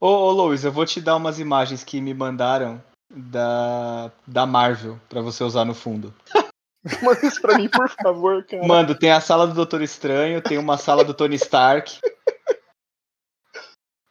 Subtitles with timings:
[0.00, 5.00] Ô, ô Luiz, eu vou te dar umas imagens que me mandaram da, da Marvel
[5.08, 6.14] pra você usar no fundo.
[7.02, 8.66] Manda isso pra mim, por favor, cara.
[8.66, 11.98] Mando, tem a sala do Doutor Estranho, tem uma sala do Tony Stark.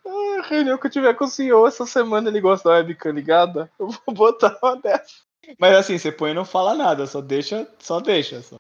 [0.08, 3.72] Ah, reunião que eu tiver com o senhor essa semana, ele gosta da webcam ligada.
[3.80, 5.16] Eu vou botar uma dessa.
[5.58, 8.42] Mas assim, você põe e não fala nada, só deixa, só deixa.
[8.44, 8.56] Só.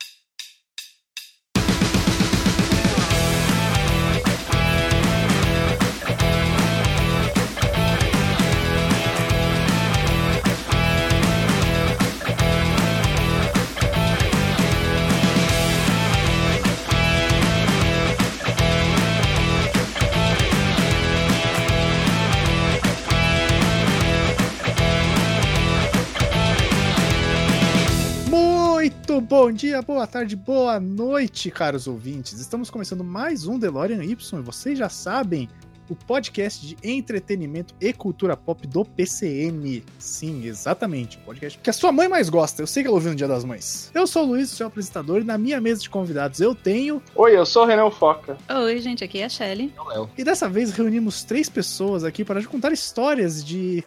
[29.37, 32.39] Bom dia, boa tarde, boa noite, caros ouvintes.
[32.39, 35.49] Estamos começando mais um DeLorean Y e vocês já sabem,
[35.89, 39.83] o podcast de entretenimento e cultura pop do PCN.
[39.99, 42.61] Sim, exatamente, o podcast que a sua mãe mais gosta.
[42.61, 43.91] Eu sei que ela ouviu no Dia das Mães.
[43.93, 47.03] Eu sou o Luiz, seu apresentador, e na minha mesa de convidados eu tenho.
[47.13, 48.37] Oi, eu sou o Renan Foca.
[48.49, 49.73] Oi, gente, aqui é a Shelly.
[50.17, 53.83] E dessa vez reunimos três pessoas aqui para contar histórias de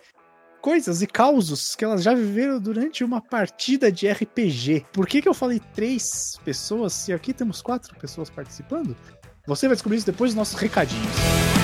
[0.60, 4.86] coisas e causos que elas já viveram durante uma partida de RPG.
[4.92, 8.96] Por que, que eu falei três pessoas se aqui temos quatro pessoas participando?
[9.46, 11.57] Você vai descobrir isso depois dos nossos recadinhos.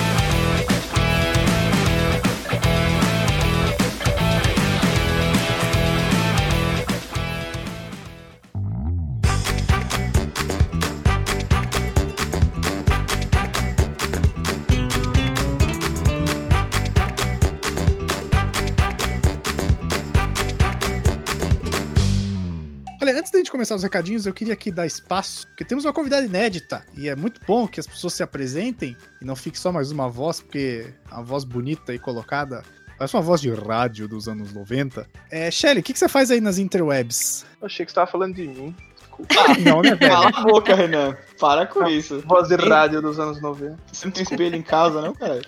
[23.45, 27.07] Gente começar os recadinhos, eu queria aqui dar espaço, porque temos uma convidada inédita, e
[27.07, 30.41] é muito bom que as pessoas se apresentem e não fique só mais uma voz,
[30.41, 32.63] porque a voz bonita e colocada
[32.97, 35.07] parece uma voz de rádio dos anos 90.
[35.29, 37.45] É, Shelly, o que, que você faz aí nas interwebs?
[37.61, 38.75] Eu achei que você tava falando de mim.
[38.97, 39.35] Desculpa.
[39.63, 40.11] Não, né, velho?
[40.11, 41.15] Cala a boca, Renan.
[41.39, 42.21] Para com isso.
[42.21, 43.77] Voz de rádio dos anos 90.
[43.91, 45.41] Você não tem espelho em casa, não, cara?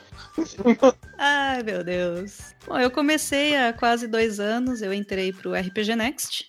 [1.18, 2.54] Ai, meu Deus.
[2.68, 6.46] Bom, eu comecei há quase dois anos, eu entrei pro RPG Next,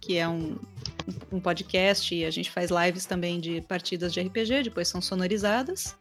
[0.00, 0.58] que é um,
[1.32, 5.96] um podcast e a gente faz lives também de partidas de RPG, depois são sonorizadas.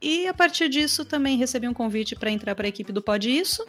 [0.00, 3.30] E a partir disso também recebi um convite para entrar para a equipe do Pod
[3.30, 3.66] Isso,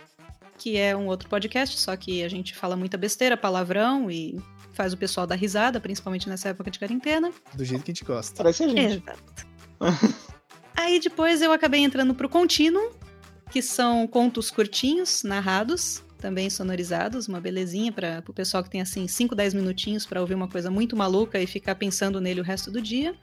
[0.57, 4.39] que é um outro podcast, só que a gente fala muita besteira, palavrão e
[4.73, 7.31] faz o pessoal dar risada, principalmente nessa época de quarentena.
[7.53, 8.35] Do jeito que a gente gosta.
[8.35, 9.03] Parece a gente.
[9.03, 9.47] Exato.
[10.75, 12.91] Aí depois eu acabei entrando pro Contínuo,
[13.51, 19.07] que são contos curtinhos, narrados, também sonorizados, uma belezinha para o pessoal que tem assim
[19.07, 22.71] 5, 10 minutinhos para ouvir uma coisa muito maluca e ficar pensando nele o resto
[22.71, 23.13] do dia.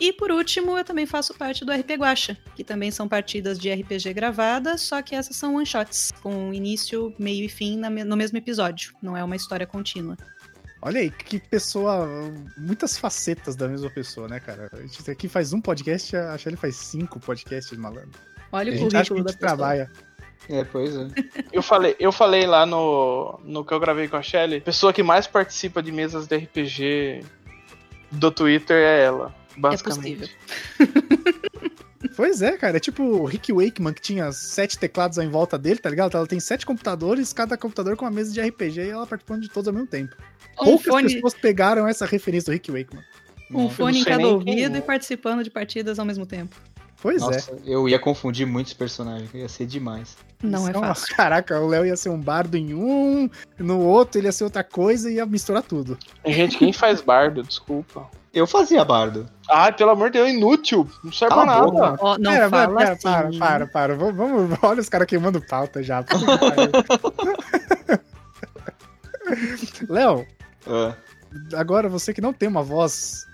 [0.00, 3.72] E por último, eu também faço parte do RP Guacha, que também são partidas de
[3.72, 8.36] RPG gravadas, só que essas são one shots, com início, meio e fim no mesmo
[8.36, 10.16] episódio, não é uma história contínua.
[10.84, 12.08] Olha aí, que pessoa.
[12.56, 14.68] Muitas facetas da mesma pessoa, né, cara?
[14.72, 18.18] A gente aqui faz um podcast, a Shelly faz cinco podcasts, malandro.
[18.50, 19.90] Olha A o gente acha que a currículo da gente pessoa.
[20.48, 21.08] É, pois é.
[21.52, 24.92] Eu falei, eu falei lá no, no que eu gravei com a Shelly, a pessoa
[24.92, 27.24] que mais participa de mesas de RPG
[28.10, 30.36] do Twitter é ela, basicamente.
[32.16, 32.76] Pois é, cara.
[32.76, 36.16] É tipo o Rick Wakeman, que tinha sete teclados em volta dele, tá ligado?
[36.16, 39.48] Ela tem sete computadores, cada computador com uma mesa de RPG e ela participando de
[39.48, 40.14] todos ao mesmo tempo.
[40.60, 43.04] Um Poucas fone, pessoas pegaram essa referência do Rick Wakeman.
[43.50, 44.78] um fone em cada ouvido quem é.
[44.78, 46.56] e participando de partidas ao mesmo tempo.
[47.02, 47.24] Pois é.
[47.26, 50.16] Nossa, eu ia confundir muitos personagens, ia ser demais.
[50.40, 51.16] Não é Isso uma- fácil.
[51.16, 54.62] Caraca, o Léo ia ser um bardo em um, no outro ele ia ser outra
[54.62, 55.98] coisa e ia misturar tudo.
[56.24, 58.08] Gente, quem faz bardo, desculpa.
[58.32, 59.28] Eu fazia bardo.
[59.50, 60.88] Ai, pelo amor de Deus, inútil.
[61.04, 61.96] Não serve pra nada.
[62.00, 63.02] Ó, não Pera, fala pera, assim.
[63.02, 63.94] para, para, para.
[63.96, 66.02] Vamos, vamos- olha os caras queimando pauta já.
[69.88, 70.26] Léo,
[70.66, 70.94] Ah,
[71.54, 73.26] agora você que não tem uma voz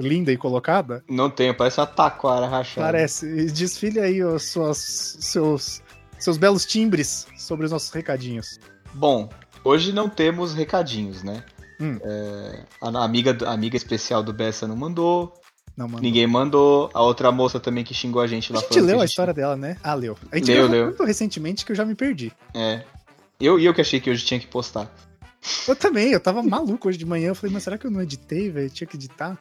[0.00, 2.86] linda e colocada, não tenho, parece uma taquara rachada.
[2.86, 3.46] parece.
[3.52, 4.78] Desfile aí os suas,
[5.20, 5.82] seus,
[6.18, 8.58] seus belos timbres sobre os nossos recadinhos.
[8.94, 9.28] Bom,
[9.64, 11.44] hoje não temos recadinhos, né?
[11.80, 11.98] Hum.
[12.02, 15.32] É, a amiga, a amiga especial do Bessa não mandou,
[15.76, 15.98] mano.
[16.00, 16.90] ninguém mandou.
[16.92, 19.00] A outra moça também que xingou a gente A lá gente falando que leu a
[19.02, 19.76] gente- história dela, né?
[19.82, 20.16] Ah, leu.
[20.30, 20.90] A gente Leu, leu.
[20.90, 22.32] tanto recentemente que eu já me perdi.
[22.54, 22.82] É.
[23.40, 24.92] Eu, e eu que achei que hoje tinha que postar.
[25.66, 27.28] Eu também, eu tava maluco hoje de manhã.
[27.28, 28.68] Eu falei, mas será que eu não editei, velho?
[28.68, 29.38] Tinha que editar.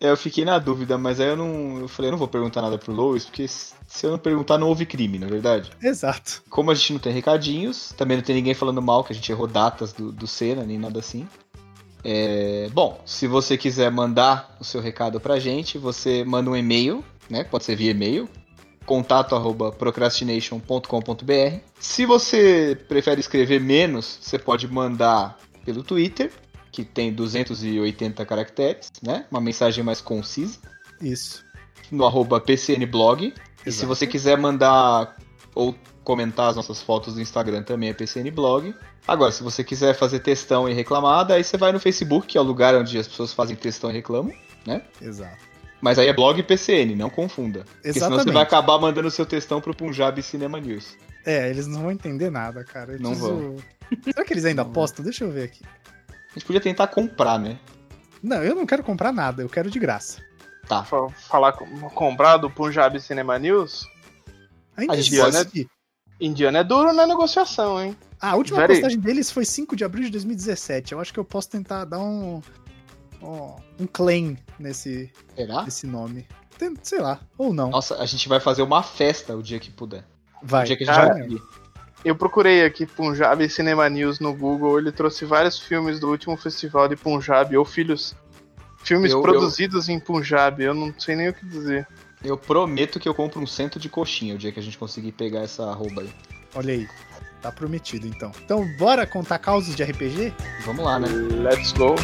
[0.00, 1.78] É, eu fiquei na dúvida, mas aí eu não.
[1.80, 4.68] Eu falei, eu não vou perguntar nada pro Lois, porque se eu não perguntar, não
[4.68, 5.70] houve crime, na verdade.
[5.82, 6.42] Exato.
[6.50, 9.32] Como a gente não tem recadinhos, também não tem ninguém falando mal, que a gente
[9.32, 11.26] errou datas do, do Senna, nem nada assim.
[12.04, 17.04] É, bom, se você quiser mandar o seu recado pra gente, você manda um e-mail,
[17.28, 17.42] né?
[17.42, 18.28] Pode ser via e-mail.
[18.84, 21.58] contato@procrastination.com.br.
[21.80, 26.30] Se você prefere escrever menos, você pode mandar pelo Twitter,
[26.76, 29.24] que tem 280 caracteres, né?
[29.30, 30.58] Uma mensagem mais concisa.
[31.00, 31.42] Isso.
[31.90, 33.32] No arroba PCNblog.
[33.64, 35.16] E se você quiser mandar
[35.54, 35.74] ou
[36.04, 38.74] comentar as nossas fotos do Instagram também é PCNblog.
[39.08, 42.40] Agora, se você quiser fazer textão e reclamar, daí você vai no Facebook, que é
[42.40, 44.32] o lugar onde as pessoas fazem textão e reclamam,
[44.66, 44.82] né?
[45.00, 45.38] Exato.
[45.80, 47.60] Mas aí é blog PCN, não confunda.
[47.60, 48.24] Porque senão Exatamente.
[48.24, 50.96] você vai acabar mandando seu textão pro Punjab Cinema News.
[51.24, 52.92] É, eles não vão entender nada, cara.
[52.92, 53.56] Eu Não preciso-
[54.04, 55.04] Será que eles ainda postam?
[55.04, 55.62] Deixa eu ver aqui.
[56.36, 57.58] A gente podia tentar comprar, né?
[58.22, 60.20] Não, eu não quero comprar nada, eu quero de graça.
[60.68, 60.84] Tá.
[60.84, 63.86] Fa- Falar com, comprar do Punjab Cinema News.
[64.76, 65.68] A gente existe.
[66.20, 67.96] Indiano é duro na negociação, hein?
[68.20, 68.76] Ah, a última Pera aí.
[68.80, 70.92] postagem deles foi 5 de abril de 2017.
[70.92, 72.40] Eu acho que eu posso tentar dar um.
[73.22, 75.62] um claim nesse, Será?
[75.62, 76.26] nesse nome.
[76.58, 77.70] Tem- Sei lá, ou não.
[77.70, 80.04] Nossa, a gente vai fazer uma festa o dia que puder.
[80.42, 80.62] Vai.
[80.64, 81.14] o dia que a gente cara.
[81.14, 81.38] vai.
[82.06, 86.86] Eu procurei aqui Punjab Cinema News no Google, ele trouxe vários filmes do último festival
[86.86, 88.14] de Punjab, ou filhos.
[88.84, 91.84] Filmes Eu- produzidos em Punjab, eu não sei nem o que dizer.
[92.22, 95.10] Eu prometo que eu compro um cento de coxinha o dia que a gente conseguir
[95.10, 96.10] pegar essa arroba aí.
[96.54, 96.88] Olha aí.
[97.42, 98.30] Tá prometido então.
[98.44, 100.32] Então, bora contar causos de RPG?
[100.64, 101.08] Vamos lá, né?
[101.42, 101.96] Let's go.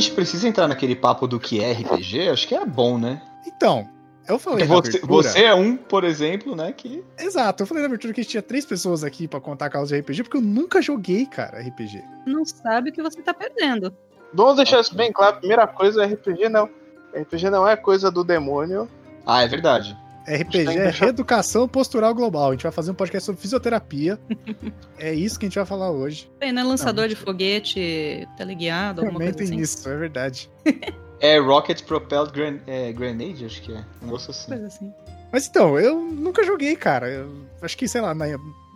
[0.00, 2.28] Gente precisa entrar naquele papo do que é RPG?
[2.28, 3.22] Acho que é bom, né?
[3.46, 3.88] Então,
[4.28, 5.22] eu falei você, abertura.
[5.22, 6.72] você é um, por exemplo, né?
[6.72, 7.04] Que.
[7.18, 9.88] Exato, eu falei na abertura que a gente tinha três pessoas aqui pra contar causos
[9.88, 12.02] de RPG, porque eu nunca joguei, cara, RPG.
[12.26, 13.94] Não sabe o que você tá perdendo.
[14.34, 15.38] Vamos deixar isso bem claro.
[15.38, 16.68] Primeira coisa, RPG não.
[17.14, 18.88] RPG não é coisa do demônio.
[19.24, 19.96] Ah, é verdade.
[20.26, 22.48] RPG é reeducação postural global.
[22.48, 24.18] A gente vai fazer um podcast sobre fisioterapia.
[24.98, 26.30] é isso que a gente vai falar hoje.
[26.38, 26.62] Tem, né?
[26.62, 29.62] Lançador Não, de foguete, teleguiado, alguma Também coisa tem assim.
[29.62, 30.50] isso, é verdade.
[31.18, 33.82] É Rocket Propelled Gran é, Grenade, acho que é.
[34.02, 34.48] Um negócio assim.
[34.48, 34.92] Coisa assim.
[35.32, 37.08] Mas então, eu nunca joguei, cara.
[37.08, 37.32] Eu
[37.62, 38.26] acho que, sei lá, na,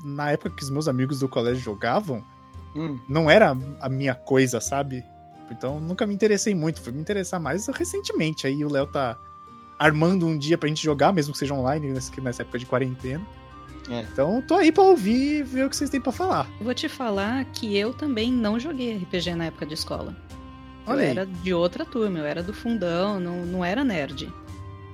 [0.02, 2.24] na época que os meus amigos do colégio jogavam,
[2.74, 5.04] Hum, não era a minha coisa, sabe?
[5.50, 6.80] Então nunca me interessei muito.
[6.80, 8.46] Fui me interessar mais recentemente.
[8.46, 9.18] Aí o Léo tá
[9.80, 11.90] armando um dia pra gente jogar, mesmo que seja online,
[12.22, 13.26] nessa, época de quarentena.
[13.88, 14.02] É.
[14.02, 16.46] Então tô aí pra ouvir e ver o que vocês têm pra falar.
[16.60, 20.14] Vou te falar que eu também não joguei RPG na época de escola.
[20.86, 21.10] Olha eu aí.
[21.10, 24.30] era de outra turma, eu era do fundão, não, não era nerd.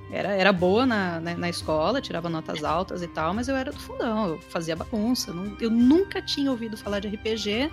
[0.09, 3.73] Era, era boa na, na, na escola, tirava notas altas e tal, mas eu era
[3.73, 5.33] do fundão, eu fazia bagunça.
[5.33, 7.69] não- eu nunca tinha ouvido falar de RPG,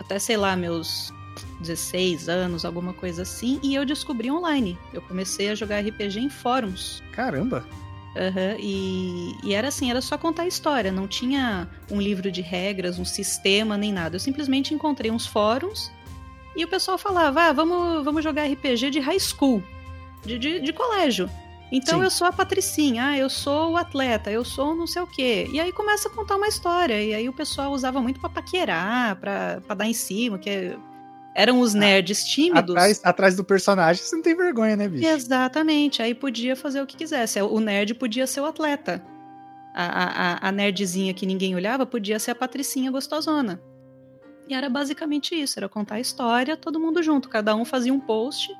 [0.00, 1.12] até sei lá, meus
[1.64, 4.78] 16 anos, alguma coisa assim, e eu descobri online.
[4.92, 7.02] Eu comecei a jogar RPG em fóruns.
[7.12, 7.64] Caramba.
[8.16, 12.40] Aham, e, e era assim, era só contar a história, não tinha um livro de
[12.40, 14.16] regras, um sistema, nem nada.
[14.16, 15.90] Eu simplesmente encontrei uns fóruns
[16.54, 19.62] e o pessoal falava, ah, vamos, vamos jogar RPG de high school,
[20.24, 21.28] de, de, de colégio.
[21.72, 22.04] Então Sim.
[22.04, 25.48] eu sou a patricinha, ah, eu sou o atleta, eu sou não sei o quê.
[25.52, 29.16] E aí começa a contar uma história, e aí o pessoal usava muito pra paquerar,
[29.16, 30.76] pra, pra dar em cima, que
[31.34, 32.74] eram os nerds tímidos.
[32.76, 35.06] Atrás, atrás do personagem, você não tem vergonha, né, bicho?
[35.06, 37.40] Exatamente, aí podia fazer o que quisesse.
[37.42, 39.02] O nerd podia ser o atleta.
[39.74, 43.60] A, a, a nerdzinha que ninguém olhava podia ser a patricinha gostosona.
[44.48, 47.98] E era basicamente isso, era contar a história, todo mundo junto, cada um fazia um
[47.98, 48.52] post.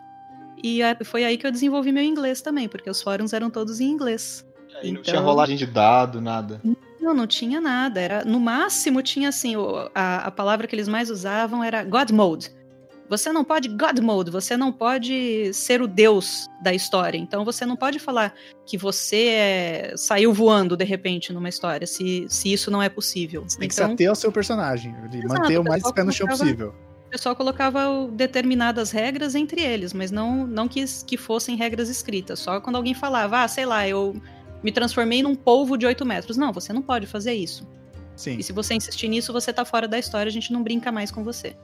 [0.62, 3.80] E é- foi aí que eu desenvolvi meu inglês também, porque os fóruns eram todos
[3.80, 4.44] em inglês.
[4.82, 6.60] Aí não Então- tinha rolagem de dado, nada.
[7.00, 8.00] Não, não tinha nada.
[8.00, 12.10] Era no máximo tinha assim o- a, a palavra que eles mais usavam era God
[12.10, 12.50] mode.
[13.08, 14.30] Você não pode God mode.
[14.30, 17.18] Você não pode ser o Deus da história.
[17.18, 18.34] Então você não pode falar
[18.66, 21.86] que você é- saiu voando de repente numa história.
[21.86, 23.44] Se, se isso não é possível.
[23.46, 24.94] Você tem que se então ater ao seu personagem.
[25.12, 26.74] Exato, manter o mais pé no chão possível.
[27.06, 32.40] o pessoal colocava determinadas regras entre eles, mas não não quis que fossem regras escritas.
[32.40, 34.20] Só quando alguém falava, ah, sei lá, eu
[34.62, 36.36] me transformei num polvo de 8 metros.
[36.36, 37.68] Não, você não pode fazer isso.
[38.16, 38.38] Sim.
[38.38, 41.10] E se você insistir nisso, você tá fora da história, a gente não brinca mais
[41.10, 41.54] com você.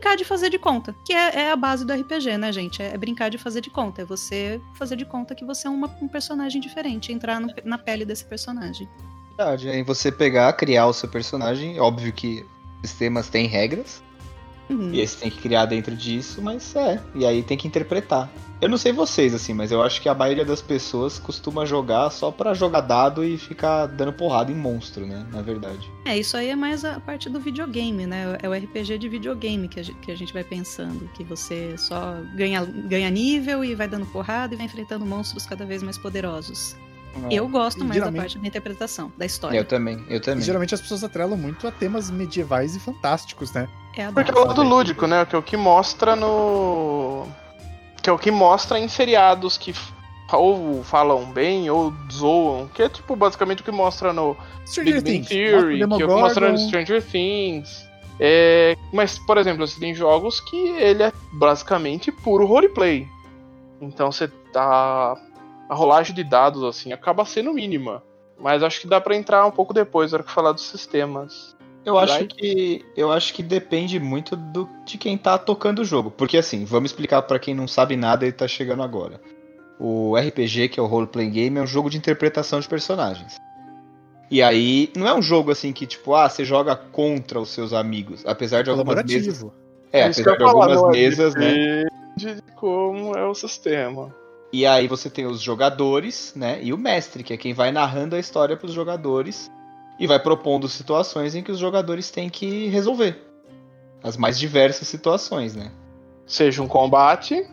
[0.00, 2.80] É brincar de fazer de conta, que é, é a base do RPG, né, gente?
[2.82, 4.00] É brincar de fazer de conta.
[4.00, 7.76] É você fazer de conta que você é uma- um personagem diferente, entrar no- na
[7.76, 8.88] pele desse personagem.
[9.36, 9.68] Verdade.
[9.68, 11.78] Aí você pegar, criar o seu personagem.
[11.78, 12.46] Óbvio que
[12.82, 14.02] sistemas têm regras.
[14.70, 14.94] Uhum.
[14.94, 17.00] E aí você tem que criar dentro disso, mas é.
[17.14, 18.30] E aí tem que interpretar.
[18.60, 22.10] Eu não sei vocês, assim, mas eu acho que a maioria das pessoas costuma jogar
[22.10, 25.26] só para jogar dado e ficar dando porrada em monstro, né?
[25.32, 25.90] Na verdade.
[26.04, 28.38] É, isso aí é mais a parte do videogame, né?
[28.42, 31.08] É o RPG de videogame que a gente, que a gente vai pensando.
[31.14, 35.64] Que você só ganha, ganha nível e vai dando porrada e vai enfrentando monstros cada
[35.64, 36.76] vez mais poderosos.
[37.28, 37.34] É.
[37.34, 38.16] Eu gosto mais geralmente...
[38.16, 39.58] da parte da interpretação, da história.
[39.58, 40.40] Eu também, eu também.
[40.40, 43.68] E geralmente as pessoas atrelam muito a temas medievais e fantásticos, né?
[43.96, 45.24] É Porque é o lado lúdico, né?
[45.24, 47.26] Que é o que mostra no
[48.00, 49.74] que é o que mostra em seriados que
[50.32, 55.18] ou falam bem ou zoam, que é tipo basicamente o que mostra no Stranger Big
[55.18, 57.90] Bang Theory, que é o que mostra no Stranger Things.
[58.22, 63.08] É, mas, por exemplo, você tem jogos que ele é basicamente puro roleplay.
[63.80, 65.16] Então você tá.
[65.70, 68.02] A rolagem de dados, assim, acaba sendo mínima.
[68.36, 71.56] Mas acho que dá para entrar um pouco depois, na hora que falar dos sistemas.
[71.84, 76.10] Eu acho que eu acho que depende muito do, de quem tá tocando o jogo,
[76.10, 79.20] porque assim, vamos explicar para quem não sabe nada e tá chegando agora.
[79.78, 83.36] O RPG, que é o role playing game, é um jogo de interpretação de personagens.
[84.30, 87.72] E aí, não é um jogo assim que tipo, ah, você joga contra os seus
[87.72, 89.46] amigos, apesar de algumas mesas.
[89.92, 91.84] É, apesar de algumas falar, mesas, né?
[92.16, 94.14] De como é o sistema.
[94.52, 96.58] E aí você tem os jogadores, né?
[96.62, 99.50] E o mestre, que é quem vai narrando a história para os jogadores
[99.98, 103.22] e vai propondo situações em que os jogadores têm que resolver.
[104.02, 105.70] As mais diversas situações, né?
[106.26, 107.46] Seja um combate,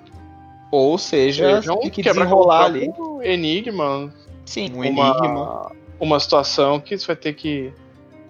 [0.72, 2.89] ou seja, seja um tem que desenrolar ali.
[2.98, 4.13] Um enigma.
[4.46, 5.72] Sim, um uma, enigma.
[6.00, 7.74] Uma situação que você vai ter que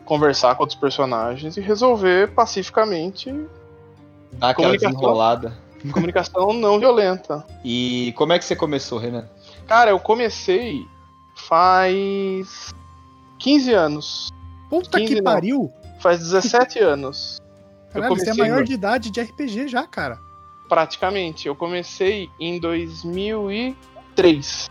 [0.04, 3.34] conversar com outros personagens e resolver pacificamente.
[4.34, 5.58] Dar aquela desenrolada.
[5.94, 7.46] Comunicação não violenta.
[7.64, 9.28] E como é que você começou, Renan?
[9.68, 10.88] Cara, eu comecei
[11.36, 12.74] faz
[13.40, 14.30] 15 anos.
[14.70, 15.32] Puta 15 que não.
[15.32, 15.74] pariu!
[16.00, 17.42] Faz 17 anos.
[17.92, 20.20] Caralho, você é maior de idade de RPG já, cara.
[20.70, 21.48] Praticamente.
[21.48, 24.70] Eu comecei em 2003.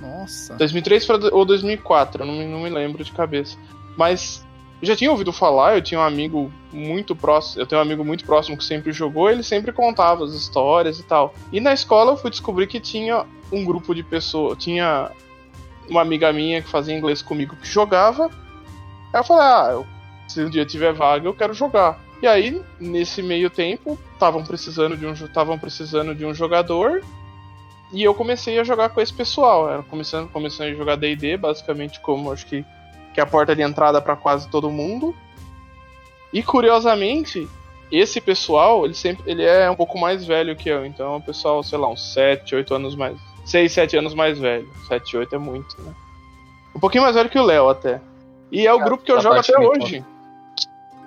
[0.00, 0.54] Nossa.
[0.54, 3.58] 2003 ou 2004, eu não me, não me lembro de cabeça.
[3.96, 4.44] Mas
[4.80, 8.04] eu já tinha ouvido falar, eu tinha um amigo muito próximo, eu tenho um amigo
[8.04, 11.34] muito próximo que sempre jogou, ele sempre contava as histórias e tal.
[11.52, 15.10] E na escola eu fui descobrir que tinha um grupo de pessoas, tinha
[15.88, 18.26] uma amiga minha que fazia inglês comigo que jogava.
[19.12, 19.84] Aí eu falei, ah,
[20.28, 22.00] se um dia tiver vaga, eu quero jogar.
[22.22, 27.02] E aí, nesse meio tempo, estavam precisando de um estavam precisando de um jogador.
[27.92, 29.70] E eu comecei a jogar com esse pessoal.
[29.70, 32.64] Era começando, começando a jogar D&D, basicamente como acho que
[33.14, 35.14] que é a porta de entrada para quase todo mundo.
[36.32, 37.48] E curiosamente,
[37.90, 41.20] esse pessoal, ele sempre ele é um pouco mais velho que eu, então é um
[41.20, 44.68] pessoal, sei lá, uns 7, 8 anos mais 6, 7 anos mais velho.
[44.88, 45.94] 7, 8 é muito, né?
[46.74, 48.00] Um pouquinho mais velho que o Léo até.
[48.50, 50.04] E é o grupo que eu jogo até hoje.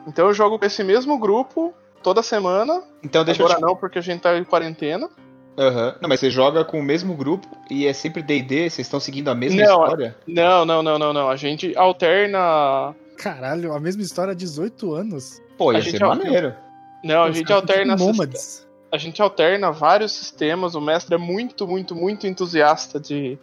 [0.08, 2.82] Então eu jogo com esse mesmo grupo toda semana.
[3.04, 3.66] Então deixa Agora eu te...
[3.68, 5.10] não, porque a gente tá em quarentena.
[5.58, 5.88] Aham.
[5.88, 5.94] Uhum.
[6.02, 8.70] Não, mas você joga com o mesmo grupo e é sempre D&D?
[8.70, 10.16] Vocês estão seguindo a mesma não, história?
[10.28, 11.30] Não, não, não, não, não.
[11.30, 12.94] A gente alterna...
[13.18, 15.42] Caralho, a mesma história há 18 anos.
[15.58, 16.54] Pô, ia a ser maneiro.
[17.04, 17.96] Não, a gente alterna...
[17.96, 20.76] Nômades a gente alterna vários sistemas.
[20.76, 23.38] O mestre é muito, muito, muito entusiasta de,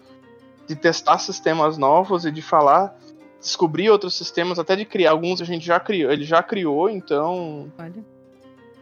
[0.66, 2.97] de testar sistemas novos e de falar,
[3.40, 5.12] descobrir outros sistemas, até de criar.
[5.12, 7.71] Alguns a gente já criou, ele já criou, então.
[7.78, 8.04] Olha.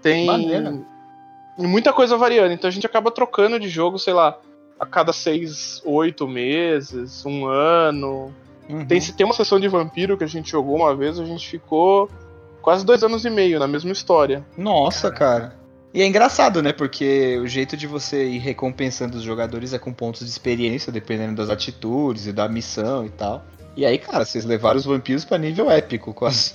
[0.01, 0.27] Tem
[1.53, 1.73] Maneira.
[1.73, 2.53] muita coisa variando.
[2.53, 4.39] Então a gente acaba trocando de jogo, sei lá,
[4.79, 8.35] a cada seis, oito meses, um ano.
[8.69, 8.87] Uhum.
[8.87, 12.09] Tem, tem uma sessão de vampiro que a gente jogou uma vez, a gente ficou
[12.61, 14.45] quase dois anos e meio na mesma história.
[14.57, 15.61] Nossa, cara.
[15.95, 16.73] E é engraçado, né?
[16.73, 21.37] Porque o jeito de você ir recompensando os jogadores é com pontos de experiência, dependendo
[21.37, 23.45] das atitudes e da missão e tal.
[23.77, 26.55] E aí, cara, vocês levaram os vampiros para nível épico, quase.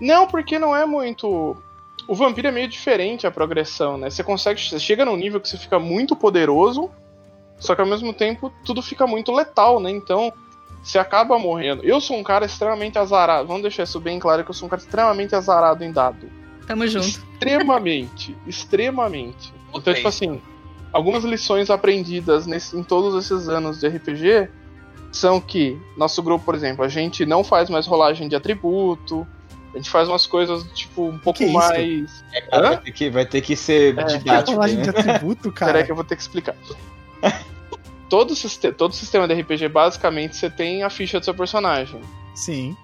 [0.00, 1.56] Não, porque não é muito.
[2.06, 4.10] O vampiro é meio diferente a progressão, né?
[4.10, 4.60] Você consegue.
[4.60, 6.90] Você chega num nível que você fica muito poderoso,
[7.58, 9.90] só que ao mesmo tempo tudo fica muito letal, né?
[9.90, 10.32] Então,
[10.82, 11.82] você acaba morrendo.
[11.82, 13.48] Eu sou um cara extremamente azarado.
[13.48, 16.28] Vamos deixar isso bem claro que eu sou um cara extremamente azarado em dado.
[16.66, 17.06] Tamo junto.
[17.06, 19.52] Extremamente, extremamente.
[19.74, 20.40] Então, tipo assim,
[20.92, 24.48] algumas lições aprendidas nesse, em todos esses anos de RPG
[25.10, 29.26] são que nosso grupo, por exemplo, a gente não faz mais rolagem de atributo,
[29.74, 32.24] a gente faz umas coisas, tipo, um pouco mais.
[32.32, 34.60] É, cara, vai, ter que, vai ter que ser é, didático.
[34.60, 34.76] Né?
[34.76, 35.72] de atributo, cara.
[35.72, 36.54] Peraí que eu vou ter que explicar.
[38.08, 42.00] todo, sistema, todo sistema de RPG, basicamente, você tem a ficha do seu personagem.
[42.36, 42.76] Sim.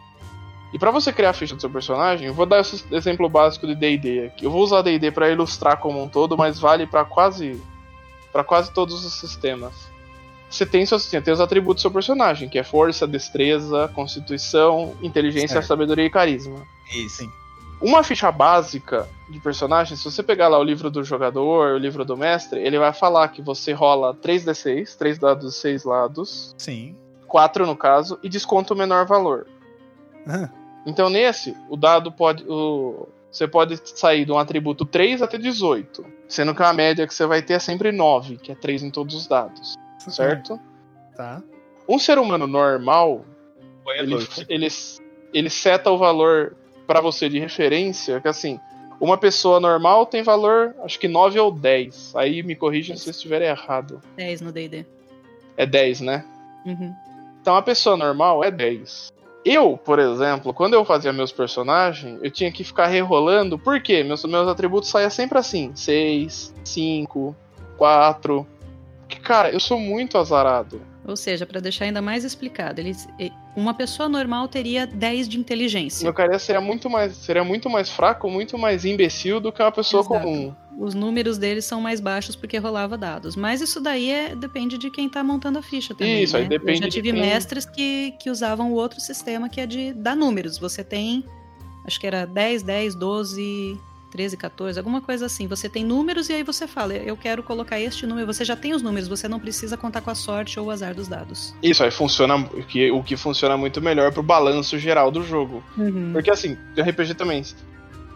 [0.73, 3.67] E para você criar a ficha do seu personagem, eu vou dar esse exemplo básico
[3.67, 4.45] de D&D aqui.
[4.45, 7.61] Eu vou usar D&D para ilustrar como um todo, mas vale para quase
[8.33, 9.73] para quase todos os sistemas.
[10.51, 15.49] Você tem, você tem os atributos do seu personagem, que é força, destreza, constituição, inteligência,
[15.49, 15.67] certo.
[15.67, 16.67] sabedoria e carisma.
[16.93, 17.31] Isso.
[17.81, 22.05] Uma ficha básica de personagem, se você pegar lá o livro do jogador, o livro
[22.05, 26.55] do mestre, ele vai falar que você rola 3d6, 3 dados, 6 lados.
[26.59, 26.97] Sim.
[27.27, 29.47] 4 no caso, e desconta o menor valor.
[30.85, 32.45] Então nesse, o dado pode.
[32.49, 36.05] O, você pode sair de um atributo 3 até 18.
[36.29, 38.91] Sendo que a média que você vai ter é sempre 9, que é 3 em
[38.91, 39.77] todos os dados.
[40.09, 40.61] Certo?
[41.17, 41.43] Tá.
[41.89, 43.25] Um ser humano normal,
[43.97, 44.17] ele,
[44.49, 44.69] ele,
[45.33, 48.59] ele seta o valor para você de referência, que assim,
[49.01, 52.15] uma pessoa normal tem valor, acho que 9 ou 10.
[52.15, 54.01] Aí me corrijam se eu estiver errado.
[54.17, 54.85] 10 no DD.
[55.57, 56.25] É 10, né?
[56.67, 56.95] Uhum.
[57.41, 59.11] Então a pessoa normal é 10.
[59.45, 64.05] Eu, por exemplo, quando eu fazia meus personagens, eu tinha que ficar rerolando, por quê?
[64.05, 67.35] Meus, meus atributos saíam sempre assim: 6, 5,
[67.79, 68.47] 4.
[69.31, 70.81] Cara, eu sou muito azarado.
[71.07, 73.09] Ou seja, para deixar ainda mais explicado, eles,
[73.57, 76.05] uma pessoa normal teria 10 de inteligência.
[76.05, 79.73] Meu cara seria muito mais, seria muito mais fraco, muito mais imbecil do que uma
[79.73, 80.21] pessoa Exato.
[80.25, 80.55] comum.
[80.79, 83.37] Os números deles são mais baixos porque rolava dados.
[83.37, 86.23] Mas isso daí é, depende de quem tá montando a ficha também.
[86.23, 86.41] Isso, né?
[86.43, 89.61] aí depende Eu já de tive quem- mestres que, que usavam o outro sistema que
[89.61, 90.59] é de dar números.
[90.59, 91.25] Você tem,
[91.87, 93.79] acho que era 10, 10, 12,
[94.11, 95.47] 13, 14, alguma coisa assim.
[95.47, 98.27] Você tem números e aí você fala, eu quero colocar este número.
[98.27, 100.95] Você já tem os números, você não precisa contar com a sorte ou o azar
[100.95, 101.55] dos dados.
[101.63, 105.63] Isso aí funciona, o que, o que funciona muito melhor pro balanço geral do jogo.
[105.77, 106.11] Uhum.
[106.13, 107.43] Porque assim, de RPG também,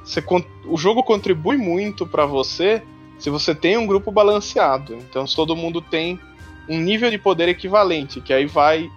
[0.05, 0.23] você,
[0.67, 2.83] o jogo contribui muito pra você
[3.19, 4.95] se você tem um grupo balanceado.
[4.95, 6.19] Então, se todo mundo tem
[6.69, 8.91] um nível de poder equivalente, que aí vai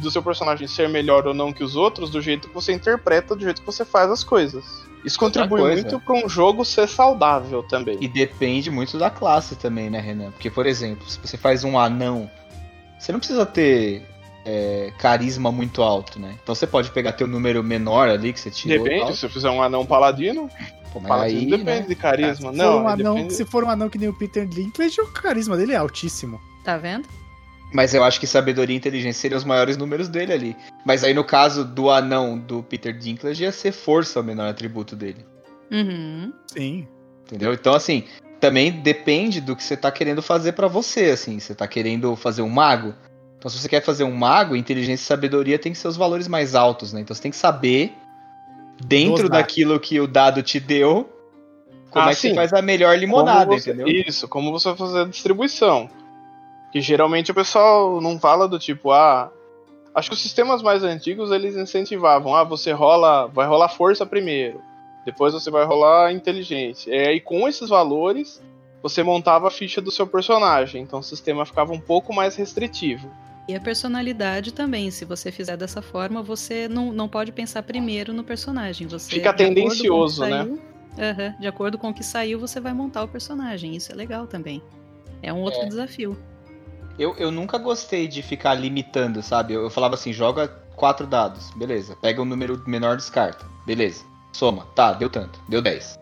[0.00, 3.34] do seu personagem ser melhor ou não que os outros, do jeito que você interpreta,
[3.36, 4.64] do jeito que você faz as coisas.
[5.04, 7.96] Isso contribui muito pra um jogo ser saudável também.
[8.00, 10.30] E depende muito da classe também, né, Renan?
[10.30, 12.30] Porque, por exemplo, se você faz um anão,
[12.98, 14.06] você não precisa ter
[14.44, 16.34] é, carisma muito alto, né?
[16.42, 18.84] Então você pode pegar teu número menor ali que você tirou.
[18.84, 20.50] Depende, se eu fizer um anão paladino,
[20.92, 21.86] Pô, paladino aí, depende né?
[21.88, 22.52] de carisma.
[22.52, 25.00] se, não, for um anão, depende- se for um anão que nem o Peter Dinklage,
[25.00, 26.40] o carisma dele é altíssimo.
[26.62, 27.08] Tá vendo?
[27.72, 30.56] Mas eu acho que sabedoria e inteligência seriam os maiores números dele ali.
[30.84, 34.96] Mas aí no caso do anão do Peter Dinklage ia ser força o menor atributo
[34.96, 35.24] dele.
[35.70, 36.32] Uhum.
[36.48, 36.88] Sim.
[37.26, 37.52] Entendeu?
[37.54, 38.04] Então, assim,
[38.40, 41.38] também depende do que você tá querendo fazer pra você, assim.
[41.38, 42.92] Você tá querendo fazer um mago?
[43.38, 46.26] Então, se você quer fazer um mago, inteligência e sabedoria tem que ser os valores
[46.26, 47.00] mais altos, né?
[47.00, 47.92] Então, você tem que saber,
[48.84, 49.42] dentro Dosar.
[49.42, 51.08] daquilo que o dado te deu,
[51.88, 52.28] como Ah, é que sim.
[52.30, 53.86] você faz a melhor limonada, você- entendeu?
[53.88, 55.88] Isso, como você vai fazer a distribuição.
[56.72, 59.30] Que geralmente o pessoal não fala do tipo, ah.
[59.94, 63.26] Acho que os sistemas mais antigos eles incentivavam, ah, você rola.
[63.26, 64.60] Vai rolar força primeiro.
[65.04, 66.94] Depois você vai rolar inteligência.
[66.94, 68.40] E aí, com esses valores,
[68.82, 70.82] você montava a ficha do seu personagem.
[70.82, 73.10] Então o sistema ficava um pouco mais restritivo.
[73.48, 78.12] E a personalidade também, se você fizer dessa forma, você não, não pode pensar primeiro
[78.12, 78.86] no personagem.
[78.86, 80.44] Você, Fica tendencioso, né?
[80.44, 80.60] saiu-
[80.98, 83.74] Aham, de acordo com o que saiu, você vai montar o personagem.
[83.74, 84.62] Isso é legal também.
[85.22, 85.66] É um outro É.
[85.66, 86.16] desafio.
[86.98, 89.54] Eu, eu nunca gostei de ficar limitando, sabe?
[89.54, 91.96] Eu, eu falava assim, joga quatro dados, beleza.
[92.00, 93.44] Pega um número menor, descarta.
[93.66, 94.04] Beleza.
[94.32, 94.66] Soma.
[94.74, 95.40] Tá, deu tanto.
[95.48, 95.98] Deu 10.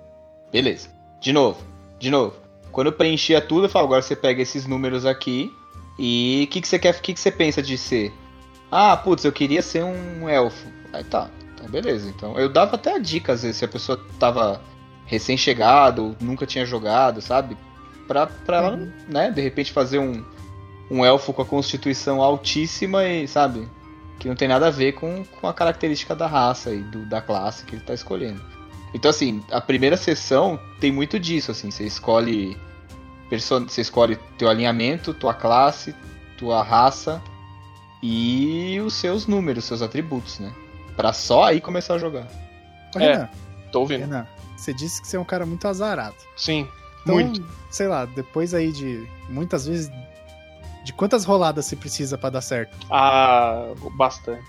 [0.53, 0.88] Beleza.
[1.20, 1.61] De novo.
[1.98, 2.35] De novo.
[2.72, 5.53] Quando eu preenchia tudo, eu falo, agora você pega esses números aqui
[5.98, 8.12] e o que, que você quer, o que, que você pensa de ser?
[8.70, 10.68] Ah, putz, eu queria ser um elfo.
[10.92, 11.29] Aí tá.
[11.55, 12.09] Então beleza.
[12.09, 14.61] Então eu dava até a dica, às vezes, se a pessoa tava
[15.07, 17.57] recém-chegado, ou nunca tinha jogado, sabe?
[18.07, 18.92] Pra, pra ela, Uhum.
[19.09, 20.22] né, de repente fazer um,
[20.90, 23.68] um elfo com a constituição altíssima e, sabe,
[24.18, 27.20] que não tem nada a ver com, com a característica da raça e do, da
[27.20, 28.40] classe que ele tá escolhendo.
[28.94, 32.57] Então, assim, a primeira sessão tem muito disso, assim, você escolhe
[33.31, 35.94] você escolhe teu alinhamento, tua classe,
[36.38, 37.20] tua raça
[38.03, 40.51] e os seus números, seus atributos, né?
[40.96, 42.27] Pra só aí começar a jogar.
[42.96, 43.12] Ô, É.
[43.12, 43.29] Renan,
[43.70, 44.01] Tô ouvindo.
[44.01, 46.16] Renan, você disse que você é um cara muito azarado.
[46.37, 46.66] Sim.
[47.03, 47.42] Então, Muito.
[47.70, 49.90] sei lá, depois aí de muitas vezes.
[50.88, 52.74] De quantas roladas você precisa pra dar certo?
[52.90, 54.42] Ah, bastante.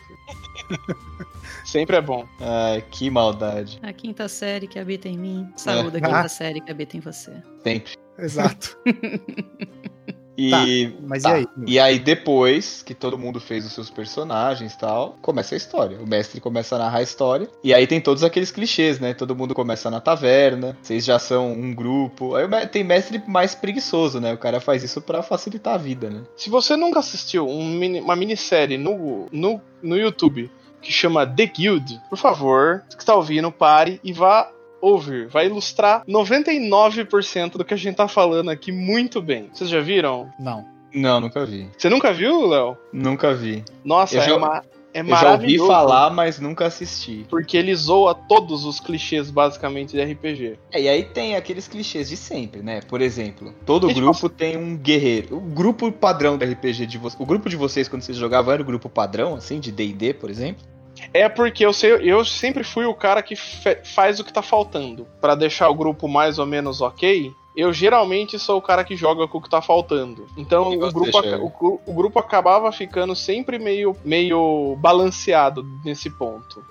[1.65, 2.25] Sempre é bom.
[2.39, 3.77] Ai, que maldade.
[3.83, 5.51] A quinta série que habita em mim.
[5.57, 6.01] Saúde a Ah.
[6.01, 7.43] quinta série que habita em você.
[7.61, 7.91] Sempre.
[8.17, 8.77] Exato.
[10.39, 11.31] E, Tá, Mas Tá.
[11.31, 11.47] e aí?
[11.67, 15.97] E aí depois que todo mundo fez os seus personagens e tal, começa a história.
[15.99, 17.49] O mestre começa a narrar a história.
[17.63, 19.13] E aí tem todos aqueles clichês, né?
[19.13, 22.35] Todo mundo começa na taverna, vocês já são um grupo.
[22.35, 24.33] Aí tem mestre mais preguiçoso, né?
[24.33, 26.21] O cara faz isso pra facilitar a vida, né?
[26.35, 30.49] Se você nunca assistiu um mini- uma minissérie no, no, no YouTube
[30.81, 34.49] que chama The Guild, por favor, você que está ouvindo, pare e vá
[34.81, 35.27] ouvir.
[35.27, 39.49] Vai ilustrar 99% do que a gente tá falando aqui muito bem.
[39.53, 40.29] Vocês já viram?
[40.39, 40.65] Não.
[40.93, 41.69] Não, nunca vi.
[41.77, 42.77] Você nunca viu, Léo?
[42.91, 43.63] Nunca vi.
[43.83, 47.23] Nossa, Eu é já- uma É Eu já ouvi falar, mas nunca assisti.
[47.29, 50.57] Porque ele zoa todos os clichês, basicamente, de RPG.
[50.71, 52.79] É, e aí tem aqueles clichês de sempre, né?
[52.81, 55.37] Por exemplo, todo E, tipo, grupo tem um guerreiro.
[55.37, 57.21] O grupo padrão do RPG de vocês.
[57.21, 60.27] O grupo de vocês, quando vocês jogavam, era o grupo padrão, assim, de DD, por
[60.31, 60.65] exemplo?
[61.13, 65.07] É porque eu, sei, eu sempre fui o cara que faz o que tá faltando.
[65.21, 69.27] Pra deixar o grupo mais ou menos ok, eu geralmente sou o cara que joga
[69.27, 70.27] com o que tá faltando.
[70.37, 71.19] Então o grupo,
[71.61, 76.63] o, o grupo acabava ficando sempre meio, meio balanceado nesse ponto.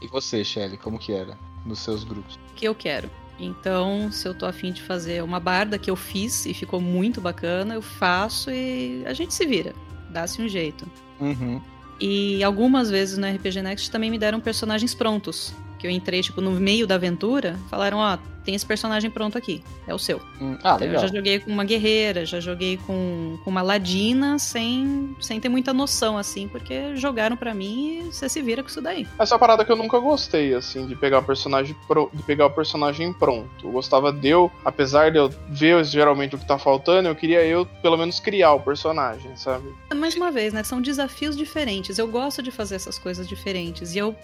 [0.00, 2.38] E você, Shelly, como que era nos seus grupos?
[2.54, 3.10] que eu quero.
[3.38, 7.20] Então, se eu tô afim de fazer uma barda que eu fiz e ficou muito
[7.20, 9.74] bacana, eu faço e a gente se vira.
[10.10, 10.86] Dá-se um jeito.
[11.20, 11.60] Uhum.
[12.00, 15.54] E algumas vezes no RPG Next também me deram personagens prontos.
[15.84, 19.62] Que eu entrei, tipo, no meio da aventura, falaram, ó, tem esse personagem pronto aqui,
[19.86, 20.18] é o seu.
[20.40, 21.02] Hum, Ah, Então, eu legal.
[21.06, 25.74] já joguei com uma guerreira, já joguei com, com uma ladina, sem, sem ter muita
[25.74, 29.06] noção, assim, porque jogaram pra mim e você se vira com isso daí.
[29.18, 32.22] Essa é uma parada que eu nunca gostei, assim, de pegar o personagem pro- de
[32.22, 33.46] pegar o personagem pronto.
[33.66, 37.44] Eu gostava de eu, apesar de eu ver geralmente o que tá faltando, eu queria
[37.44, 39.68] eu, pelo menos, criar o personagem, sabe?
[39.94, 40.62] Mais uma vez, né?
[40.62, 41.98] São desafios diferentes.
[41.98, 43.94] Eu gosto de fazer essas coisas diferentes.
[43.94, 44.16] E eu,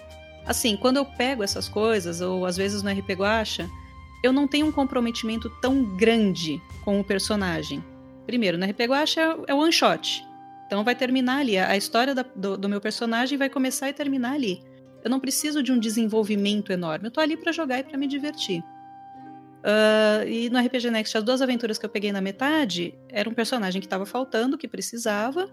[0.50, 3.70] assim, quando eu pego essas coisas, ou às vezes no RP Guacha,
[4.22, 7.82] eu não tenho um comprometimento tão grande com o personagem.
[8.26, 10.26] Primeiro, no RP Guacha é one shot.
[10.66, 11.56] Então vai terminar ali.
[11.56, 14.62] A história da- do, do meu personagem vai começar e terminar ali.
[15.02, 17.06] Eu não preciso de um desenvolvimento enorme.
[17.06, 18.62] Eu tô ali pra jogar e pra me divertir.
[19.64, 23.34] Ah, e no RPG Next, as duas aventuras que eu peguei na metade, era um
[23.34, 25.48] personagem que tava faltando, que precisava.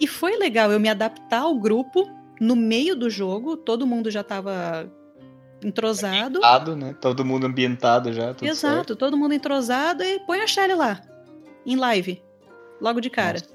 [0.00, 2.08] E foi legal eu me adaptar ao grupo
[2.40, 4.90] no meio do jogo, todo mundo já tava
[5.62, 6.38] entrosado.
[6.38, 6.94] Ambientado, né?
[7.00, 8.96] Todo mundo ambientado já, Exato, certo.
[8.96, 11.00] todo mundo entrosado e põe a Shelly lá,
[11.66, 12.22] em live,
[12.80, 13.38] logo de cara.
[13.40, 13.54] Nossa.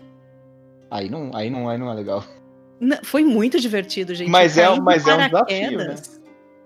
[0.92, 2.24] Aí não, aí não, aí não é legal.
[2.80, 4.30] N- Foi muito divertido, gente.
[4.30, 5.32] Mas é- mas é um desafio,
[5.78, 6.22] paraquedas.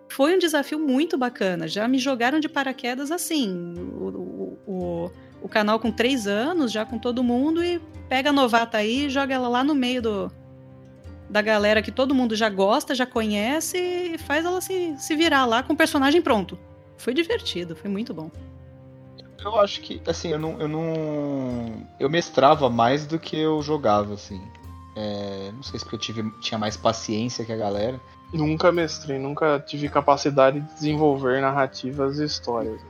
[0.10, 1.68] Foi um desafio muito bacana.
[1.68, 3.74] Já me jogaram de paraquedas assim.
[3.78, 4.58] O, o,
[5.06, 5.12] o,
[5.44, 9.10] o canal com três anos, já com todo mundo, e pega a novata aí e
[9.10, 10.32] joga ela lá no meio do,
[11.30, 15.46] da galera que todo mundo já gosta, já conhece, e faz ela se, se virar
[15.46, 16.58] lá com o personagem pronto.
[16.98, 18.32] Foi divertido, foi muito bom.
[19.40, 20.60] Eu acho que, assim, eu não.
[20.60, 24.42] Eu, não, eu mestrava mais do que eu jogava, assim.
[24.96, 28.00] É, não sei se porque eu tive, tinha mais paciência que a galera.
[28.34, 32.82] Nunca mestrei, nunca tive capacidade de desenvolver narrativas e histórias.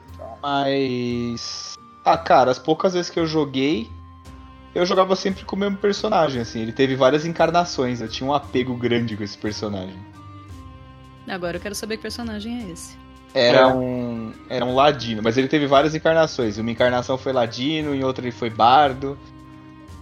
[0.41, 1.75] Mas.
[2.03, 3.91] Ah, cara, as poucas vezes que eu joguei,
[4.77, 6.61] eu jogava sempre com o mesmo personagem, assim.
[6.61, 9.95] Ele teve várias encarnações, eu tinha um apego grande com esse personagem.
[11.27, 12.95] Agora eu quero saber que personagem é esse.
[13.33, 13.67] Era É.
[13.67, 14.31] um.
[14.49, 16.57] Era um ladino, mas ele teve várias encarnações.
[16.57, 19.17] Uma encarnação foi ladino, em outra ele foi bardo.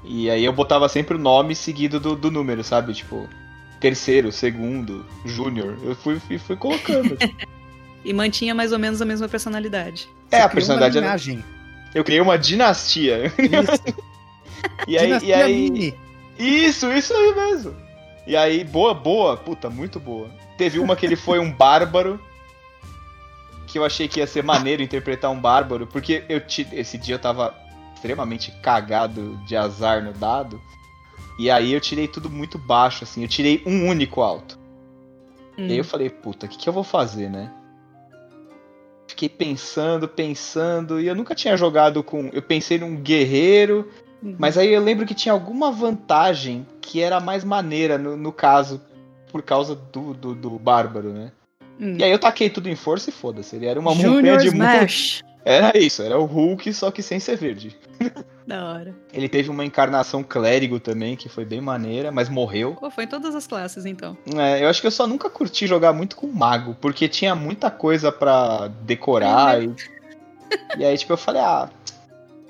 [0.04, 2.94] E aí eu botava sempre o nome seguido do, do número, sabe?
[2.94, 3.28] Tipo,
[3.80, 5.76] terceiro, segundo, júnior.
[5.84, 7.18] Eu fui, fui, fui colocando.
[8.08, 10.08] E mantinha mais ou menos a mesma personalidade.
[10.30, 11.44] é, a Você criou personalidade uma era.
[11.96, 13.34] Eu criei uma dinastia.
[13.40, 13.82] Isso.
[14.88, 15.94] E aí, e aí, Mini.
[16.38, 17.76] Isso, isso aí mesmo.
[18.28, 20.30] E aí, boa, boa, puta, muito boa.
[20.58, 22.20] Teve uma que ele foi um bárbaro.
[23.68, 27.16] Que eu achei que ia ser maneiro interpretar um bárbaro, porque eu ti- esse dia
[27.16, 27.54] eu tava
[27.94, 30.62] extremamente cagado de azar no dado.
[31.38, 33.22] E aí eu tirei tudo muito baixo, assim.
[33.22, 34.58] Eu tirei um único alto.
[35.58, 35.68] Hum.
[35.68, 37.52] E aí eu falei, puta, o que, que eu vou fazer, né?
[39.08, 42.30] Fiquei pensando, pensando, e eu nunca tinha jogado com.
[42.34, 43.90] Eu pensei num guerreiro,
[44.26, 44.36] Uhum.
[44.40, 48.82] mas aí eu lembro que tinha alguma vantagem que era mais maneira no, no caso,
[49.32, 51.32] por causa do, do, do bárbaro, né?
[51.80, 51.96] Hum.
[52.00, 53.56] E aí eu taquei tudo em força e foda-se.
[53.56, 54.48] Ele era uma montanha Junior de.
[54.48, 55.24] Smash.
[55.44, 57.78] Era isso, era o Hulk, só que sem ser verde.
[58.48, 58.96] Da hora.
[59.12, 62.76] Ele teve uma encarnação clérigo também, que foi bem maneira, mas morreu.
[62.80, 64.16] Pô, foi em todas as classes, então.
[64.36, 67.72] É, eu acho que eu só nunca curti jogar muito com mago, porque tinha muita
[67.72, 69.64] coisa pra decorar.
[69.64, 69.74] E,
[70.78, 71.70] e aí, tipo, eu falei, ah,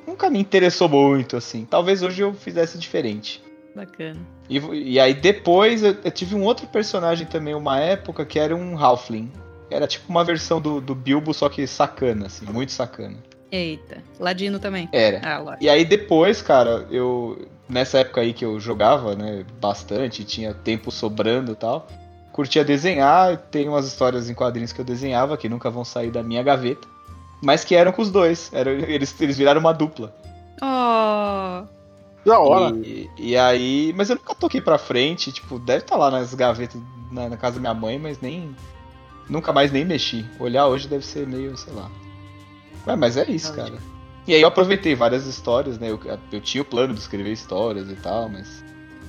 [0.05, 1.65] nunca me interessou muito, assim.
[1.65, 3.43] Talvez hoje eu fizesse diferente.
[3.75, 4.19] Bacana.
[4.49, 8.55] E, e aí depois eu, eu tive um outro personagem também, uma época, que era
[8.55, 9.31] um Halfling.
[9.69, 13.17] Era tipo uma versão do, do Bilbo, só que sacana, assim, muito sacana.
[13.51, 14.03] Eita.
[14.19, 14.87] Ladino também.
[14.91, 15.21] Era.
[15.23, 15.57] Ah.
[15.59, 17.47] E aí depois, cara, eu.
[17.67, 21.87] Nessa época aí que eu jogava, né, bastante, tinha tempo sobrando e tal.
[22.31, 26.21] Curtia desenhar, tem umas histórias em quadrinhos que eu desenhava, que nunca vão sair da
[26.21, 26.87] minha gaveta.
[27.41, 28.49] Mas que eram com os dois.
[28.53, 30.13] Era, eles, eles viraram uma dupla.
[30.61, 31.65] Oh,
[32.25, 32.75] Da hora.
[32.77, 33.93] E, e aí.
[33.95, 37.55] Mas eu nunca toquei pra frente, tipo, deve estar lá nas gavetas na, na casa
[37.55, 38.55] da minha mãe, mas nem.
[39.29, 40.25] Nunca mais nem mexi.
[40.39, 41.89] Olhar hoje deve ser meio, sei lá.
[42.87, 43.73] Ué, mas é isso, cara.
[44.27, 45.89] E aí eu aproveitei várias histórias, né?
[45.89, 45.99] Eu,
[46.31, 48.63] eu tinha o plano de escrever histórias e tal, mas.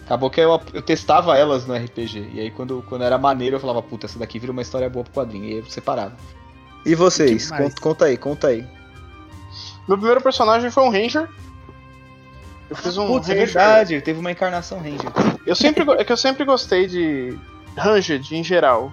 [0.05, 2.31] Acabou que eu, eu testava elas no RPG.
[2.35, 5.05] E aí quando, quando era maneiro eu falava, puta, essa daqui vira uma história boa
[5.05, 5.45] pro quadrinho.
[5.45, 6.17] E aí eu separava.
[6.87, 7.51] E vocês?
[7.51, 8.65] Conta, conta aí, conta aí.
[9.89, 11.29] Meu primeiro personagem foi um Ranger.
[12.71, 13.47] Eu fiz um Putz, é Ranger.
[13.47, 15.11] verdade, teve uma encarnação Ranger.
[15.45, 17.37] Eu sempre, é que eu sempre gostei de
[17.77, 18.93] Ranged em geral.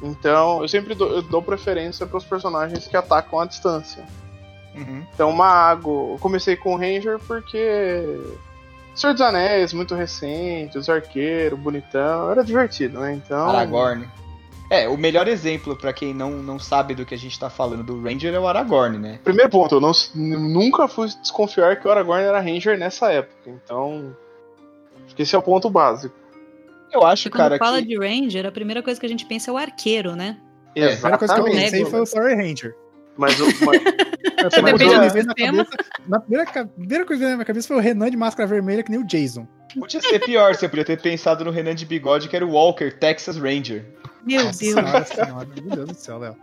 [0.00, 4.04] Então, eu sempre dou, eu dou preferência para os personagens que atacam à distância.
[4.74, 5.04] Uhum.
[5.12, 8.18] Então, Mago, eu comecei com o Ranger porque
[8.94, 13.14] Senhor dos Anéis, muito recente, os arqueiros, bonitão, era divertido, né?
[13.14, 14.08] Então, Aragorn.
[14.72, 17.82] É, o melhor exemplo pra quem não, não sabe do que a gente tá falando
[17.82, 19.20] do Ranger é o Aragorn, né?
[19.22, 23.50] primeiro ponto, eu não, nunca fui desconfiar que o Aragorn era Ranger nessa época.
[23.50, 24.16] Então,
[25.04, 26.14] acho que esse é o ponto básico.
[26.90, 27.88] Eu acho, E quando cara, fala que.
[27.88, 30.38] de Ranger, a primeira coisa que a gente pensa é o arqueiro, né?
[30.74, 32.74] É, A primeira coisa que eu pensei foi o Power Ranger.
[33.16, 33.82] Mas, o- mas-
[34.50, 35.64] primeira Depende coisa que do na sistema.
[35.64, 35.76] cabeça,
[36.08, 38.82] na primeira, primeira coisa que veio na minha cabeça foi o Renan de máscara vermelha,
[38.82, 39.46] que nem o Jason.
[39.78, 42.90] Podia ser pior, você podia ter pensado no Renan de bigode, que era o Walker,
[42.90, 43.84] Texas Ranger.
[44.24, 44.74] Meu Nossa Deus.
[44.74, 46.36] senhora, senhora, meu Deus do céu, Léo.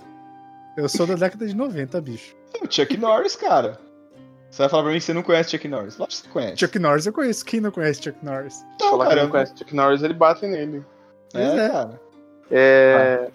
[0.77, 2.35] Eu sou da década de 90, bicho.
[2.61, 3.77] O Chuck Norris, cara.
[4.49, 5.97] Você vai falar pra mim que você não conhece Chuck Norris?
[5.97, 6.57] Lógico que você conhece.
[6.57, 7.45] Chuck Norris eu conheço.
[7.45, 8.65] Quem não conhece Chuck Norris?
[8.75, 10.77] Então, falar que cara, não conhece Chuck Norris, ele bate nele.
[11.33, 11.69] é, Pois é.
[11.69, 12.01] cara.
[12.51, 13.29] É...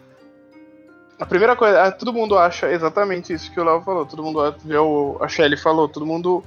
[1.19, 4.05] A primeira coisa, ah, todo mundo acha exatamente isso que o Léo falou.
[4.05, 5.17] Todo mundo vê o.
[5.21, 6.43] A Shelly falou, todo mundo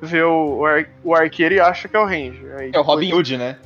[0.00, 2.54] vê o, o, ar- o arqueiro e acha que é o Ranger.
[2.58, 3.58] Aí É o depois- Robin Hood, né?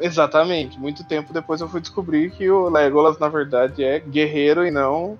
[0.00, 0.78] Exatamente.
[0.78, 5.18] Muito tempo depois eu fui descobrir que o Legolas, na verdade, é guerreiro e não.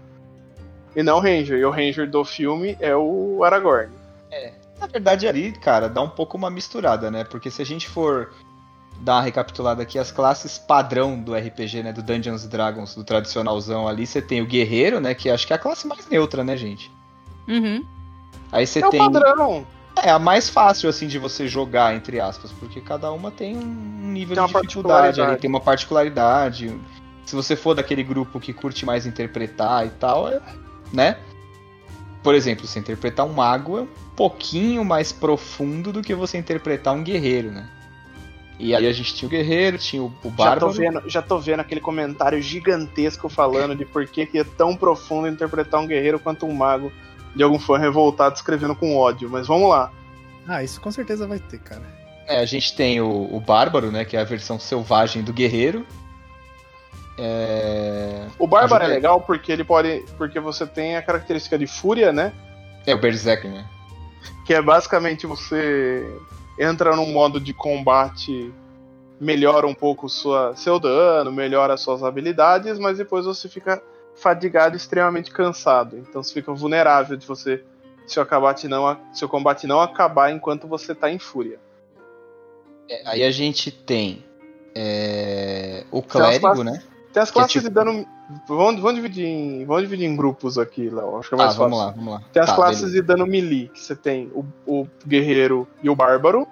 [0.94, 1.58] E não Ranger.
[1.58, 3.90] E o Ranger do filme é o Aragorn.
[4.78, 7.24] Na verdade, ali, cara, dá um pouco uma misturada, né?
[7.24, 8.32] Porque se a gente for
[9.00, 11.92] dar uma recapitulada aqui, as classes padrão do RPG, né?
[11.92, 15.14] Do Dungeons and Dragons, do tradicionalzão ali, você tem o guerreiro, né?
[15.14, 16.90] Que acho que é a classe mais neutra, né, gente?
[17.48, 17.84] Uhum.
[18.50, 19.00] Aí você é tem.
[19.00, 19.66] o padrão.
[20.02, 24.12] É a mais fácil, assim, de você jogar, entre aspas, porque cada uma tem um
[24.12, 26.76] nível Tem de dificuldade, ali, tem uma particularidade.
[27.24, 30.40] Se você for daquele grupo que curte mais interpretar e tal, é,
[30.92, 31.16] né?
[32.22, 36.94] Por exemplo, você interpretar um mago é um pouquinho mais profundo do que você interpretar
[36.94, 37.68] um guerreiro, né?
[38.58, 40.72] E aí a gente tinha o guerreiro, tinha o, o Já tô, bárbaro.
[40.72, 45.80] vendo, já tô vendo aquele comentário gigantesco falando de por que, é tão profundo interpretar
[45.80, 46.92] um guerreiro quanto um mago
[47.34, 49.28] de algum fã revoltado escrevendo com ódio.
[49.28, 49.92] Mas vamos lá.
[50.46, 51.82] Ah, isso com certeza vai ter, cara.
[52.26, 54.04] É, a gente tem o, o bárbaro, né?
[54.04, 55.84] Que é a versão selvagem do guerreiro.
[57.18, 58.26] É...
[58.38, 60.04] O Bárbaro é legal porque ele pode.
[60.16, 62.32] Porque você tem a característica de fúria, né?
[62.86, 63.64] é o Berserker, né?
[64.44, 66.06] Que é basicamente você
[66.58, 68.52] entra num modo de combate,
[69.20, 73.82] melhora um pouco sua, seu dano, melhora suas habilidades, mas depois você fica
[74.16, 75.96] fadigado extremamente cansado.
[75.98, 77.62] Então você fica vulnerável de você.
[78.06, 81.58] Se o combate não, se o combate não acabar enquanto você tá em fúria.
[82.88, 84.22] É, aí a gente tem
[84.74, 86.82] é, o Tem clérigo, classes- né?
[87.12, 88.06] Tem as Que é classes tipo- de dano.
[88.48, 91.18] Vamos, vamos, dividir em, vamos dividir em grupos aqui, Léo.
[91.18, 91.70] Acho que é Tá, mais fácil.
[91.70, 92.22] vamos lá, vamos lá.
[92.32, 93.00] Tem as Tá, classes beleza.
[93.02, 96.46] de dano melee, que você tem o, o guerreiro e o bárbaro.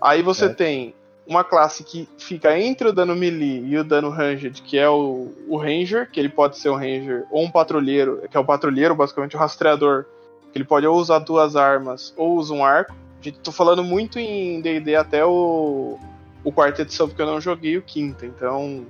[0.00, 0.56] Aí você Certo.
[0.58, 0.94] tem
[1.26, 5.32] uma classe que fica entre o dano melee e o dano ranged, que é o,
[5.48, 8.94] o ranger, que ele pode ser um ranger ou um patrulheiro, que é o patrulheiro,
[8.94, 10.04] basicamente o rastreador,
[10.52, 12.94] que ele pode ou usar duas armas ou usa um arco.
[13.20, 15.98] Gente, tô falando muito em D&D até o,
[16.44, 18.86] o quarta edição, porque eu não joguei o quinta, então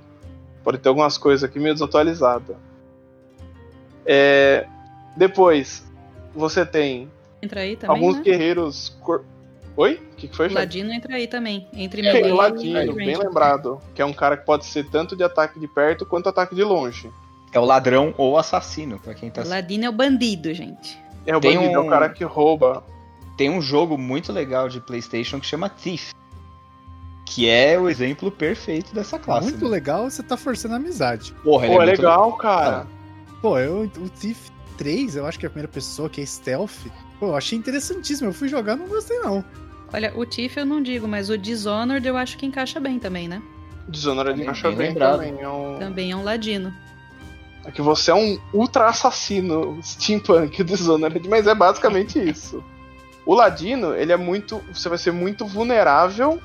[0.63, 2.55] pode ter algumas coisas aqui meio desatualizadas.
[4.05, 4.65] É,
[5.15, 5.85] depois,
[6.33, 7.09] você tem
[7.41, 8.23] Entra aí também, alguns né?
[8.23, 8.89] guerreiros.
[9.01, 9.23] Cor...
[9.77, 10.01] Oi?
[10.11, 10.53] O que, que foi, O?
[10.53, 11.67] Ladino entra aí também.
[11.73, 13.79] Entre É, melee o e Ladino, bem lembrado.
[13.95, 16.63] Que é um cara que pode ser tanto de ataque de perto quanto ataque de
[16.63, 17.09] longe.
[17.53, 20.99] É o ladrão ou assassino, pra quem tá O Ladino é o bandido, gente.
[21.25, 22.83] É o Tem bandido, é um- o cara que rouba.
[23.37, 26.11] Tem um jogo muito legal de PlayStation que chama Thief.
[27.29, 29.49] Que é o exemplo perfeito dessa classe.
[29.49, 29.71] muito né?
[29.71, 31.33] legal, você tá forçando a amizade.
[31.43, 32.87] Porra, ele Pô, é muito legal, cara.
[33.41, 36.87] Pô, eu, o Thief 3, eu acho que é a primeira pessoa, que é stealth.
[37.19, 38.29] Pô, eu achei interessantíssimo.
[38.29, 39.43] Eu fui jogar não gostei, não.
[39.93, 43.27] Olha, o Tiff eu não digo, mas o Dishonored eu acho que encaixa bem também,
[43.27, 43.41] né?
[43.87, 45.39] Dishonored Bem- encaixa bem também.
[45.39, 45.79] É, um...
[45.79, 46.71] Também é um Ladino.
[47.65, 52.63] é que você é um ultra assassino steampunk Dishonored, mas é basicamente isso.
[53.25, 54.61] O Ladino, ele é muito.
[54.71, 56.39] Você vai ser muito vulnerável.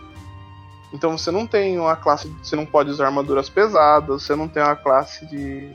[0.94, 2.28] Então você não tem uma classe.
[2.42, 5.70] Você não pode usar armaduras pesadas, você não tem uma classe de.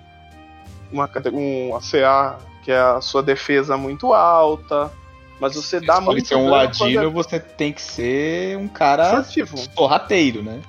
[0.91, 4.91] Uma, cate- um ACA, que é a sua defesa muito alta.
[5.39, 8.65] Mas você dá Se pode muito ser um ladino, quando você tem que ser um
[8.65, 9.57] é cara furtivo.
[9.57, 10.61] sorrateiro, né?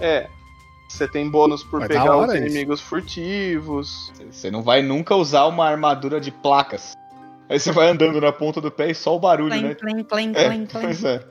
[0.00, 0.26] É.
[0.88, 2.36] Você tem bônus por pegar os isso.
[2.36, 4.12] inimigos furtivos.
[4.30, 6.94] Você não vai nunca usar uma armadura de placas.
[7.48, 9.74] Aí você vai andando na ponta do pé e só o barulho, Clem, né?
[9.74, 10.66] clem, clem, É, clem.
[10.66, 11.24] pois é.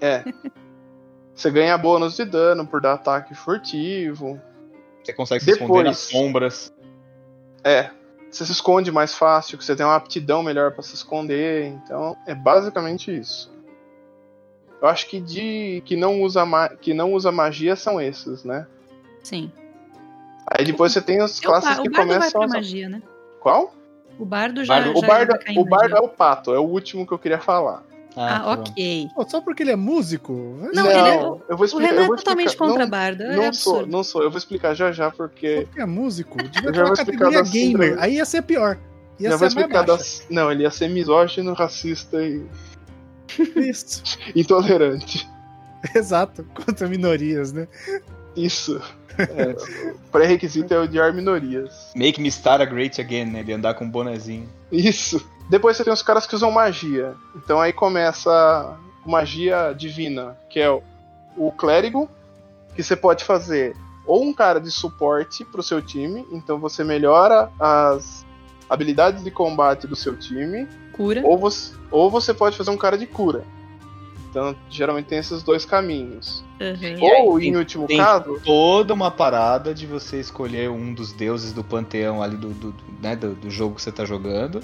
[0.00, 0.24] É.
[1.34, 4.40] Você ganha bônus de dano por dar ataque furtivo.
[5.02, 6.72] Você consegue se Depois- esconder nas sombras.
[7.64, 7.90] É,
[8.30, 11.66] você se esconde mais fácil, que você tem uma aptidão melhor pra se esconder.
[11.66, 13.50] Então, é basicamente isso.
[14.80, 16.44] Eu acho que de que não usa
[16.80, 18.66] que não usa magia são esses, né?
[19.22, 19.50] Sim.
[20.46, 22.46] Aí depois você tem as É o classes o que bardo vai começam pra a
[22.46, 23.02] usar- magia, né?
[23.40, 23.74] Qual?
[24.18, 26.62] O bardo já, Bardo- já O bardo, em o bardo é o pato, é o
[26.64, 27.82] último que eu queria falar.
[28.16, 28.70] Ah, pronto.
[28.70, 29.10] ok.
[29.14, 30.32] Pô, só porque ele é músico?
[30.74, 31.90] Não, ele é- eu vou O explicar.
[31.90, 32.66] Renan eu é totalmente explicar.
[32.70, 33.32] contra não.
[33.32, 33.92] É não sou, absurdo.
[33.92, 34.22] não sou.
[34.22, 36.36] Eu vou explicar já já porque porque é músico?
[36.42, 37.96] Devia ter já uma vou explicar categoria gamer.
[37.98, 38.78] Aí ia ser pior.
[39.18, 40.26] Ia já ser vou explicar das.
[40.30, 42.42] Não, ele ia ser misógino, racista e
[43.56, 44.02] Isso.
[44.34, 45.28] intolerante.
[45.94, 46.44] Exato.
[46.54, 47.66] Contra minorias, né?
[48.36, 48.80] Isso.
[49.18, 51.90] É, o pré-requisito é odiar minorias.
[51.94, 53.40] Make me start a great again, né?
[53.40, 54.48] Ele andar com um bonezinho.
[54.70, 55.22] Isso.
[55.48, 57.14] Depois você tem os caras que usam magia.
[57.36, 60.82] Então aí começa magia divina, que é o,
[61.36, 62.08] o clérigo,
[62.74, 63.76] que você pode fazer
[64.06, 68.26] ou um cara de suporte pro seu time, então você melhora as
[68.68, 71.22] habilidades de combate do seu time, Cura.
[71.24, 73.44] ou você, ou você pode fazer um cara de cura.
[74.28, 76.42] Então, geralmente tem esses dois caminhos.
[76.58, 77.26] Uhum.
[77.26, 81.52] Ou, tem- em último tem- caso, Toda uma parada de você escolher um dos deuses
[81.52, 84.62] do panteão ali do, do, do, né, do, do jogo que você tá jogando.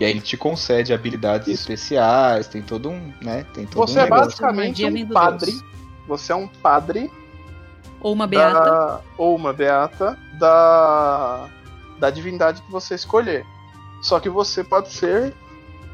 [0.00, 1.60] E aí ele te concede habilidades Isso.
[1.60, 3.44] especiais, tem todo um, né?
[3.52, 4.24] Tem todo você um é negócio.
[4.24, 5.52] basicamente um padre.
[5.52, 5.64] Deus.
[6.08, 7.10] Você é um padre
[8.00, 8.64] Ou uma beata.
[8.64, 11.48] da, ou uma beata da,
[11.98, 13.44] da divindade que você escolher.
[14.02, 15.34] Só que você pode ser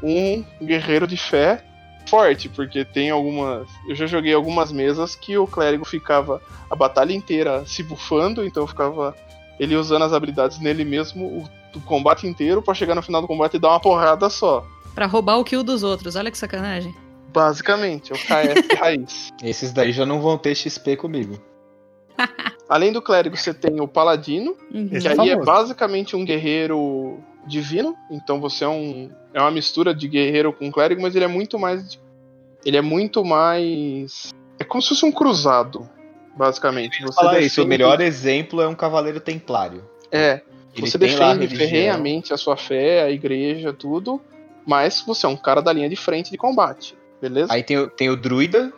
[0.01, 1.63] um guerreiro de fé
[2.09, 3.67] forte, porque tem algumas.
[3.89, 8.65] Eu já joguei algumas mesas que o clérigo ficava a batalha inteira se bufando, então
[8.65, 9.13] ficava
[9.59, 13.27] ele usando as habilidades nele mesmo o, o combate inteiro pra chegar no final do
[13.27, 14.65] combate e dar uma porrada só.
[14.93, 16.15] Pra roubar o kill dos outros.
[16.15, 16.93] Olha que sacanagem.
[17.31, 19.29] Basicamente, é o KF raiz.
[19.43, 21.37] Esses daí já não vão ter XP comigo.
[22.67, 24.89] Além do clérigo, você tem o paladino, Uhum.
[24.89, 27.95] Que é aí é basicamente um guerreiro divino.
[28.11, 29.09] Então você é um.
[29.33, 31.99] É uma mistura de guerreiro com clérigo, mas ele é muito mais.
[32.65, 34.33] Ele é muito mais.
[34.59, 35.87] É como se fosse um cruzado,
[36.35, 37.01] basicamente.
[37.03, 39.83] Você Falar isso, o melhor exemplo é um cavaleiro templário.
[40.11, 40.41] É.
[40.81, 41.57] Ele você defende religião.
[41.69, 44.21] ferrenhamente a sua fé, a igreja, tudo.
[44.65, 46.95] Mas você é um cara da linha de frente de combate.
[47.21, 47.51] Beleza?
[47.53, 48.71] Aí tem, o- tem o druida,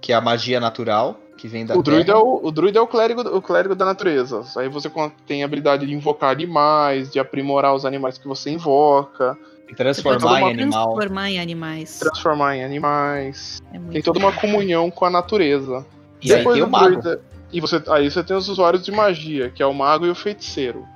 [0.00, 2.82] que é a magia natural, que vem da o druida, é o, o druida é
[2.82, 4.44] o clérigo, o clérigo da natureza.
[4.56, 4.90] Aí você
[5.26, 9.36] tem a habilidade de invocar animais, de aprimorar os animais que você invoca,
[9.68, 10.94] E transformar em animal.
[10.94, 11.98] transformar em animais.
[11.98, 13.60] transformar em animais.
[13.74, 15.84] É Tem toda uma comunhão com a natureza.
[16.22, 16.86] E aí Depois tem o mago.
[17.00, 17.20] druida-
[17.52, 20.14] E você, aí você tem os usuários de magia, que é o mago e o
[20.14, 20.86] feiticeiro.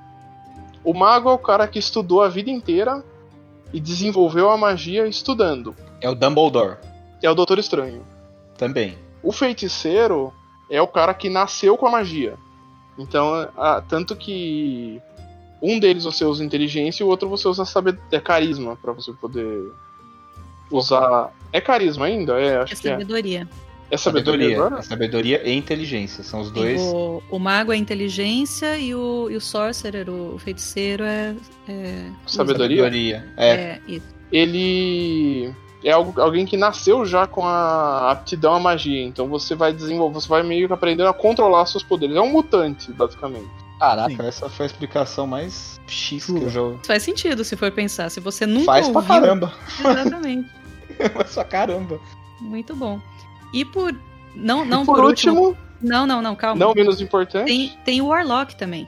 [0.87, 3.03] O mago é o cara que estudou a vida inteira
[3.73, 5.75] e desenvolveu a magia estudando.
[5.99, 6.77] É o Dumbledore
[7.21, 8.03] É o Doutor Estranho.
[8.57, 8.97] também.
[9.21, 10.31] O feiticeiro
[10.69, 12.37] é o cara que nasceu com a magia.
[12.97, 15.01] Então, ah, tanto que
[15.61, 19.11] um deles você usa inteligência e o outro você usa saber é carisma pra você
[19.11, 19.69] poder
[20.71, 21.33] usar.
[21.51, 22.39] É carisma ainda?
[22.39, 22.91] É, É acho que é.
[22.91, 23.45] sabedoria.
[23.89, 24.79] É sabedoria, Sabedoria.
[24.79, 26.23] É sabedoria e inteligência.
[26.23, 26.81] São os dois.
[26.81, 31.35] O, o mago é inteligência e o, e o sorcerer, o feiticeiro, é.
[31.69, 33.25] é Sabedoria?
[33.37, 33.49] É.
[33.49, 34.05] É, isso.
[34.31, 39.03] ele é alguém que nasceu já com a aptidão à magia.
[39.03, 42.15] Então você vai desenvolver, você vai meio que aprendendo a controlar seus poderes.
[42.15, 43.47] É um mutante, basicamente.
[43.79, 44.27] Caraca, Sim.
[44.27, 46.61] essa foi a explicação mais X que eu já.
[46.83, 48.09] Faz sentido se for pensar.
[48.09, 49.13] Se você nunca Faz pra ouviu.
[49.13, 49.53] caramba.
[49.79, 50.49] Exatamente.
[51.13, 51.99] Faz pra caramba.
[52.41, 52.99] Muito bom.
[53.53, 53.93] E por.
[54.35, 56.59] Não, não E por, último, Não, não, não, calma.
[56.63, 58.87] não menos importante, Tem, tem o Warlock também.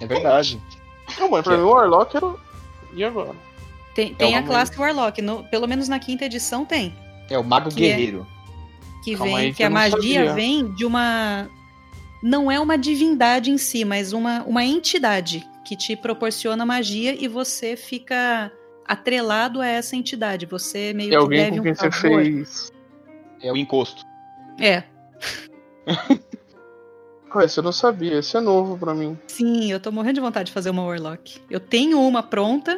[0.00, 0.60] É verdade.
[1.18, 2.34] não, mas pra mim o Warlock era.
[2.94, 3.32] E agora?
[3.94, 5.20] Tem, tem a uma classe Warlock.
[5.20, 6.94] no- pelo menos na quinta edição tem.
[7.28, 8.26] É o Mago Que é- Guerreiro.
[9.04, 10.32] Que Calma vem, aí que, a magia sabia.
[10.34, 11.48] vem de uma.
[12.22, 17.26] Não é uma divindade em si, mas uma, uma entidade que te proporciona magia e
[17.28, 18.52] você fica
[18.86, 20.44] atrelado a essa entidade.
[20.46, 22.72] Você meio É que alguém deve com um quem você fez.
[23.42, 24.02] É o encosto.
[24.58, 24.84] É,
[27.32, 29.16] Ah, esse eu não sabia, esse é novo pra mim.
[29.28, 31.40] sim, eu tô morrendo de vontade de fazer uma Warlock.
[31.48, 32.76] Eu tenho uma pronta,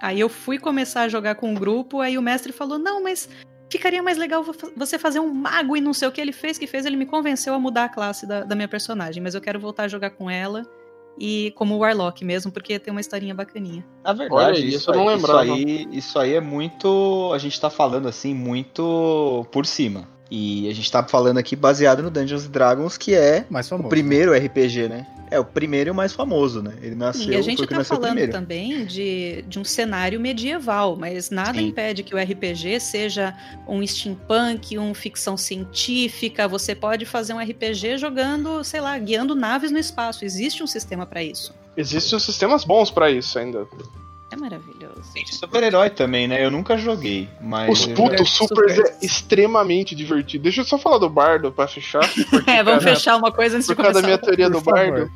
[0.00, 3.28] aí eu fui começar a jogar com o grupo, aí o mestre falou: não, mas
[3.70, 6.58] ficaria mais legal vo- você fazer um mago e não sei o que ele fez,
[6.58, 9.40] que fez, ele me convenceu a mudar a classe da, da minha personagem, mas eu
[9.40, 10.64] quero voltar a jogar com ela.
[11.18, 13.84] E como Warlock mesmo, porque tem uma historinha bacaninha.
[14.02, 15.54] Na verdade, Olha isso, isso eu não aí, isso, lembrava.
[15.54, 17.30] aí, isso aí é muito.
[17.34, 20.08] A gente tá falando assim, muito por cima.
[20.34, 23.86] E a gente tá falando aqui baseado no Dungeons Dragons, que é Mais famoso.
[23.86, 25.06] o primeiro RPG, né?
[25.30, 26.72] É o primeiro e o mais famoso, né?
[26.80, 28.32] Ele nasceu, E a gente tá nasceu falando primeiro.
[28.32, 31.66] também de, de um cenário medieval, mas nada Sim.
[31.68, 33.34] impede que o RPG seja
[33.68, 36.48] um steampunk, um ficção científica.
[36.48, 40.24] Você pode fazer um RPG jogando, sei lá, guiando naves no espaço.
[40.24, 41.54] Existe um sistema pra isso.
[41.76, 43.66] Existem sistemas bons pra isso ainda.
[44.32, 45.12] É maravilhoso.
[45.12, 46.42] Tem de super-herói também, né?
[46.42, 47.68] Eu nunca joguei, mas...
[47.70, 48.70] Os eu putos Super.
[48.70, 50.44] supers é extremamente divertido.
[50.44, 52.00] Deixa eu só falar do bardo pra fechar.
[52.30, 54.22] Porque, É, vamos cara, fechar uma coisa antes de Por causa da começar.
[54.22, 54.90] minha teoria Por do favor.
[54.90, 55.12] bardo.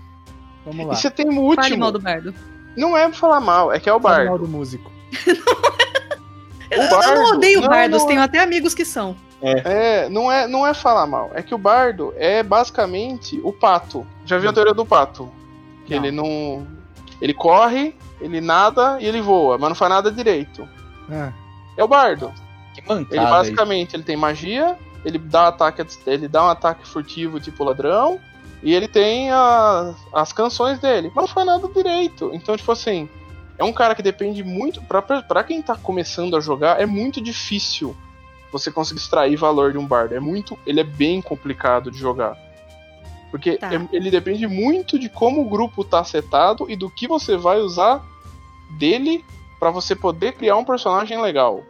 [0.66, 0.92] Vamos lá.
[0.92, 1.78] E você tem o Fale último.
[1.78, 2.34] mal do bardo.
[2.76, 4.44] Não é pra falar mal, é que é o Fala mal bardo.
[4.44, 4.92] do músico.
[6.68, 7.14] Eu, eu bardo?
[7.14, 9.16] não odeio Não, bardos, não tenho até amigos que são.
[9.40, 11.30] É, não é, não é falar mal.
[11.32, 14.04] É que o bardo é basicamente o pato.
[14.24, 15.30] Já viu a teoria do pato?
[15.86, 16.04] Que Não.
[16.04, 16.66] ele não.
[17.22, 20.68] Ele corre, ele nada e ele voa, mas não faz nada direito.
[21.10, 21.32] Ah,
[21.76, 22.32] É o bardo.
[22.74, 23.30] Que Ele mancada isso.
[23.30, 28.18] basicamente ele tem magia, ele dá ataque, ele dá um ataque furtivo tipo ladrão,
[28.62, 32.30] e ele tem a- as canções dele, mas não faz nada direito.
[32.32, 33.08] Então, tipo assim,
[33.58, 34.82] é um cara que depende muito.
[34.82, 37.94] Pra quem tá começando a jogar, é muito difícil
[38.50, 40.14] você conseguir extrair valor de um bardo.
[40.14, 40.58] É muito.
[40.66, 42.36] Ele é bem complicado de jogar.
[43.30, 43.74] Porque Tá.
[43.74, 47.58] é- ele depende muito de como o grupo tá setado e do que você vai
[47.60, 48.04] usar
[48.78, 49.24] dele
[49.58, 51.62] pra você poder criar um personagem legal.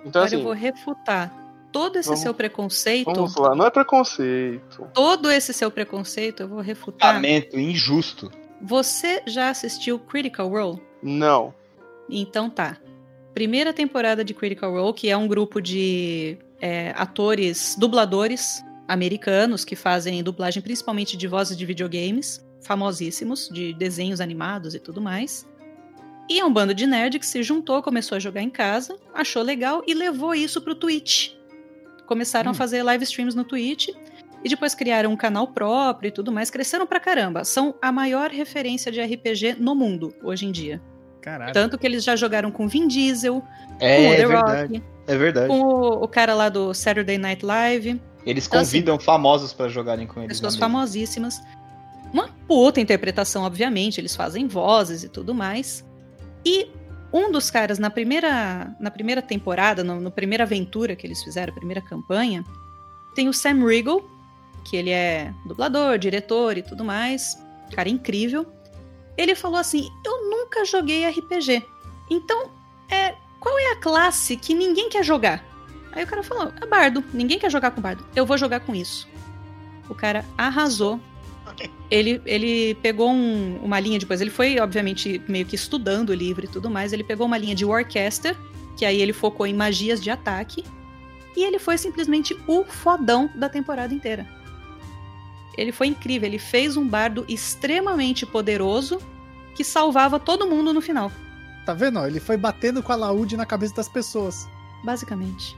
[0.00, 1.32] Então, Agora assim, eu vou refutar
[1.72, 3.12] todo esse vamos- seu preconceito.
[3.12, 4.86] Vamos lá, não é preconceito.
[4.92, 7.14] Todo esse seu preconceito, eu vou refutar.
[7.14, 8.30] Julgamento injusto.
[8.60, 10.80] Você já assistiu Critical Role?
[11.02, 11.52] Não.
[12.08, 12.76] Então tá.
[13.32, 19.74] Primeira temporada de Critical Role, que é um grupo de é, atores, dubladores americanos que
[19.76, 25.46] fazem dublagem principalmente de vozes de videogames, famosíssimos, de desenhos animados e tudo mais.
[26.28, 29.42] E é um bando de nerd que se juntou, começou a jogar em casa, achou
[29.42, 31.32] legal e levou isso pro Twitch.
[32.06, 33.88] Começaram a fazer live streams no Twitch
[34.42, 36.50] e depois criaram um canal próprio e tudo mais.
[36.50, 37.44] Cresceram pra caramba.
[37.44, 40.80] São a maior referência de RPG no mundo hoje em dia.
[41.20, 41.52] caralho.
[41.54, 43.42] Tanto que eles já jogaram com Vin Diesel,
[43.80, 44.72] É, com o é The verdade.
[44.74, 45.48] Rock, É verdade.
[45.48, 50.06] com o, o cara lá do Saturday Night Live, Eles Então, convidam famosos pra jogarem
[50.06, 50.38] com eles.
[50.38, 51.42] pessoas famosíssimas.
[52.12, 55.84] Uma puta interpretação, obviamente, eles fazem vozes e tudo mais.
[56.44, 56.70] E
[57.12, 61.52] um dos caras, na primeira, na primeira temporada, no, no primeira aventura que eles fizeram,
[61.54, 62.44] primeira campanha,
[63.14, 64.08] tem o Sam Riegel,
[64.64, 67.38] que ele é dublador, diretor e tudo mais,
[67.74, 68.46] cara incrível.
[69.16, 71.62] Ele falou assim: Eu nunca joguei RPG.
[72.10, 72.50] Então,
[72.90, 75.44] é, qual é a classe que ninguém quer jogar?
[75.94, 78.04] Aí o cara falou: É bardo, ninguém quer jogar com bardo.
[78.16, 79.08] Eu vou jogar com isso.
[79.88, 80.98] O cara arrasou.
[81.90, 84.20] Ele, ele pegou um- uma linha depois.
[84.20, 86.92] Ele foi, obviamente, meio que estudando o livro e tudo mais.
[86.92, 88.34] Ele pegou uma linha de Warcaster,
[88.76, 90.64] que aí ele focou em magias de ataque.
[91.36, 94.26] E ele foi simplesmente o fodão da temporada inteira.
[95.56, 96.26] Ele foi incrível.
[96.28, 98.98] Ele fez um bardo extremamente poderoso
[99.54, 101.12] que salvava todo mundo no final,
[101.64, 102.04] Tá vendo?
[102.04, 104.46] Ele foi batendo com a laúde na cabeça das pessoas.
[104.84, 105.56] Basicamente.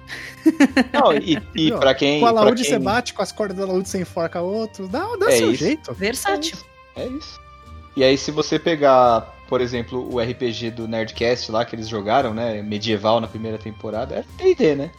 [0.93, 2.21] Não, e, e Ó, pra quem.
[2.21, 4.87] Com a laúde quem- você bate, com as cordas da laúde você enforca outro.
[4.89, 5.65] Dá, dá É seu isso.
[5.65, 5.93] jeito.
[5.93, 6.57] Versátil.
[6.95, 7.41] É isso.
[7.97, 12.33] E aí, se você pegar, por exemplo, o RPG do Nerdcast lá que eles jogaram,
[12.33, 12.63] né?
[12.63, 14.91] Medieval na primeira temporada, é DD, né?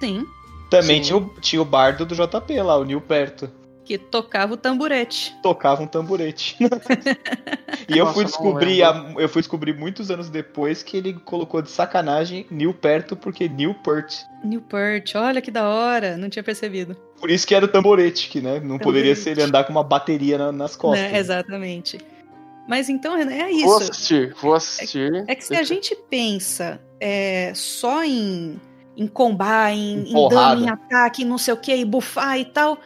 [0.00, 0.26] Sim.
[0.68, 1.02] Também Sim.
[1.08, 3.48] tinha o, tinha o bardo do JP lá, o Nil Perto.
[3.84, 5.34] Que tocava o tamburete.
[5.42, 6.56] Tocava um tamborete.
[7.88, 11.60] e eu Nossa, fui descobrir, a- eu fui descobrir muitos anos depois que ele colocou
[11.60, 14.14] de sacanagem Nil Perto porque Newport.
[14.44, 16.16] Newport, olha que da hora.
[16.16, 16.94] Não tinha percebido.
[17.18, 19.84] Por isso que era o tamborete, que né, não poderia ser ele andar com uma
[19.84, 21.10] bateria na- nas costas.
[21.10, 21.98] Né, Exatamente.
[22.68, 23.90] Mas então, Renan, é Vou isso.
[23.90, 25.24] assistir, vou assistir.
[25.26, 28.60] É que se a gente pensa é, só em,
[28.96, 32.44] em combar, em, Em em dano, em ataque, não sei o que, e bufar e
[32.44, 32.78] tal,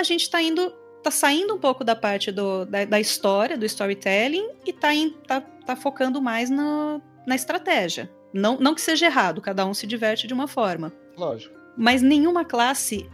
[0.00, 0.72] a gente tá indo.
[1.02, 5.14] tá saindo um pouco da parte do, da, da história, do storytelling, e tá, in-
[5.26, 8.10] tá, tá focando mais no, na estratégia.
[8.32, 10.92] Não, não que seja errado, cada um se diverte de uma forma.
[11.16, 11.54] Lógico.
[11.76, 13.08] Mas nenhuma classe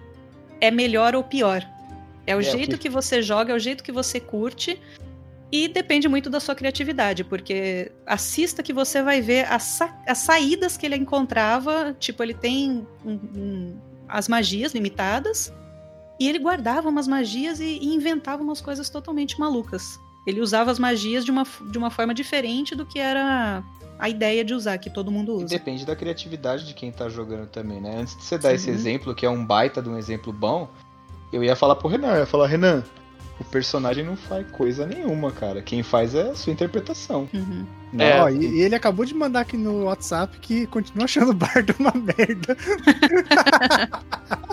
[0.60, 1.62] é melhor ou pior.
[2.26, 4.80] É o É, jeito que- que você joga, é o jeito que você curte.
[5.52, 10.18] E depende muito da sua criatividade, porque assista que você vai ver as, sa- as
[10.18, 11.94] saídas que ele encontrava.
[12.00, 15.52] Tipo, ele tem um- um- as magias limitadas,
[16.18, 20.00] e ele guardava umas magias e, e inventava umas coisas totalmente malucas.
[20.26, 23.62] Ele usava as magias de uma, de uma forma diferente do que era
[23.98, 25.46] a ideia de usar, que todo mundo E usa.
[25.58, 27.96] depende da criatividade de quem tá jogando também, né?
[28.00, 28.70] Antes de você dar esse Sim.
[28.72, 30.68] exemplo, que é um baita de um exemplo bom,
[31.32, 32.82] eu ia falar pro Renan, eu ia falar, Renan,
[33.40, 35.60] o personagem não faz coisa nenhuma, cara.
[35.60, 37.28] Quem faz é a sua interpretação.
[37.34, 37.66] Uhum.
[37.92, 38.10] Né?
[38.16, 38.20] É.
[38.22, 41.74] Ó, e, e ele acabou de mandar aqui no WhatsApp que continua achando o Bardo
[41.78, 42.56] uma merda.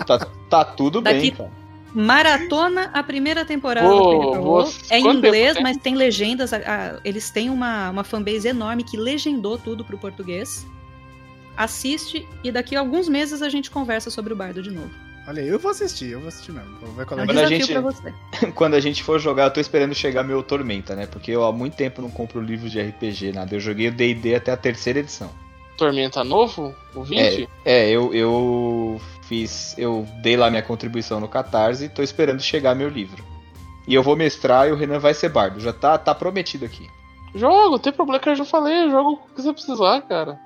[0.06, 0.18] Tá,
[0.48, 1.50] tá tudo Daqui- bem, cara.
[1.94, 6.50] Maratona a primeira temporada Ô, do você- É em inglês, mas tem legendas.
[6.52, 10.66] a- a- eles têm uma, uma fanbase enorme que legendou tudo pro português.
[11.54, 14.90] Assiste e daqui a alguns meses a gente conversa sobre o Bardo de novo.
[15.26, 16.76] Olha aí, eu vou assistir, eu vou assistir mesmo.
[16.80, 18.14] Vou ver qual é É Quando a gente- pra você.
[18.54, 21.06] Quando a gente for jogar, eu tô esperando chegar meu Tormenta, né?
[21.06, 23.54] Porque eu há muito tempo não compro livros de RPG, nada.
[23.54, 25.30] Eu joguei o D&D até a terceira edição.
[25.78, 26.74] Tormenta novo?
[26.94, 27.48] O 20?
[27.64, 29.76] É, eu, eu fiz.
[29.78, 33.24] Eu dei lá minha contribuição no Catarse e tô esperando chegar meu livro.
[33.86, 35.60] E eu vou mestrar e o Renan vai ser bardo.
[35.60, 36.86] Já tá, tá prometido aqui.
[37.34, 40.38] Jogo, tem problema que eu já falei, jogo o que você precisar, cara.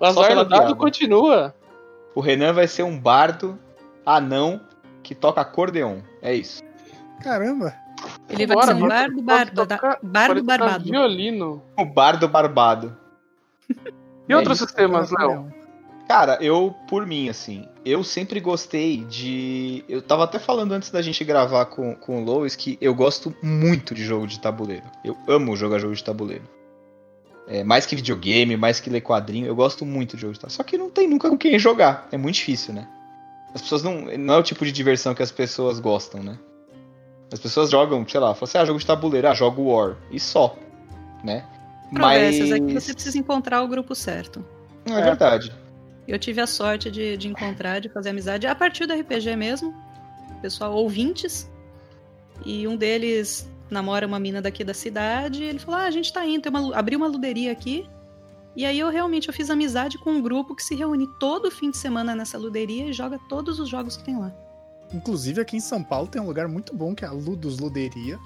[0.00, 0.74] O azar do dado piada.
[0.76, 1.54] continua.
[2.14, 3.58] O Renan vai ser um bardo
[4.16, 4.60] anão
[5.02, 5.98] que toca acordeon.
[6.22, 6.62] É isso.
[7.22, 7.74] Caramba!
[8.28, 10.84] Ele vai Bora, ser um bardo, bardo, tocar- bardo barbado.
[10.84, 11.62] violino.
[11.76, 12.96] O bardo barbado.
[14.28, 14.66] E É outros isso.
[14.66, 15.52] sistemas, Léo?
[16.06, 19.84] Cara, eu, por mim, assim, eu sempre gostei de.
[19.88, 23.34] Eu tava até falando antes da gente gravar com, com o Lois que eu gosto
[23.42, 24.84] muito de jogo de tabuleiro.
[25.04, 26.44] Eu amo jogar jogo de tabuleiro.
[27.46, 30.56] É, mais que videogame, mais que ler quadrinho, eu gosto muito de jogo de tabuleiro.
[30.56, 32.06] Só que não tem nunca com quem jogar.
[32.12, 32.86] É muito difícil, né?
[33.54, 34.02] As pessoas não.
[34.18, 36.38] Não é o tipo de diversão que as pessoas gostam, né?
[37.32, 39.96] As pessoas jogam, sei lá, falam assim, ah, jogo de tabuleiro, ah, jogo War.
[40.10, 40.56] E só.
[41.22, 41.44] Né?
[41.92, 44.44] Promessas, é que você precisa encontrar o grupo certo.
[44.86, 45.52] Não é verdade.
[46.06, 49.74] Eu tive a sorte de, de encontrar, de fazer amizade a partir do RPG mesmo.
[50.40, 51.50] Pessoal, ouvintes.
[52.46, 55.42] E um deles namora uma mina daqui da cidade.
[55.42, 57.86] E ele falou: Ah, a gente tá indo, tem uma, abriu uma luderia aqui.
[58.58, 61.70] E aí eu realmente eu fiz amizade com um grupo que se reúne todo fim
[61.70, 64.32] de semana nessa luderia e joga todos os jogos que tem lá.
[64.92, 68.18] Inclusive aqui em São Paulo tem um lugar muito bom que é a Ludus Luderia.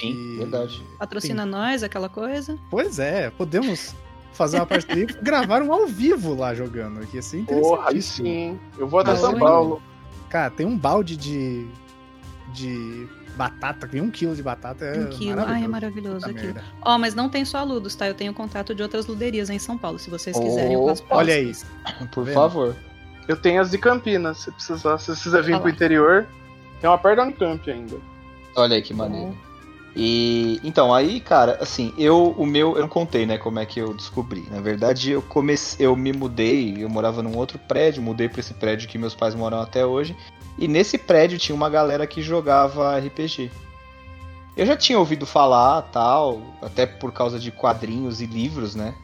[0.00, 0.84] Sim, E- verdade.
[0.98, 2.58] Patrocina nós, aquela coisa.
[2.68, 3.94] Pois é, podemos
[4.32, 7.06] fazer uma parceria e gravar um ao vivo lá jogando.
[7.06, 8.58] Que ia ser Porra, aí sim.
[8.76, 9.80] Eu vou até Mas São Paulo.
[10.28, 11.64] Cara, tem um balde de.
[12.52, 13.06] de
[13.36, 14.84] batata, tem um quilo de batata.
[14.84, 15.40] É um quilo.
[15.46, 16.54] Ai, é maravilhoso aquilo.
[16.54, 16.64] merda.
[16.82, 18.06] Ó, mas não tem só a Ludus, tá?
[18.06, 20.76] Eu tenho contato de outras luderias em São Paulo, se vocês quiserem.
[20.76, 21.44] Opa, Olha aí.
[21.46, 22.10] próximas.
[22.12, 22.34] Por Vendo?
[22.34, 22.76] favor.
[23.28, 24.98] Eu tenho as de Campinas, se precisar.
[24.98, 25.74] Se você quiser vir Ah pro lá.
[25.74, 26.26] interior,
[26.80, 27.96] tem uma perto da Unicamp ainda.
[28.56, 29.36] Olha aí que maneiro.
[29.94, 33.78] E então, aí, cara, assim, eu o meu, eu não contei, né, como é que
[33.78, 34.46] eu descobri.
[34.50, 38.54] Na verdade, eu comecei, eu me mudei, eu morava num outro prédio, mudei pra esse
[38.54, 40.16] prédio que meus pais moram até hoje,
[40.58, 43.50] e nesse prédio tinha uma galera que jogava RPG.
[44.56, 48.94] Eu já tinha ouvido falar, tal, até por causa de quadrinhos e livros, né?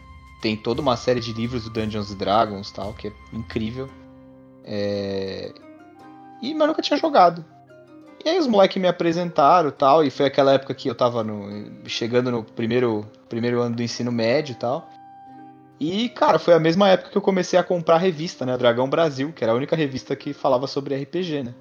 [0.41, 3.89] Tem toda uma série de livros do Dungeons Dragons, tal, que é incrível.
[4.65, 5.53] É...
[6.43, 7.45] E mas nunca tinha jogado.
[8.25, 11.69] E aí os moleques me apresentaram tal, e foi aquela época que eu tava no,
[11.87, 14.89] chegando no primeiro, primeiro ano do ensino médio e tal.
[15.81, 18.57] E, cara, foi a mesma época que eu comecei a comprar a revista, né?
[18.57, 21.55] Dragão Brasil, que era a única revista que falava sobre RPG, né?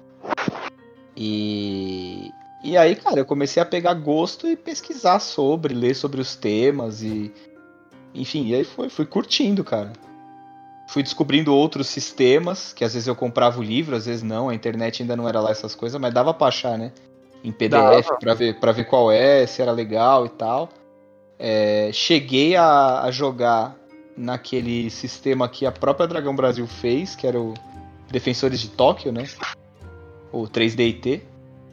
[1.16, 2.32] E.
[2.64, 7.02] E aí, cara, eu comecei a pegar gosto e pesquisar sobre, ler sobre os temas
[7.02, 7.32] e.
[8.12, 9.92] Enfim, e aí foi, fui curtindo, cara.
[10.88, 14.54] Fui descobrindo outros sistemas, que às vezes eu comprava o livro, às vezes não, a
[14.54, 16.92] internet ainda não era lá essas coisas, mas dava pra achar, né?
[17.44, 20.70] Em PDF, pra ver, pra ver qual é, se era legal e tal.
[21.38, 23.76] É, cheguei a, a jogar
[24.16, 27.52] naquele sistema que a própria Dragão Brasil fez, que era o
[28.10, 29.24] Defensores de Tóquio, né?
[30.32, 31.20] O 3DT.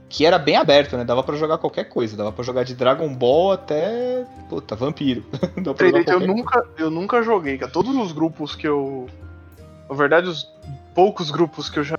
[0.08, 1.03] Que era bem aberto, né?
[1.03, 2.16] Dava pra jogar qualquer coisa.
[2.16, 4.26] Dava pra jogar de Dragon Ball até.
[4.49, 5.24] Puta, vampiro.
[5.58, 7.72] Dava pra jogar 3D eu nunca, eu nunca joguei, cara.
[7.72, 9.08] Todos os grupos que eu.
[9.89, 10.49] Na verdade, os
[10.93, 11.97] poucos grupos que eu já.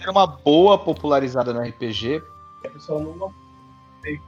[0.00, 2.22] Era uma boa popularizada no RPG.
[2.64, 3.32] Eu só não
[4.02, 4.20] tem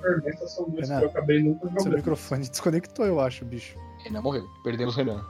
[0.00, 1.96] fermentação disso Renato, que eu acabei nunca Seu jogando.
[1.96, 3.76] microfone desconectou, eu acho, bicho.
[4.04, 4.46] Renan morreu.
[4.62, 5.24] Perdemos o Renan.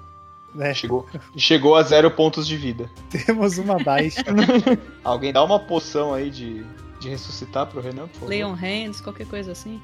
[0.55, 0.72] Né?
[0.72, 2.88] Chegou, chegou a zero pontos de vida.
[3.26, 4.22] Temos uma baixa.
[5.02, 6.64] Alguém dá uma poção aí de,
[7.00, 8.28] de ressuscitar pro Renan, por favor.
[8.28, 9.80] Leon Hands, qualquer coisa assim.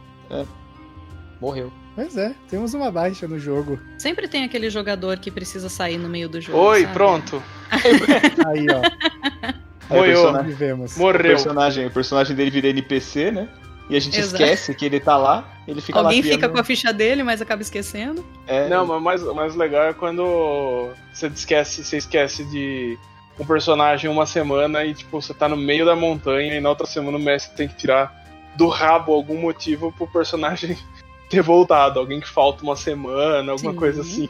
[1.41, 1.73] Morreu.
[1.95, 3.79] Pois é, temos uma baixa no jogo.
[3.99, 6.57] Sempre tem aquele jogador que precisa sair no meio do jogo.
[6.59, 6.93] Oi, sabe?
[6.95, 7.43] pronto.
[8.47, 9.55] Aí, ó, Aí
[9.91, 10.05] o Moiou.
[10.23, 10.97] personagem, vivemos.
[10.97, 11.23] o Morreu.
[11.23, 13.49] personagem, o personagem dele vira NPC, né?
[13.91, 14.43] E a gente Exato.
[14.43, 15.45] esquece que ele tá lá.
[15.67, 18.25] Ele fica Alguém lá fica criando- com a ficha dele, mas acaba esquecendo.
[18.47, 22.97] É, Não, mas o mais, mais legal é quando você esquece, você esquece de
[23.39, 26.87] um personagem uma semana e tipo, você tá no meio da montanha e na outra
[26.87, 28.15] semana o mestre tem que tirar
[28.57, 30.77] do rabo algum motivo pro personagem
[31.29, 31.99] ter voltado.
[31.99, 33.79] Alguém que falta uma semana, alguma Sim.
[33.79, 34.29] coisa assim.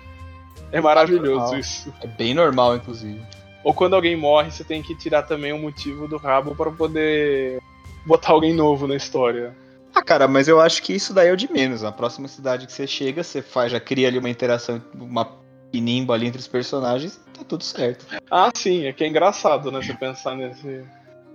[0.72, 1.58] É maravilhoso Normal.
[1.58, 1.92] isso.
[2.02, 3.20] é bem normal, inclusive.
[3.64, 7.60] Ou quando alguém morre, você tem que tirar também um motivo do rabo pra poder
[8.06, 9.54] botar alguém novo na história.
[9.94, 11.82] Ah, cara, mas eu acho que isso daí é o de menos.
[11.82, 15.38] Na próxima cidade que você chega, você faz, já cria ali uma interação, uma
[15.72, 18.06] pinimba ali entre os personagens, tá tudo certo.
[18.30, 19.80] Ah, sim, é que é engraçado, né?
[19.82, 20.82] Você pensar nesse,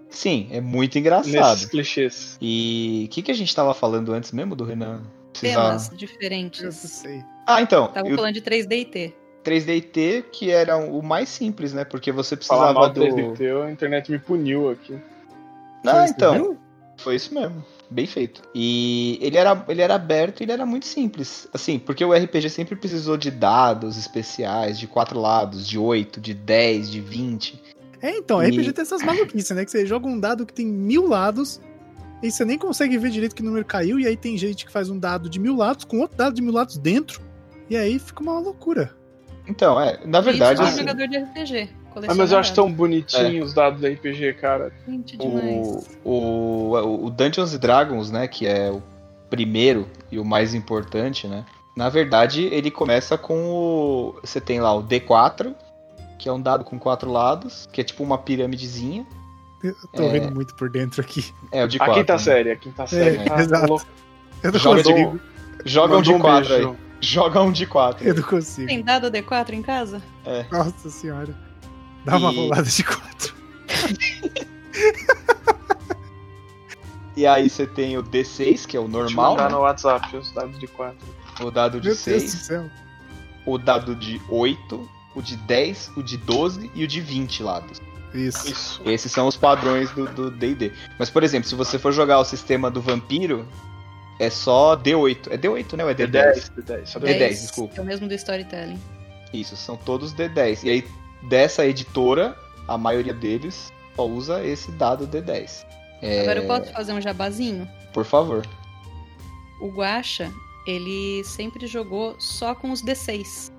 [0.10, 1.32] Sim, é muito engraçado.
[1.32, 2.38] nesses clichês.
[2.42, 5.02] E o que, que a gente tava falando antes mesmo do Renan?
[5.34, 6.76] Precisar- Temas Eu diferentes.
[6.76, 7.22] sei.
[7.46, 7.88] Ah, então.
[7.90, 9.14] Tava e o falando de 3D e T.
[9.44, 11.84] 3D T, que era o mais simples, né?
[11.84, 13.02] Porque você Falar precisava mal do.
[13.02, 14.98] do 3DT, a internet me puniu aqui.
[15.88, 16.34] Ah, então.
[16.34, 16.58] viu?
[16.98, 17.64] Foi isso mesmo.
[17.90, 18.42] Bem feito.
[18.56, 21.48] E ele era, ele era aberto e ele era muito simples.
[21.54, 26.34] Assim, porque o RPG sempre precisou de dados especiais, de quatro lados, de 8, de
[26.34, 27.62] 10, de 20.
[28.02, 29.64] É, então, E- RPG tem essas maluquices, né?
[29.66, 31.62] Que você joga um dado que tem mil lados
[32.24, 34.90] e você nem consegue ver direito que número caiu, e aí tem gente que faz
[34.90, 37.22] um dado de mil lados com outro dado de mil lados dentro,
[37.70, 38.96] e aí fica uma loucura.
[39.48, 41.70] Então, é, na verdade, Isso é um assim, jogador de RPG.
[42.08, 42.72] Ah, mas eu acho tão É.
[42.72, 44.72] bonitinho os dados da RPG, cara.
[44.88, 45.88] Gente, o, demais.
[46.04, 48.82] o, o Dungeons and Dragons, né, que é o
[49.30, 51.46] primeiro e o mais importante, né?
[51.76, 54.16] Na verdade, ele começa com o.
[54.24, 55.54] Você tem lá o D4,
[56.18, 59.06] que é um dado com quatro lados, que é tipo uma piramidezinha.
[59.64, 60.10] Eu tô É.
[60.10, 61.26] vendo muito por dentro aqui.
[61.52, 61.96] É, o de A 4.
[61.96, 63.18] quinta série, a quinta série.
[63.18, 63.68] É, tá exato.
[63.68, 63.86] louco.
[64.44, 65.20] Eu não Joga de- consigo.
[65.66, 66.62] Joga um de 4 aí.
[66.62, 66.78] beijo.
[67.02, 68.08] Joga um de 4.
[68.08, 68.68] Eu não consigo.
[68.68, 70.02] Tem dado D4 em casa?
[70.52, 71.36] Nossa senhora.
[72.06, 73.34] Dá uma E- rolada de quatro.
[77.18, 79.56] E aí você tem o D6, que é o Vou normal, mandar né?
[79.56, 80.98] no WhatsApp os dados de 4.
[81.42, 82.70] o dado de Meu Deus do 6, céu.
[83.46, 87.82] o dado de 8, o de 10, o de 12 e o de 20 lados.
[88.14, 88.50] Isso.
[88.52, 88.82] Isso.
[88.86, 90.74] Esses são os padrões do do D&D.
[91.00, 93.48] Mas, por exemplo, se você for jogar o sistema do vampiro,
[94.20, 95.28] é só D8.
[95.32, 95.84] É D8, né?
[95.86, 96.08] Ou é D10?
[96.10, 97.30] D10, D10, só D10, D10.
[97.30, 97.76] desculpa.
[97.78, 98.80] É o mesmo do Storytelling.
[99.34, 100.64] Isso, são todos D10.
[100.66, 100.88] E aí,
[101.28, 105.66] dessa editora, a maioria deles só usa esse dado D10.
[106.02, 107.68] É, Agora eu posso fazer um jabazinho?
[107.94, 108.46] Por favor.
[109.62, 110.32] O Guacha,
[110.68, 113.52] ele sempre jogou só com os D6.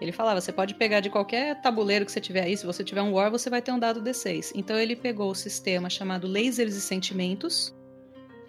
[0.00, 3.02] Ele falava, você pode pegar de qualquer tabuleiro que você tiver aí, se você tiver
[3.02, 4.52] um War, você vai ter um dado D6.
[4.54, 7.72] Então ele pegou o sistema chamado Lasers e Sentimentos,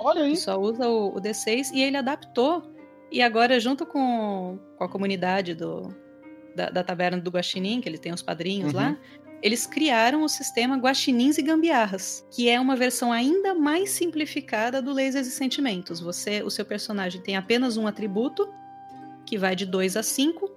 [0.03, 2.63] Olha que só usa o, o D6, e ele adaptou.
[3.11, 5.95] E agora, junto com, com a comunidade do,
[6.55, 8.79] da, da Taverna do Guaxinim, que ele tem os padrinhos Uhum.
[8.79, 8.97] lá,
[9.41, 14.93] eles criaram o sistema Guaxinins e Gambiarras, que é uma versão ainda mais simplificada do
[14.93, 15.99] Lasers e Sentimentos.
[15.99, 18.47] Você, o seu personagem tem apenas um atributo,
[19.25, 20.49] que vai de 2 a 5.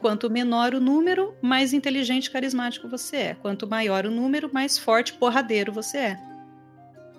[0.00, 3.34] Quanto menor o número, mais inteligente e carismático você é.
[3.34, 6.18] Quanto maior o número, mais forte e porradeiro você é.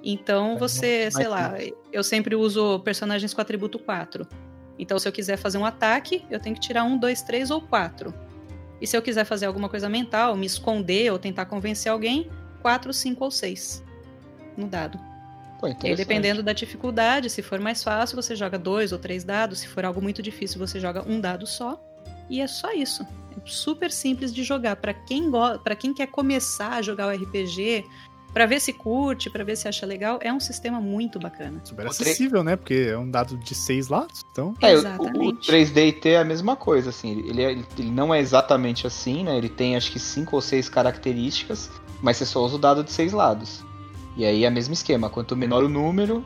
[0.04, 1.54] Então você, sei lá,
[1.92, 4.28] eu sempre uso personagens com atributo 4.
[4.80, 7.62] Então, se eu quiser fazer um ataque, eu tenho que tirar um, dois, três ou
[7.62, 8.14] quatro.
[8.80, 12.30] E se eu quiser fazer alguma coisa mental, me esconder ou tentar convencer alguém,
[12.62, 13.84] quatro, cinco ou seis
[14.56, 15.00] no dado.
[15.60, 19.24] Pô, E aí, dependendo da dificuldade, se for mais fácil, você joga dois ou três
[19.24, 19.60] dados.
[19.60, 21.82] Se for algo muito difícil, você joga um dado só.
[22.30, 23.04] E é só isso.
[23.04, 24.76] É super simples de jogar.
[24.76, 25.40] Pra quem, go...
[25.80, 27.84] quem quer começar a jogar o RPG,
[28.34, 31.60] pra ver se curte, pra ver se acha legal, é um sistema muito bacana.
[31.64, 32.56] Super O acessível, né?
[32.56, 34.54] Porque é um dado de seis lados, então.
[34.62, 35.48] É, o- o, Exatamente.
[35.52, 37.20] 3D T é a mesma coisa, assim.
[37.28, 39.38] Ele, é- ele não é exatamente assim, né?
[39.38, 41.70] Ele tem acho que cinco ou seis características,
[42.02, 43.64] mas você só usa o dado de seis lados.
[44.16, 45.10] E aí é o mesmo esquema.
[45.10, 46.24] Quanto menor o número,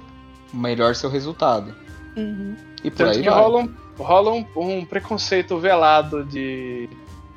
[0.53, 1.73] melhor seu resultado.
[2.17, 2.55] Uhum.
[2.83, 3.39] E por Tanto aí que vai.
[3.39, 6.89] rola, um, rola um, um preconceito velado de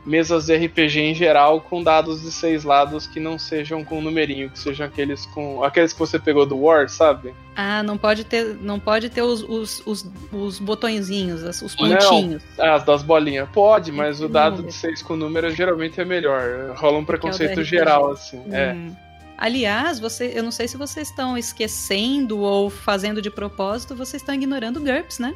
[0.05, 4.51] mesas de RPG em geral com dados de seis lados que não sejam com numerinho,
[4.51, 5.63] que sejam aqueles com.
[5.65, 7.35] aqueles que você pegou do War, sabe?
[7.57, 11.89] Ah, não pode ter, não pode ter os, os, os, os botõezinhos, os Não.
[11.97, 12.43] pontinhos.
[12.59, 13.49] Ah, as das bolinhas.
[13.51, 16.75] Pode, mas o dado de seis com número geralmente é melhor.
[16.77, 17.65] Rola um preconceito RPG.
[17.65, 18.43] geral, assim.
[18.51, 18.73] É.
[18.73, 18.95] Hum.
[19.37, 24.35] Aliás, você, eu não sei se vocês estão esquecendo ou fazendo de propósito, vocês estão
[24.35, 25.35] ignorando o GURPS, né?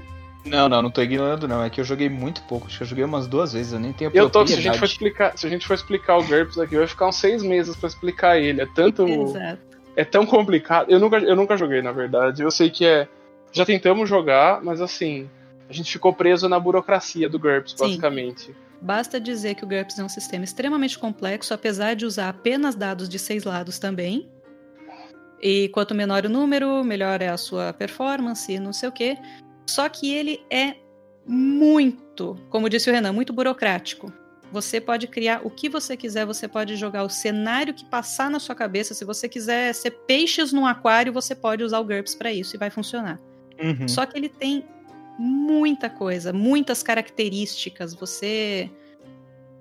[0.49, 1.63] Não, não, não tô ignorando, não.
[1.63, 2.67] É que eu joguei muito pouco.
[2.67, 4.79] Acho que eu joguei umas duas vezes, eu nem tenho Eu tô, se a gente
[4.79, 7.77] for explicar, se a gente for explicar o GURPS aqui, vai ficar uns seis meses
[7.77, 8.63] pra explicar ele.
[8.63, 9.07] É tanto.
[9.07, 9.61] Exato.
[9.97, 10.91] é tão complicado.
[10.91, 12.43] Eu nunca, eu nunca joguei, na verdade.
[12.43, 13.09] Eu sei que é.
[13.53, 15.29] Já tentamos jogar, mas assim.
[15.69, 17.85] A gente ficou preso na burocracia do GURPS, Sim.
[17.85, 18.57] basicamente.
[18.81, 23.09] Basta dizer que o GURPS é um sistema extremamente complexo, apesar de usar apenas dados
[23.09, 24.29] de seis lados também.
[25.43, 29.17] E quanto menor o número, melhor é a sua performance, não sei o quê.
[29.69, 30.77] Só que ele é
[31.27, 34.11] muito, como disse o Renan, muito burocrático.
[34.51, 38.39] Você pode criar o que você quiser, você pode jogar o cenário que passar na
[38.39, 38.95] sua cabeça.
[38.95, 42.59] Se você quiser ser peixes num aquário, você pode usar o GURPS para isso e
[42.59, 43.21] vai funcionar.
[43.63, 43.87] Uhum.
[43.87, 44.65] Só que ele tem
[45.19, 47.93] muita coisa, muitas características.
[47.93, 48.71] Você.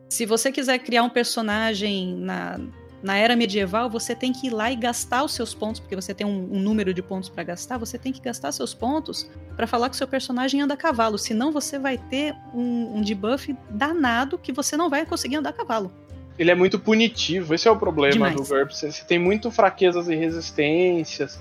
[0.09, 2.57] Se você quiser criar um personagem na,
[3.01, 6.15] Na era medieval, você tem que ir lá e gastar os seus pontos, porque você
[6.15, 7.77] tem um, um número de pontos para gastar.
[7.77, 11.17] Você tem que gastar seus pontos para falar que seu personagem anda a cavalo.
[11.17, 15.53] Senão, você vai ter um, um debuff danado que você não vai conseguir andar a
[15.53, 15.91] cavalo.
[16.39, 18.35] Ele é muito punitivo, esse é o problema Demais.
[18.35, 18.79] do GURPS.
[18.79, 21.39] Você tem muito fraquezas e resistências.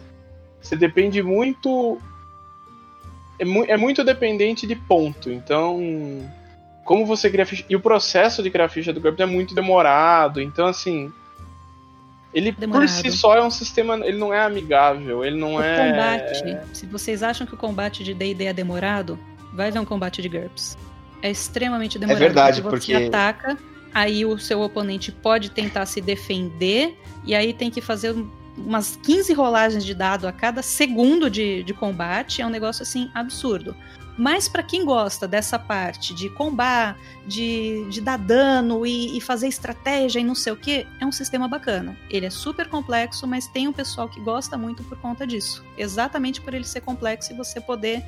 [0.61, 1.99] Você depende muito.
[3.39, 5.31] É, mu- é muito dependente de ponto.
[5.31, 5.81] Então.
[6.85, 7.65] Como você cria ficha.
[7.69, 10.41] E o processo de criar ficha do GURPS é muito demorado.
[10.41, 11.11] Então, assim.
[12.37, 12.89] Ele por Demorado.
[12.89, 13.95] si só é um sistema.
[14.07, 15.25] Ele não é amigável.
[15.25, 15.91] Ele não O é.
[15.91, 19.19] combate, se vocês acham que o combate de D&D é demorado,
[19.55, 20.77] vai ver um combate de GURPS.
[21.23, 22.21] É extremamente demorado.
[22.21, 23.57] verdade, você porque- ataca,
[23.95, 28.29] aí o seu oponente pode tentar se defender, e aí tem que fazer um-
[28.59, 32.43] umas 15 rolagens de dado a cada segundo de, de combate.
[32.43, 33.75] É um negócio, assim, absurdo.
[34.17, 39.49] Mas pra quem gosta dessa parte de combate, de, de dar dano e, e fazer
[39.49, 41.97] estratégia e não sei o que, é um sistema bacana.
[42.09, 45.65] Ele é super complexo, mas tem um pessoal que gosta muito por conta disso.
[45.77, 48.03] Exatamente por ele ser complexo e você poder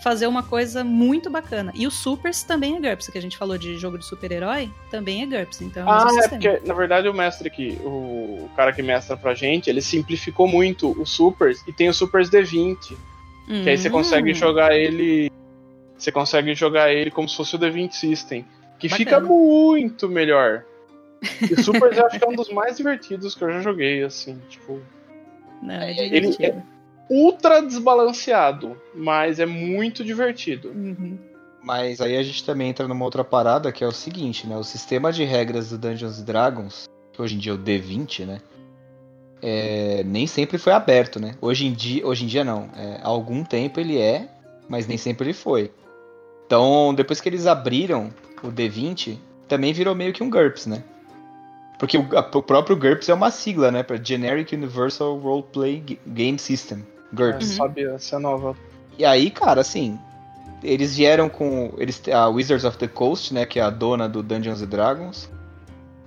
[0.00, 1.72] fazer uma coisa muito bacana.
[1.74, 5.22] E o Supers também é GURPS, que a gente falou de jogo de super-herói, também
[5.22, 5.62] é GURPS.
[5.62, 9.16] Então é o Ah, é porque, na verdade, o mestre aqui, o cara que mestra
[9.16, 12.96] pra gente, ele simplificou muito os supers e tem o Supers D20.
[13.46, 15.32] Que aí você Hum, consegue jogar ele.
[15.98, 18.44] Você consegue jogar ele como se fosse o D20 System.
[18.78, 19.10] Que Bacana.
[19.10, 20.64] fica muito melhor.
[21.42, 24.04] E o Supers eu acho que é um dos mais divertidos que eu já joguei,
[24.04, 24.80] assim, tipo.
[25.60, 26.62] Não, é ele- divertido.
[27.10, 30.68] Ultra desbalanceado, mas é muito divertido.
[30.68, 31.18] Uhum.
[31.62, 34.56] Mas aí a gente também entra numa outra parada que é o seguinte, né?
[34.56, 38.26] O sistema de regras do Dungeons and Dragons, que hoje em dia é o D20,
[38.26, 38.40] né?
[39.40, 41.34] É, nem sempre foi aberto, né?
[41.40, 42.68] Hoje em dia, hoje em dia não.
[42.76, 44.28] É, há algum tempo ele é,
[44.68, 45.72] mas nem sempre ele foi.
[46.48, 48.08] Então, depois que eles abriram
[48.42, 50.82] o D20, também virou meio que um GURPS, né?
[51.78, 53.82] Porque o, a- o próprio GURPS é uma sigla, né?
[53.82, 56.82] Para Generic Universal Roleplay G- Game System.
[57.12, 57.50] GURPS.
[57.50, 58.56] Eu sabia, essa é nova.
[58.98, 59.98] E aí, cara, assim,
[60.62, 64.22] eles vieram com eles a Wizards of the Coast, né, que é a dona do
[64.22, 65.30] Dungeons and Dragons.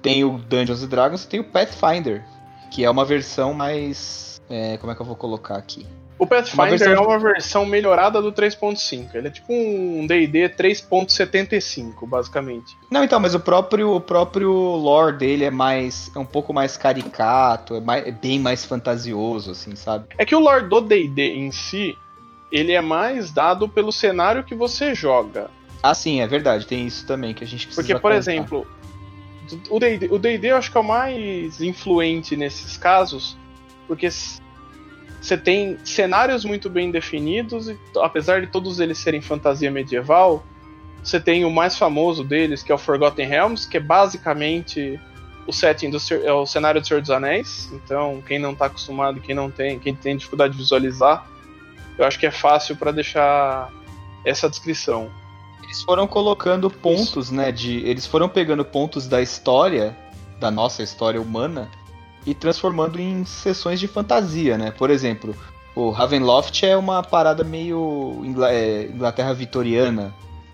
[0.02, 2.26] Tem o Dungeons and Dragons e tem o Pathfinder,
[2.72, 5.86] que é uma versão mais é, como é que eu vou colocar aqui?
[6.22, 9.16] O Pathfinder Uma versão é uma versão melhorada do 3.5.
[9.16, 12.78] Ele é tipo um D&D 3.75, basicamente.
[12.92, 16.78] Não, então, mas o próprio o próprio lore dele é mais é um pouco mais
[16.78, 20.06] caricato, é, mais- é bem mais fantasioso, assim, sabe?
[20.16, 21.98] É que o lore do D&D em si,
[22.52, 25.50] ele é mais dado pelo cenário que você joga.
[25.82, 28.18] Ah, sim, é verdade, tem isso também que a gente precisa Porque, por contar.
[28.18, 28.68] exemplo,
[29.72, 33.36] o D&D, o D&D eu acho que é o mais influente nesses casos,
[33.88, 34.08] porque
[35.22, 40.44] você tem cenários muito bem definidos e apesar de todos eles serem fantasia medieval,
[41.04, 45.00] você tem o mais famoso deles, que é o Forgotten Realms, que é basicamente
[45.48, 47.70] o setting do é o cenário do Senhor dos Anéis.
[47.72, 51.28] Então, quem não tá acostumado, quem não tem, quem tem dificuldade de visualizar,
[51.98, 53.72] eu acho que é fácil para deixar
[54.26, 55.10] essa descrição.
[55.64, 57.52] Eles foram colocando pontos, né?
[57.52, 59.96] De, eles foram pegando pontos da história,
[60.40, 61.70] da nossa história humana,
[62.26, 64.72] e transformando em sessões de fantasia, né?
[64.72, 65.36] Por exemplo,
[65.76, 70.14] o Ravenloft é uma parada meio Ingla- é, Inglaterra vitoriana.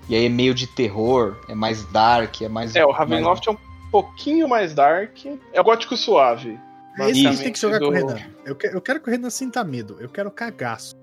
[0.09, 2.75] E aí é meio de terror, é mais dark, é mais.
[2.75, 3.57] É, o Ravenloft é um
[3.91, 5.17] pouquinho mais dark,
[5.51, 6.57] é o gótico suave.
[6.97, 8.17] É isso que a gente tem que jogar com o do- Renan.
[8.45, 9.97] Eu, que- eu quero que o Renan sinta medo.
[9.99, 10.95] Eu quero cagaço.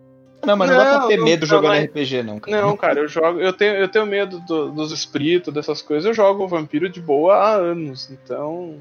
[0.45, 2.61] Não, mas não, dá pra Não, ter não, medo não, jogando mas- RPG, não, cara.
[2.63, 3.41] Não, cara, eu jogo.
[3.41, 6.05] Eu tenho, eu tenho medo do- dos espíritos, dessas coisas.
[6.07, 8.11] Eu jogo vampiro de boa há anos.
[8.11, 8.77] Então.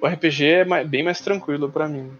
[0.00, 2.10] O RPG é mai- bem mais tranquilo pra mim.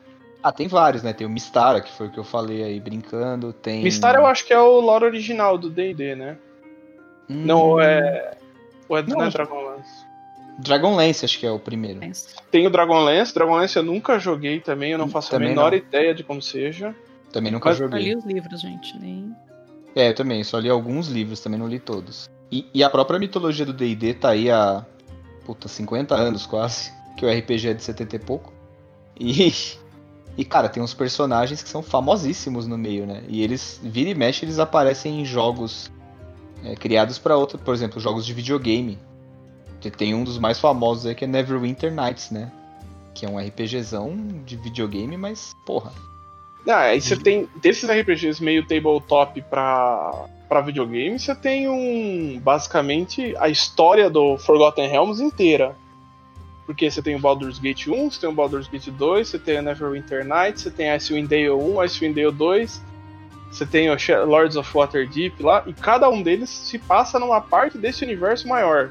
[0.42, 1.12] Ah, tem vários, né?
[1.12, 3.52] Tem o Mistara, que foi o que eu falei aí brincando.
[3.52, 3.82] Tem.
[3.82, 6.38] Mistar eu acho que é o lore original do DD, né?
[7.28, 8.36] Hum, Não, é.
[8.88, 10.06] Ou é, Não, não, é Dragonlance.
[10.58, 12.00] Dragonlance, acho que é o primeiro.
[12.50, 13.34] Tem o Dragonlance.
[13.34, 15.78] Dragonlance eu nunca joguei também, eu não faço Também a menor não.
[15.78, 16.94] ideia de como seja.
[17.32, 18.04] Também nunca Mas Eu joguei.
[18.04, 18.98] li os livros, gente.
[18.98, 19.34] Nem...
[19.94, 22.28] É, eu também, só li alguns livros, também não li todos.
[22.50, 24.84] E, e a própria mitologia do D&D tá aí há,
[25.44, 28.52] puta, 50 anos quase, que o RPG é de 70 e pouco.
[29.18, 29.52] E,
[30.38, 33.24] e cara, tem uns personagens que são famosíssimos no meio, né?
[33.28, 35.90] E eles, vira e mexe, eles aparecem em jogos
[36.64, 38.98] é, criados pra outra, por exemplo, jogos de videogame.
[39.96, 42.50] Tem um dos mais famosos aí que é Neverwinter Nights, né?
[43.14, 45.92] Que é um RPGzão de videogame, mas, porra,
[46.68, 47.48] Ah, aí você tem.
[47.62, 52.40] Desses RPGs meio tabletop pra, pra videogame, você tem um.
[52.40, 55.76] Basicamente a história do Forgotten Realms inteira.
[56.68, 59.58] Porque você tem o Baldur's Gate 1, você tem o Baldur's Gate 2, você tem
[59.58, 62.82] o Neverwinter Nights, você tem Icewind Dale 1, Icewind Dale 2,
[63.50, 63.96] você tem o
[64.26, 68.90] Lords of Waterdeep lá, e cada um deles se passa numa parte desse universo maior.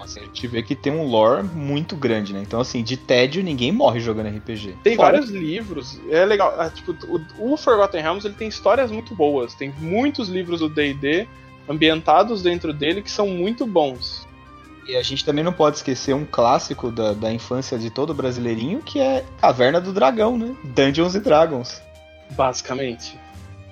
[0.00, 2.40] Assim, a gente vê que tem um lore muito grande, né?
[2.40, 4.76] Então, assim, de tédio ninguém morre jogando RPG.
[4.82, 6.54] Tem Fora- vários livros, é legal.
[6.58, 6.96] ah, tipo,
[7.38, 9.54] o, o Forgotten Realms ele tem histórias muito boas.
[9.54, 11.28] Tem muitos livros do D&D
[11.68, 14.21] ambientados dentro dele que são muito bons.
[14.86, 18.80] E a gente também não pode esquecer um clássico da, da infância de todo brasileirinho,
[18.80, 20.54] que é Caverna do Dragão, né?
[20.64, 21.80] Dungeons and Dragons.
[22.32, 23.18] Basicamente.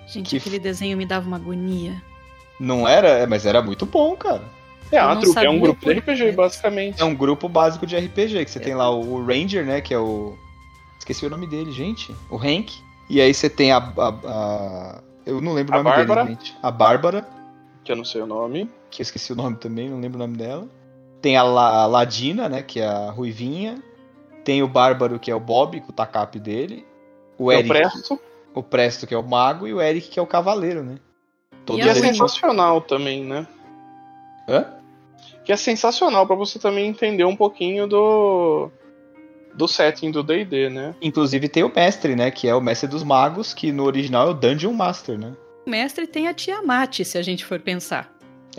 [0.07, 2.01] Gente, Que aquele desenho me dava uma agonia.
[2.59, 4.43] Não era, É, mas era muito bom, cara.
[4.93, 7.01] É, não trupe, é um grupo de RPG, basicamente.
[7.01, 9.81] É um grupo básico de RPG, que você tem lá o Ranger, né?
[9.81, 10.37] Que é o.
[10.99, 12.15] Esqueci o nome dele, gente.
[12.29, 12.73] O Hank.
[13.09, 13.79] E aí você tem a.
[13.79, 16.25] a- a- Eu não lembro o A nome Bárbara.
[16.25, 16.57] dele, gente.
[16.63, 17.27] A Bárbara,
[17.85, 18.69] Que eu não sei o nome.
[18.91, 20.67] que eu esqueci o nome também, não lembro o nome dela.
[21.21, 22.63] Tem a, La- a Ladina, né?
[22.63, 23.83] Que é a Ruivinha.
[24.45, 26.87] Tem o Bárbaro, que é o Bob, com o tacape dele.
[27.39, 28.21] O Eu Eric, presto.
[28.55, 30.97] o Presto, que é o Mago, e o Eric, que é o Cavaleiro, né?
[31.67, 32.07] Todos E é a eles.
[32.11, 33.47] sensacional também, né?
[34.49, 34.67] Hã?
[35.45, 38.71] Que é sensacional pra você também entender um pouquinho do
[39.55, 40.95] do setting do D&D, né?
[41.03, 42.31] Inclusive tem o Mestre, né?
[42.31, 45.33] Que é o Mestre dos Magos, que no original é o Dungeon Master, né?
[45.67, 48.11] O mestre tem a Tiamat, se a gente for pensar.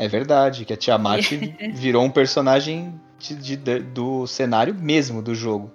[0.03, 1.21] É verdade, que a Tiamat
[1.73, 5.69] virou um personagem de- de- de- do cenário mesmo do jogo.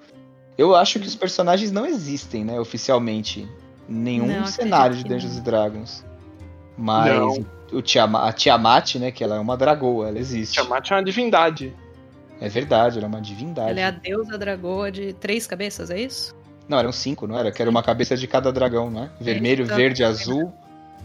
[0.58, 3.48] Eu acho que os personagens não existem, né, oficialmente.
[3.88, 6.04] Em nenhum Não, cenário de Dungeons and Dragons.
[6.76, 7.46] Mas Não.
[7.72, 10.54] o Tiama- a Tiamat, né, que ela é uma dragoa, ela existe.
[10.54, 11.72] Tiamat é uma divindade.
[12.40, 13.70] É verdade, ela é uma divindade.
[13.70, 16.34] Ela é a deusa dragoa de três cabeças, é isso?
[16.68, 17.52] Não, eram cinco, não era?
[17.52, 19.10] Que era uma cabeça de cada dragão, não é?
[19.20, 20.52] Vermelho, Então- verde, azul,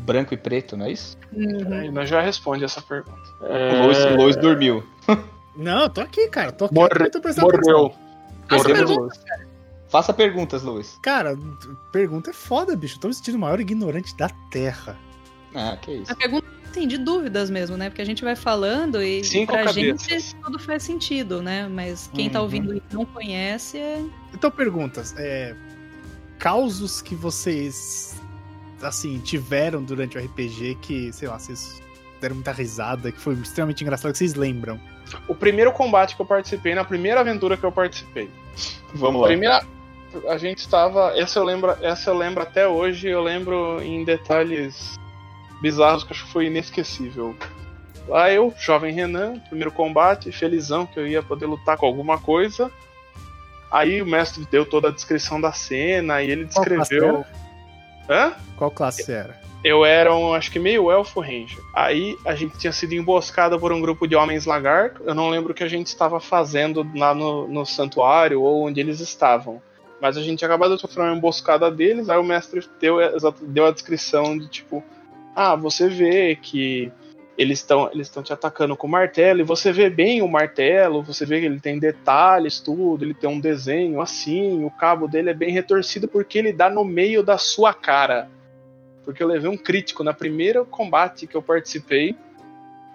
[0.02, 1.18] branco e preto, não é isso?
[1.34, 1.74] Uhum.
[1.74, 3.22] Aí nós já responde essa pergunta.
[3.42, 3.82] O É...
[3.86, 4.84] Lois, o Lois dormiu.
[5.56, 6.52] Não, eu tô aqui, cara.
[6.52, 6.74] Tô aqui.
[6.76, 7.94] Morre- tô Morreu.
[8.50, 8.76] Morreu.
[8.76, 9.20] pergunta.
[9.90, 10.98] Faça perguntas, Lois.
[11.04, 11.38] Cara,
[11.92, 12.96] pergunta é foda, bicho.
[12.96, 14.98] Eu tô me sentindo o maior ignorante da Terra.
[15.54, 16.12] Ah, que isso.
[16.12, 17.90] A pergunta tem de dúvidas mesmo, né?
[17.90, 20.08] Porque a gente vai falando e Cinco pra cabeças.
[20.08, 21.68] gente tudo faz sentido, né?
[21.68, 22.46] Mas quem tá Uhum.
[22.46, 24.02] ouvindo e não conhece é.
[24.34, 25.14] Então, perguntas.
[25.18, 25.54] É,
[26.40, 28.21] causos que vocês,
[28.84, 31.82] assim, tiveram durante o RPG que, sei lá, vocês
[32.20, 34.80] deram muita risada, que foi extremamente engraçado, que vocês lembram.
[35.28, 38.30] O primeiro combate que eu participei, na primeira aventura que eu participei.
[38.94, 39.28] Vamos lá.
[39.28, 39.66] Primeira,
[40.28, 41.14] a gente estava.
[41.18, 43.08] Essa eu lembro, essa eu lembro até hoje.
[43.08, 44.98] Eu lembro em detalhes
[45.62, 47.36] bizarros que acho que foi inesquecível.
[48.08, 52.72] Lá eu, jovem Renan, primeiro combate, felizão que eu ia poder lutar com alguma coisa.
[53.72, 57.26] Aí o mestre deu toda a descrição da cena e ele descreveu.
[58.10, 58.34] Hã?
[58.58, 59.42] Qual classe você era?
[59.64, 61.60] Eu era um, acho que meio elfo ranger.
[61.74, 65.04] Aí a gente tinha sido emboscado por um grupo de homens lagarto.
[65.06, 68.80] Eu não lembro o que a gente estava fazendo lá no, no santuário ou onde
[68.80, 69.62] eles estavam.
[70.02, 72.10] Mas a gente tinha acabado de sofrer uma emboscada deles.
[72.10, 72.98] Aí o mestre deu,
[73.42, 74.84] deu a descrição de tipo:
[75.36, 76.92] Ah, você vê que
[77.38, 81.02] eles estão eles estão te atacando com o martelo e você vê bem o martelo,
[81.02, 85.30] você vê que ele tem detalhes, tudo, ele tem um desenho assim, o cabo dele
[85.30, 88.30] é bem retorcido porque ele dá no meio da sua cara.
[89.04, 92.16] Porque eu levei um crítico na primeira combate que eu participei.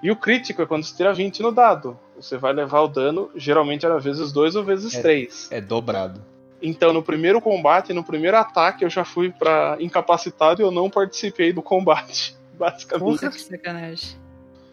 [0.02, 1.98] E o crítico é quando você tira 20 no dado.
[2.14, 5.02] Você vai levar o dano, geralmente era vezes 2 ou vezes É.
[5.02, 5.48] 3.
[5.50, 6.22] É dobrado.
[6.62, 10.88] Então, no primeiro combate, no primeiro ataque, eu já fui pra incapacitado e eu não
[10.88, 12.36] participei do combate.
[12.56, 13.18] Basicamente.
[13.18, 14.16] Puta que sacanagem.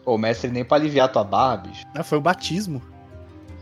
[0.04, 1.84] Ô, mestre, nem pra aliviar tua barra, bicho.
[1.94, 2.82] Ah, foi o batismo.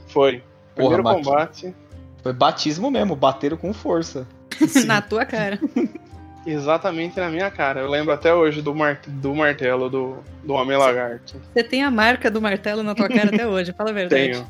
[0.09, 0.43] Foi.
[0.74, 1.74] Primeiro Porra, combate.
[2.22, 4.26] Foi batismo mesmo, bateram com força.
[4.86, 5.59] Na tua cara.
[6.45, 7.80] Exatamente na minha cara.
[7.80, 11.40] Eu lembro até hoje do, mar do martelo do, do Homem Lagarto.
[11.53, 14.32] Você tem a marca do martelo na tua cara até hoje, fala a verdade.
[14.32, 14.47] Tenho.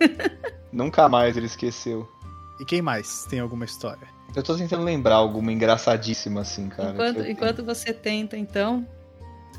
[0.72, 2.08] Nunca mais ele esqueceu.
[2.60, 4.08] E quem mais tem alguma história?
[4.34, 6.90] Eu tô tentando lembrar alguma engraçadíssima assim, cara.
[6.90, 8.86] enquanto, enquanto você tenta, então,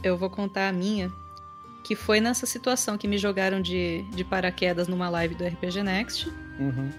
[0.03, 1.09] eu vou contar a minha.
[1.87, 6.29] Que foi nessa situação que me jogaram de, de paraquedas numa live do RPG Next.
[6.59, 6.89] Uhum.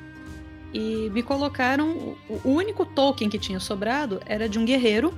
[0.73, 2.17] E me colocaram.
[2.29, 5.13] O, único token que tinha sobrado era de um guerreiro,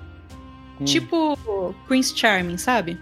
[0.81, 0.85] Hum.
[0.85, 2.99] tipo Prince Charming, sabe?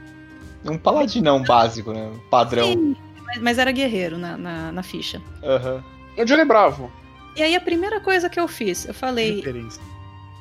[0.65, 2.11] Um paladinão básico, né?
[2.29, 2.73] Padrão.
[2.73, 2.97] Sim,
[3.41, 5.23] mas, era guerreiro na, na, na ficha.
[5.43, 5.83] Aham.
[6.17, 6.91] O Johnny Bravo.
[7.37, 9.81] E aí a primeira coisa que eu fiz, eu falei, Referência.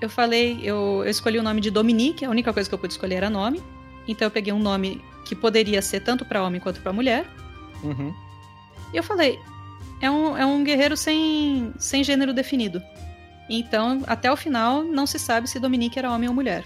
[0.02, 2.94] eu falei, eu, eu escolhi o nome de Dominique, a única coisa que eu pude
[2.94, 3.62] escolher era nome.
[4.08, 7.26] Então eu peguei um nome que poderia ser tanto pra homem quanto pra mulher.
[7.84, 8.14] Uhum.
[8.94, 9.40] E eu falei,
[10.02, 12.82] é um, é um guerreiro sem, sem gênero definido.
[13.50, 16.64] Então, até o final, não se sabe se Dominique era homem ou mulher.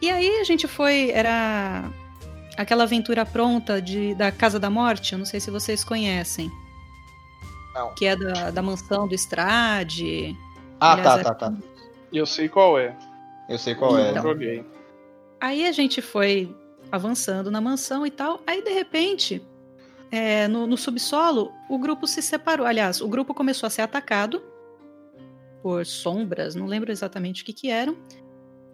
[0.00, 1.10] E aí a gente foi.
[1.10, 1.84] Era
[2.56, 6.50] aquela aventura pronta de, da Casa da Morte, eu não sei se vocês conhecem.
[7.74, 7.94] Não.
[7.94, 10.36] Que é da, da mansão do Estrade.
[10.80, 11.54] Ah, Aliás, tá, é- tá, tá.
[12.12, 12.94] Eu sei qual é.
[13.48, 14.06] Eu sei qual é.
[14.08, 14.22] Eu Então.
[14.22, 14.64] joguei.
[15.40, 16.54] Aí a gente foi
[16.92, 18.42] avançando na mansão e tal.
[18.46, 19.42] Aí, de repente,
[20.10, 22.66] é, no, no subsolo, o grupo se separou.
[22.66, 24.42] Aliás, o grupo começou a ser atacado
[25.62, 27.96] por sombras, não lembro exatamente o que, que eram.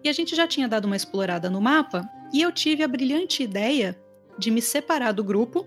[0.02, 3.42] E a gente já tinha dado uma explorada no mapa, e eu tive a brilhante
[3.42, 3.96] ideia
[4.36, 5.66] de me separar do grupo.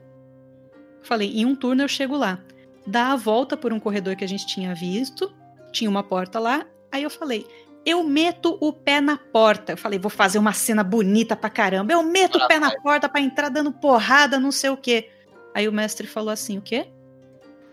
[1.01, 2.43] Falei, em um turno eu chego lá.
[2.85, 5.31] Dar a volta por um corredor que a gente tinha visto,
[5.71, 6.65] tinha uma porta lá.
[6.91, 7.45] Aí eu falei,
[7.85, 9.73] eu meto o pé na porta.
[9.73, 11.93] Eu falei, vou fazer uma cena bonita pra caramba.
[11.93, 15.09] Eu meto o pé na porta pra entrar dando porrada, não sei o quê.
[15.53, 16.87] Aí o mestre falou assim: o quê?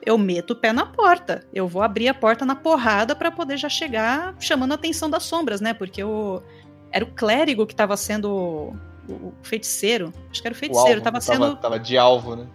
[0.05, 1.45] Eu meto o pé na porta.
[1.53, 5.25] Eu vou abrir a porta na porrada para poder já chegar chamando a atenção das
[5.25, 5.75] sombras, né?
[5.75, 6.43] Porque o.
[6.91, 8.77] Era o clérigo que tava sendo o,
[9.09, 10.13] o feiticeiro.
[10.31, 10.91] Acho que era o feiticeiro.
[10.91, 11.41] alvo, tava sendo.
[11.41, 12.47] Tava, tava de alvo, né?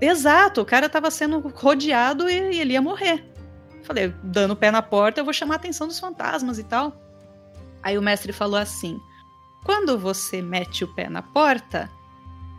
[0.00, 3.24] Exato, o cara tava sendo rodeado e, e ele ia morrer.
[3.86, 6.94] Falei, dando o pé na porta, eu vou chamar a atenção dos fantasmas e tal.
[7.82, 9.00] Aí o mestre falou assim:
[9.64, 11.88] quando você mete o pé na porta,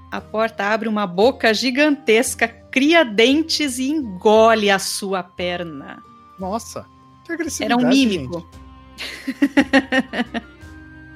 [0.10, 6.02] a porta abre uma boca gigantesca, cria dentes e engole a sua perna.
[6.40, 6.86] Nossa,
[7.26, 8.48] que agressividade, Era um mímico.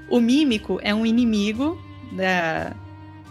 [0.10, 1.82] o mímico é um inimigo
[2.12, 2.74] da-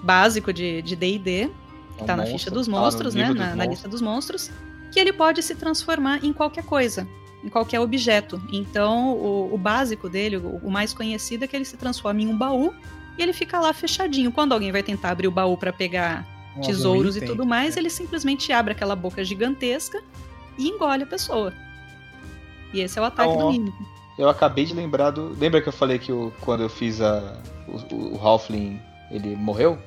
[0.02, 1.50] básico de D&D,
[1.96, 3.20] que É um tá na monstro, ficha dos tá no monstros, né?
[3.22, 3.70] livro dos Na, na monstros.
[3.70, 4.50] lista dos monstros.
[4.90, 7.06] Que ele pode se transformar em qualquer coisa,
[7.44, 8.40] em qualquer objeto.
[8.52, 12.26] Então, o, o básico dele, o, o mais conhecido, é que ele se transforma em
[12.28, 12.74] um baú
[13.18, 14.32] e ele fica lá fechadinho.
[14.32, 16.26] Quando alguém vai tentar abrir o baú para pegar
[16.56, 17.80] Um tesouros e tudo mais, É.
[17.80, 20.02] ele simplesmente abre aquela boca gigantesca
[20.58, 21.52] e engole a pessoa.
[22.72, 23.78] E esse é o ataque Então, do mímico.
[24.18, 25.34] Eu acabei de lembrar do.
[25.38, 27.40] Lembra que eu falei que o, quando eu fiz a.
[27.66, 28.80] O, o Halfling,
[29.10, 29.78] ele morreu?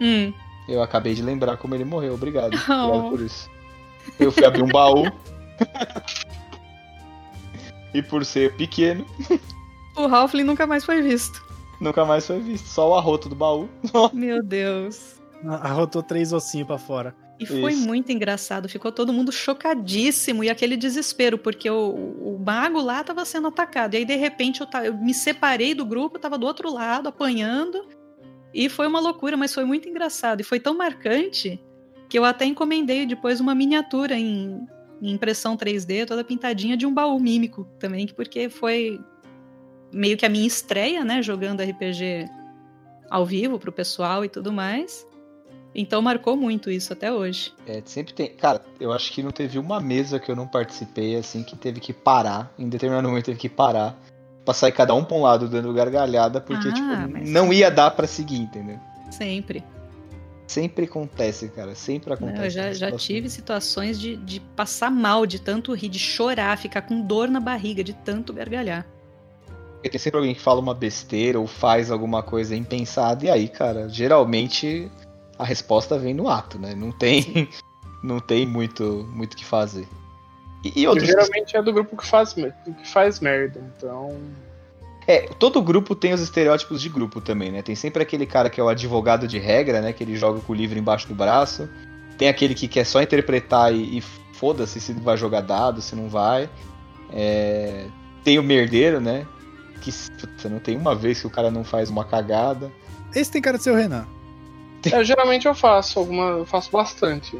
[0.00, 0.32] Hum.
[0.68, 2.14] Eu acabei de lembrar como ele morreu.
[2.14, 2.52] Obrigado.
[2.68, 2.72] Oh.
[2.72, 3.48] Obrigado por isso.
[4.18, 5.04] Eu fui abrir um baú.
[7.94, 9.06] e por ser pequeno,
[9.96, 11.42] O Halfling nunca mais foi visto.
[11.80, 12.66] nunca mais foi visto.
[12.66, 13.68] Só o arroto do baú.
[14.12, 15.16] Meu Deus.
[15.46, 17.14] Arrotou três ossinhos pra fora.
[17.38, 17.86] E foi Isso.
[17.86, 23.26] muito engraçado, ficou todo mundo chocadíssimo e aquele desespero, porque o, o mago lá tava
[23.26, 23.92] sendo atacado.
[23.92, 27.86] E aí, de repente, eu, eu me separei do grupo, tava do outro lado, apanhando.
[28.54, 30.40] E foi uma loucura, mas foi muito engraçado.
[30.40, 31.60] E foi tão marcante
[32.16, 34.66] que eu até encomendei depois uma miniatura em,
[35.02, 38.98] em impressão 3D, toda pintadinha de um baú mímico também, que- porque foi
[39.92, 42.26] meio que a minha estreia, né, jogando RPG
[43.10, 45.06] ao vivo pro pessoal e tudo mais.
[45.74, 47.52] Então marcou muito isso até hoje.
[47.66, 48.30] É, sempre tem.
[48.30, 51.80] Cara, eu acho que não teve uma mesa que eu não participei, assim, que teve
[51.80, 52.50] que parar.
[52.58, 53.94] Em determinado momento teve que parar.
[54.42, 57.70] Pra sair cada um pra um lado dando gargalhada, porque, Ah, tipo, mas- não ia
[57.70, 58.78] dar pra seguir, entendeu?
[59.10, 59.62] Sempre.
[60.46, 61.74] Sempre acontece, cara.
[61.74, 62.38] Sempre acontece.
[62.38, 66.56] Né, Eu já, já tive situações de, de passar mal, de tanto rir, de chorar,
[66.56, 68.86] ficar com dor na barriga, de tanto gargalhar.
[69.74, 73.48] Porque tem sempre alguém que fala uma besteira ou faz alguma coisa impensada, e aí,
[73.48, 74.90] cara, geralmente
[75.38, 76.74] a resposta vem no ato, né?
[76.74, 77.48] Não tem,
[78.02, 79.86] não tem muito muito o que fazer.
[80.64, 81.08] E, e Eu outros.
[81.08, 82.52] geralmente é do grupo que faz, que
[82.84, 84.16] faz merda, então.
[85.06, 87.62] É, todo grupo tem os estereótipos de grupo também, né?
[87.62, 89.92] Tem sempre aquele cara que é o advogado de regra, né?
[89.92, 91.68] Que ele joga com o livro embaixo do braço.
[92.18, 94.00] Tem aquele que quer só interpretar e, e
[94.32, 96.50] foda-se se vai jogar dado, se não vai.
[97.12, 97.86] É,
[98.24, 99.26] Tem o merdeiro, né?
[99.80, 102.72] Que você não tem uma vez que o cara não faz uma cagada.
[103.14, 104.06] Esse tem cara de ser o Renan.
[104.92, 106.30] É, geralmente eu faço alguma.
[106.30, 107.38] Eu faço bastante.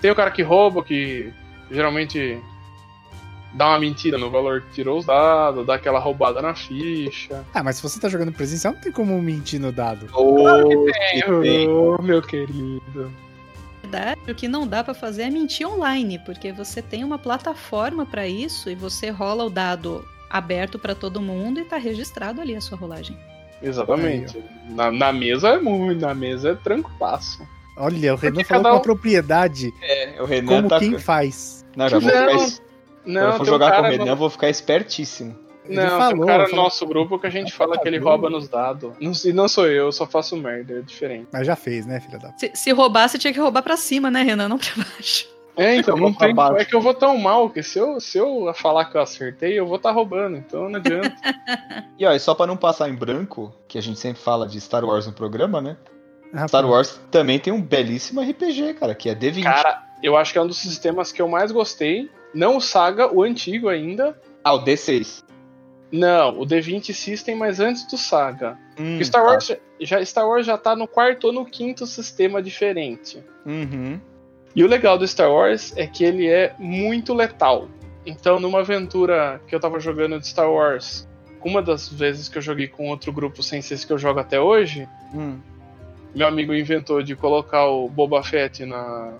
[0.00, 1.32] Tem o cara que rouba, que
[1.70, 2.40] geralmente
[3.56, 7.44] dá uma mentira no valor que tirou os dados, dá aquela roubada na ficha.
[7.54, 10.06] Ah, mas se você tá jogando presencial, não tem como mentir no dado.
[10.06, 10.92] Claro que
[11.42, 11.68] tem.
[11.68, 13.10] Ô, meu querido.
[13.82, 17.18] Na verdade, o que não dá pra fazer é mentir online, porque você tem uma
[17.18, 22.40] plataforma pra isso e você rola o dado aberto pra todo mundo e tá registrado
[22.40, 23.16] ali a sua rolagem.
[23.62, 24.42] Exatamente.
[24.70, 27.46] Na, na mesa é muito, na mesa é tranquilaço.
[27.76, 30.78] Olha, o Renan falou com um- a propriedade, É, o Renan como tá.
[30.80, 31.64] quem faz.
[31.76, 32.48] Não, já vou Não.
[33.06, 35.38] Es- Quando Não, eu for um jogar com o cara Renan, eu vou ficar espertíssimo.
[35.68, 37.98] Ele Não, falou, um cara no falou- nosso grupo que a gente fala que ele
[37.98, 38.92] rouba nos dados.
[39.00, 41.26] Não, e não sou eu, eu só faço merda, é diferente.
[41.32, 42.32] Mas já fez, né, filha da...
[42.36, 44.48] Se, se roubar, você tinha que roubar pra cima, né, Renan?
[44.48, 45.26] Não pra baixo.
[45.56, 46.34] É, então, não tem.
[46.34, 46.58] baixo.
[46.60, 49.58] É que eu vou tão mal que se eu, se eu falar que eu acertei,
[49.58, 51.12] eu vou estar roubando, então não adianta.
[51.98, 54.60] E ó, e só pra não passar em branco, que a gente sempre fala de
[54.60, 55.76] Star Wars no programa, né?
[56.32, 59.42] Rapaz, Star Wars também tem um belíssimo RPG, cara, que é D20.
[59.44, 62.10] Cara, eu acho que é um dos sistemas que eu mais gostei.
[62.36, 64.20] Não o Saga, o antigo ainda.
[64.44, 65.24] Ah, o D6.
[65.90, 68.58] Não, o D20 System, mas antes do Saga.
[68.78, 69.30] Hum, Star tá.
[69.30, 73.24] Wars, já, Star Wars já tá no quarto ou no quinto sistema diferente.
[73.46, 73.98] Uhum.
[74.54, 77.68] E o legal do Star Wars é que ele é muito letal.
[78.04, 81.08] Então, numa aventura que eu tava jogando de Star Wars,
[81.42, 84.20] uma das vezes que eu joguei com outro grupo sem ser esse que eu jogo
[84.20, 85.38] até hoje, Hum.
[86.14, 89.14] meu amigo inventou de colocar o Boba Fett na.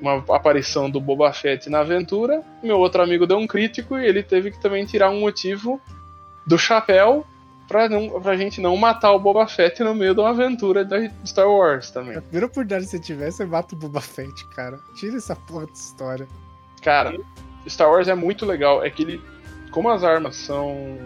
[0.00, 2.42] Uma aparição do Boba Fett na aventura.
[2.62, 5.80] Meu outro amigo deu um crítico e ele teve que também tirar um motivo
[6.46, 7.26] do chapéu
[7.70, 11.08] pra, não, pra gente não matar o Boba Fett no meio de uma aventura da
[11.24, 12.16] Star Wars também.
[12.16, 14.80] A primeira oportunidade que você tiver, você mata o Boba Fett, cara.
[14.96, 16.26] Tira essa porra dessa história.
[16.82, 17.16] Cara,
[17.68, 18.84] Star Wars é muito legal.
[18.84, 19.22] É que ele.
[19.70, 20.98] Como as armas são.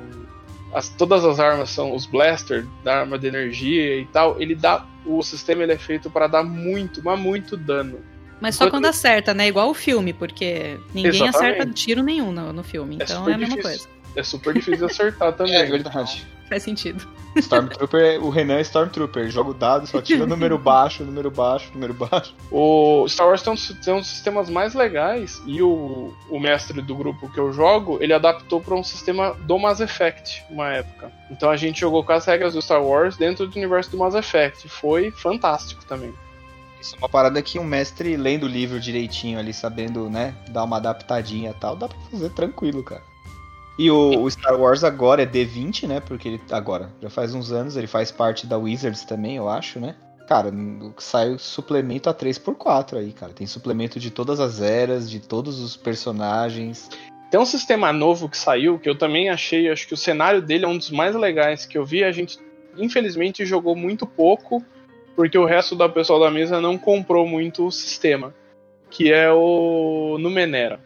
[0.73, 4.87] As, todas as armas são os blasters da arma de energia e tal, ele dá.
[5.05, 7.99] O sistema ele é feito para dar muito, mas muito dano.
[8.45, 9.49] Mas só quando acerta, né?
[9.49, 11.37] Igual o filme, porque ninguém Exatamente.
[11.37, 12.97] acerta tiro nenhum no, no filme.
[12.97, 13.79] Então super é a mesma difícil.
[13.87, 13.89] coisa.
[14.17, 15.55] É super difícil de acertar também.
[15.55, 16.27] É verdade.
[16.47, 17.09] Faz sentido.
[17.37, 21.95] Stormtrooper, o Renan é Stormtrooper, joga o dado, só tira número baixo, número baixo, número
[21.95, 22.35] baixo.
[22.51, 26.95] O Star Wars tem uns, tem uns sistemas mais legais e o, o mestre do
[26.95, 31.11] grupo que eu jogo, ele adaptou para um sistema do Mass Effect, uma época.
[31.31, 34.15] Então a gente jogou com as regras do Star Wars dentro do universo do Mass
[34.15, 34.69] Effect.
[34.69, 36.13] Foi fantástico também.
[36.85, 40.65] Isso é uma parada que um mestre lendo o livro direitinho ali, sabendo, né, dar
[40.65, 43.03] uma adaptadinha e tal, dá pra fazer tranquilo, cara.
[43.79, 46.01] E o, o Star Wars agora é D20, né?
[46.01, 49.81] Porque ele agora, já faz uns anos, ele faz parte da Wizards também, eu acho,
[49.81, 49.97] né?
[50.29, 50.53] Cara,
[50.99, 53.33] sai o suplemento a 3x4 aí, cara.
[53.33, 56.89] Tem suplemento de todas as eras, de todos os personagens.
[57.31, 60.67] Tem um sistema novo que saiu que eu também achei, acho que o cenário dele
[60.67, 62.05] é um dos mais legais que eu vi.
[62.05, 62.39] A gente,
[62.77, 64.63] infelizmente, jogou muito pouco,
[65.17, 68.35] porque o resto da pessoal da mesa não comprou muito o sistema,
[68.91, 70.81] que é o Numenera.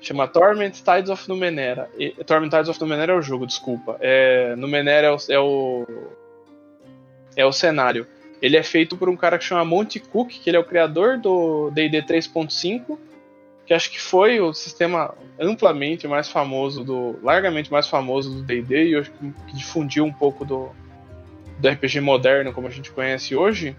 [0.00, 1.90] Chama Torment Tides of Numenera.
[1.98, 3.96] E, Torment Tides of Numenera é o jogo, desculpa.
[4.00, 5.86] É, Numenera é o, é o
[7.36, 8.06] é o cenário.
[8.40, 11.18] Ele é feito por um cara que chama Monty Cook, que ele é o criador
[11.18, 12.98] do D&D 3.5,
[13.66, 18.88] que acho que foi o sistema amplamente mais famoso do, largamente mais famoso do D&D
[18.88, 20.70] e eu acho que que difundiu um pouco do
[21.60, 23.76] do RPG moderno como a gente conhece hoje.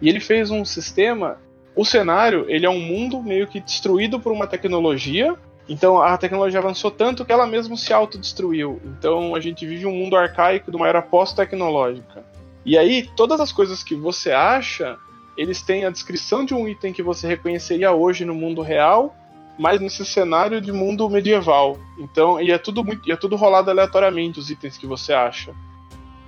[0.00, 1.38] E ele fez um sistema,
[1.74, 5.34] o cenário, ele é um mundo meio que destruído por uma tecnologia.
[5.68, 8.80] Então a tecnologia avançou tanto que ela mesma se autodestruiu.
[8.84, 12.24] Então a gente vive um mundo arcaico de uma era pós-tecnológica.
[12.64, 14.98] E aí todas as coisas que você acha
[15.36, 19.14] eles têm a descrição de um item que você reconheceria hoje no mundo real,
[19.58, 21.78] mas nesse cenário de mundo medieval.
[21.98, 25.54] Então, e é tudo muito, e é tudo rolado aleatoriamente os itens que você acha.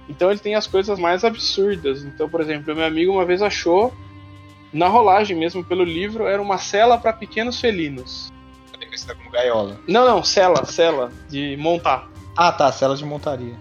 [0.09, 2.05] Então ele tem as coisas mais absurdas.
[2.05, 3.93] Então, por exemplo, meu amigo uma vez achou
[4.73, 8.33] na rolagem mesmo pelo livro era uma cela para pequenos felinos.
[8.97, 9.79] Conhecida como gaiola.
[9.87, 12.09] Não, não, cela, cela de montar.
[12.37, 13.55] Ah, tá, cela de montaria.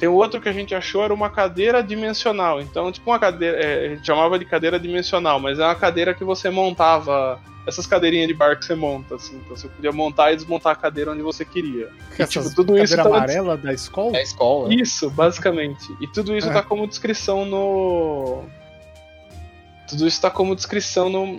[0.00, 2.60] Tem o outro que a gente achou era uma cadeira dimensional.
[2.60, 3.56] Então, tipo uma cadeira.
[3.62, 7.38] É, a gente chamava de cadeira dimensional, mas é uma cadeira que você montava.
[7.66, 9.36] Essas cadeirinhas de bar que você monta, assim.
[9.36, 11.90] Então você podia montar e desmontar a cadeira onde você queria.
[12.18, 14.16] E, Essas tipo, tudo isso cadeira tava- amarela da escola?
[14.16, 14.74] É a escola.
[14.74, 15.86] Isso, basicamente.
[16.00, 16.52] E tudo isso É.
[16.54, 18.44] tá como descrição no.
[19.88, 21.38] Tudo isso tá como descrição no.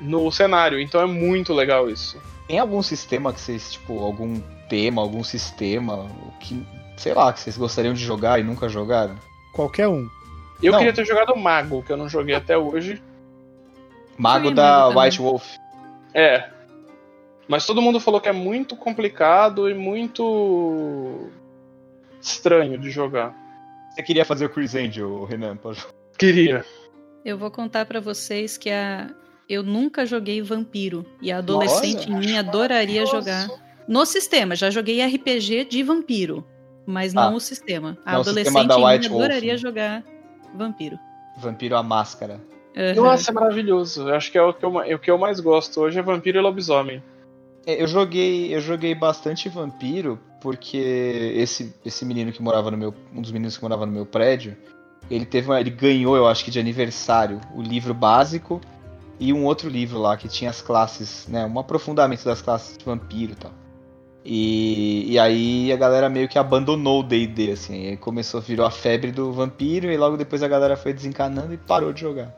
[0.00, 0.78] No cenário.
[0.80, 2.16] Então é muito legal isso.
[2.46, 6.06] Tem algum sistema que vocês, tipo, algum tema, algum sistema,
[6.40, 6.62] que,
[6.96, 9.16] sei lá, que vocês gostariam de jogar e nunca jogaram?
[9.52, 10.08] Qualquer um.
[10.62, 10.78] Eu Não.
[10.78, 13.02] queria ter jogado Mago, que eu não joguei até hoje.
[14.16, 15.00] Mago da Mago.
[15.00, 15.44] White Wolf.
[16.14, 16.48] É.
[17.48, 21.28] Mas todo mundo falou que é muito complicado e muito
[22.20, 23.34] estranho de jogar.
[23.90, 25.56] Você queria fazer o Chris Angel, Renan?
[25.56, 25.92] pra jogar?
[26.18, 26.64] Queria.
[27.24, 29.08] Eu vou contar pra vocês que a
[29.48, 33.46] eu nunca joguei Vampiro e a adolescente em mim adoraria jogar
[33.86, 34.56] no sistema.
[34.56, 36.46] Já joguei RPG de Vampiro,
[36.86, 37.34] mas não Ah.
[37.34, 37.96] o sistema.
[38.04, 39.58] A Não, o adolescente sistema White Wolf, adoraria né?
[39.58, 40.04] jogar
[40.54, 40.98] Vampiro.
[41.38, 42.40] Vampiro a Máscara.
[42.76, 42.94] Aham.
[42.94, 44.08] Nossa, é maravilhoso.
[44.08, 46.02] Eu acho que é o que eu, é o que eu mais gosto hoje é
[46.02, 47.02] Vampiro e Lobisomem.
[47.66, 52.94] É, eu joguei, eu joguei bastante Vampiro porque esse, esse menino que morava no meu,
[53.14, 54.54] um dos meninos que morava no meu prédio,
[55.10, 58.60] ele teve, uma, ele ganhou, eu acho que de aniversário, o livro básico
[59.18, 62.84] e um outro livro lá que tinha as classes, né, um aprofundamento das classes de
[62.84, 63.52] vampiro e tal.
[64.24, 68.70] E, e aí a galera meio que abandonou o D&D, assim, aí começou, virou a
[68.70, 72.34] febre do vampiro e logo depois a galera foi desencanando e parou de jogar.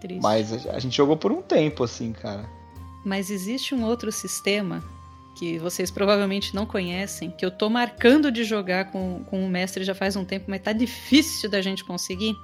[0.00, 0.22] Triste.
[0.22, 2.48] Mas a, a gente jogou por um tempo, assim, cara.
[3.04, 4.84] Mas existe um outro sistema
[5.36, 9.82] que vocês provavelmente não conhecem, que eu tô marcando de jogar com, com o mestre
[9.84, 12.36] já faz um tempo, mas tá difícil da gente conseguir.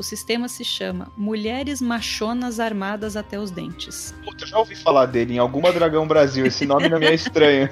[0.00, 4.14] O sistema se chama Mulheres Machonas Armadas até os Dentes.
[4.24, 7.12] Puta, eu já ouvi falar dele em alguma Dragão Brasil, esse nome não me é
[7.12, 7.68] estranho.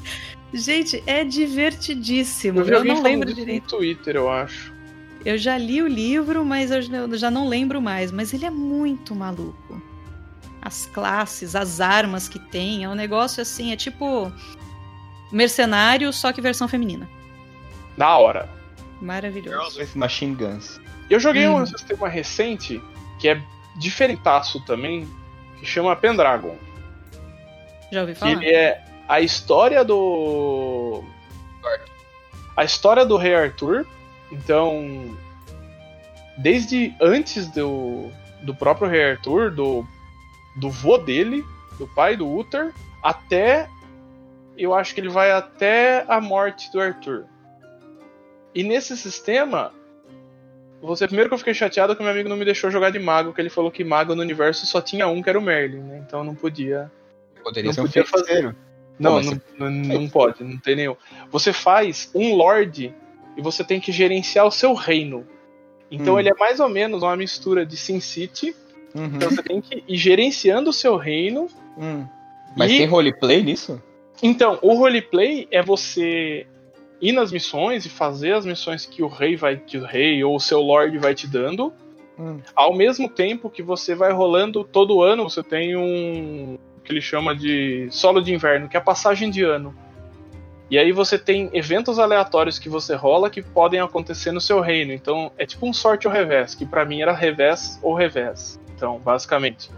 [0.54, 2.60] Gente, é divertidíssimo.
[2.60, 3.64] Eu Eu, não lembro disso direito.
[3.64, 4.72] no Twitter, eu acho.
[5.22, 8.10] Eu já li o livro, mas eu já- eu já não lembro mais.
[8.10, 9.82] Mas ele é muito maluco.
[10.62, 14.32] As classes, as armas que tem, é um negócio assim, é tipo
[15.30, 17.06] mercenário, só que versão feminina.
[17.98, 18.48] Na hora.
[19.02, 19.50] Maravilhoso.
[19.58, 20.80] Girls with Machine Guns.
[21.08, 21.56] Eu joguei Hum.
[21.56, 22.82] um sistema recente
[23.18, 23.40] que é
[23.78, 25.08] diferentaço também,
[25.60, 26.56] que chama Pendragon.
[27.92, 28.32] Já ouvi Que falar?
[28.32, 31.04] ele é a história do.
[32.56, 33.86] A história do Rei Arthur.
[34.32, 35.16] Então.
[36.38, 38.10] Desde antes do,
[38.42, 39.86] do próprio Rei Arthur, do,
[40.56, 41.42] do vô dele,
[41.78, 42.72] do pai do Uther,
[43.02, 43.68] até.
[44.58, 47.24] Eu acho que ele vai até a morte do Arthur.
[48.54, 49.72] E nesse sistema.
[50.86, 53.32] Você, primeiro que eu fiquei chateado que meu amigo não me deixou jogar de mago,
[53.32, 56.02] que ele falou que mago no universo só tinha um, que era o Merlin, né?
[56.06, 56.90] Então eu não podia
[57.42, 58.56] Poderia Não ser um podia feiticeiro.
[58.98, 60.96] não, mas não, não, não pode, não tem nenhum.
[61.30, 62.92] Você faz um lord
[63.36, 65.26] e você tem que gerenciar o seu reino.
[65.90, 66.18] Então Hum.
[66.20, 68.54] ele é mais ou menos uma mistura de Sin City.
[68.94, 69.04] Uhum.
[69.14, 71.46] Então você tem que ir gerenciando o seu reino.
[71.78, 72.04] Hum.
[72.56, 73.80] Mas E- tem roleplay nisso?
[74.22, 76.46] Então, o roleplay é você
[77.00, 80.36] ir nas missões e fazer as missões que o rei vai que o rei ou
[80.36, 81.72] o seu lord vai te dando.
[82.18, 82.40] Hum.
[82.54, 87.34] Ao mesmo tempo que você vai rolando todo ano, você tem um que ele chama
[87.34, 89.74] de solo de inverno, que é a passagem de ano.
[90.70, 94.92] E aí você tem eventos aleatórios que você rola que podem acontecer no seu reino.
[94.92, 98.60] Então é tipo um sorte ou revés, que pra mim era revés ou revés.
[98.74, 99.70] Então, basicamente.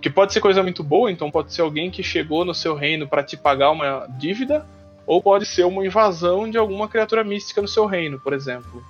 [0.00, 3.06] Que pode ser coisa muito boa, então pode ser alguém que chegou no seu reino
[3.06, 4.66] pra te pagar uma dívida,
[5.12, 8.82] ou pode ser uma invasão de alguma criatura mística no seu reino, por exemplo.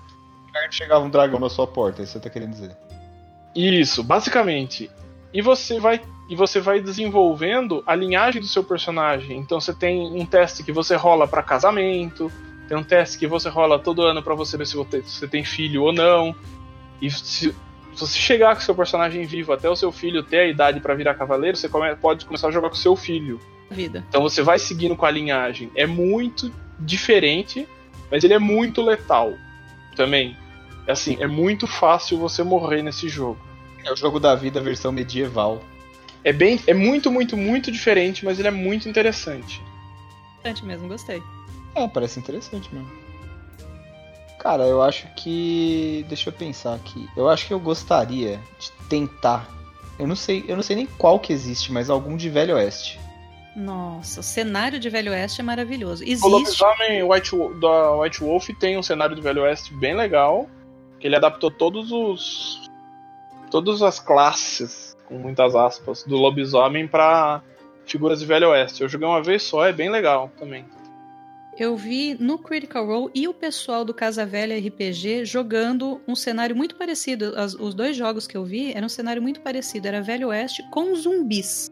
[0.71, 2.77] Chegava um dragão na sua porta, é isso você tá querendo dizer.
[3.57, 4.89] Isso, basicamente.
[5.35, 6.01] E você vai
[6.31, 9.37] e você vai desenvolvendo a linhagem do seu personagem.
[9.37, 12.31] Então você tem um teste que você rola pra casamento,
[12.69, 15.83] tem um teste que você rola todo ano pra você ver se você- tem filho
[15.83, 16.35] ou não.
[17.03, 17.55] E se, se
[17.97, 21.15] você chegar com seu personagem vivo até o seu filho ter a idade pra virar
[21.15, 21.69] cavaleiro, você
[22.01, 23.41] pode começar a jogar com seu filho.
[23.73, 24.05] Vida.
[24.09, 25.71] Então você vai seguindo com a linhagem.
[25.75, 27.67] É muito diferente,
[28.11, 29.33] mas ele é muito letal
[29.97, 30.37] também.
[30.87, 33.39] É Assim, é muito fácil você morrer nesse jogo.
[33.85, 35.63] É o jogo da vida versão medieval.
[36.25, 39.61] É bem, é muito, muito, muito diferente, mas ele é muito interessante.
[40.37, 41.23] Bastante mesmo, gostei.
[41.75, 42.91] É, parece interessante mesmo.
[44.39, 46.05] Cara, eu acho que.
[46.09, 47.09] Deixa eu pensar aqui.
[47.17, 49.49] Eu acho que eu gostaria de tentar.
[49.99, 52.99] Eu não sei, eu não sei nem qual que existe, mas algum de Velho Oeste.
[53.55, 56.03] Nossa, o cenário de Velho Oeste é maravilhoso.
[56.03, 56.29] O Existe.
[56.29, 60.49] lobisomem White, da White Wolf tem um cenário do Velho Oeste bem legal.
[60.99, 62.71] Que ele adaptou todos os.
[63.51, 67.43] Todas as classes, com muitas aspas, do lobisomem pra
[67.85, 68.83] figuras de Velho Oeste.
[68.83, 70.65] Eu joguei uma vez só, é bem legal também.
[71.59, 76.57] Eu vi no Critical Role e o pessoal do Casa Velha RPG jogando um cenário
[76.57, 77.35] muito parecido.
[77.37, 79.87] As- os dois jogos que eu vi eram um cenário muito parecido.
[79.87, 81.71] Era Velho Oeste com zumbis.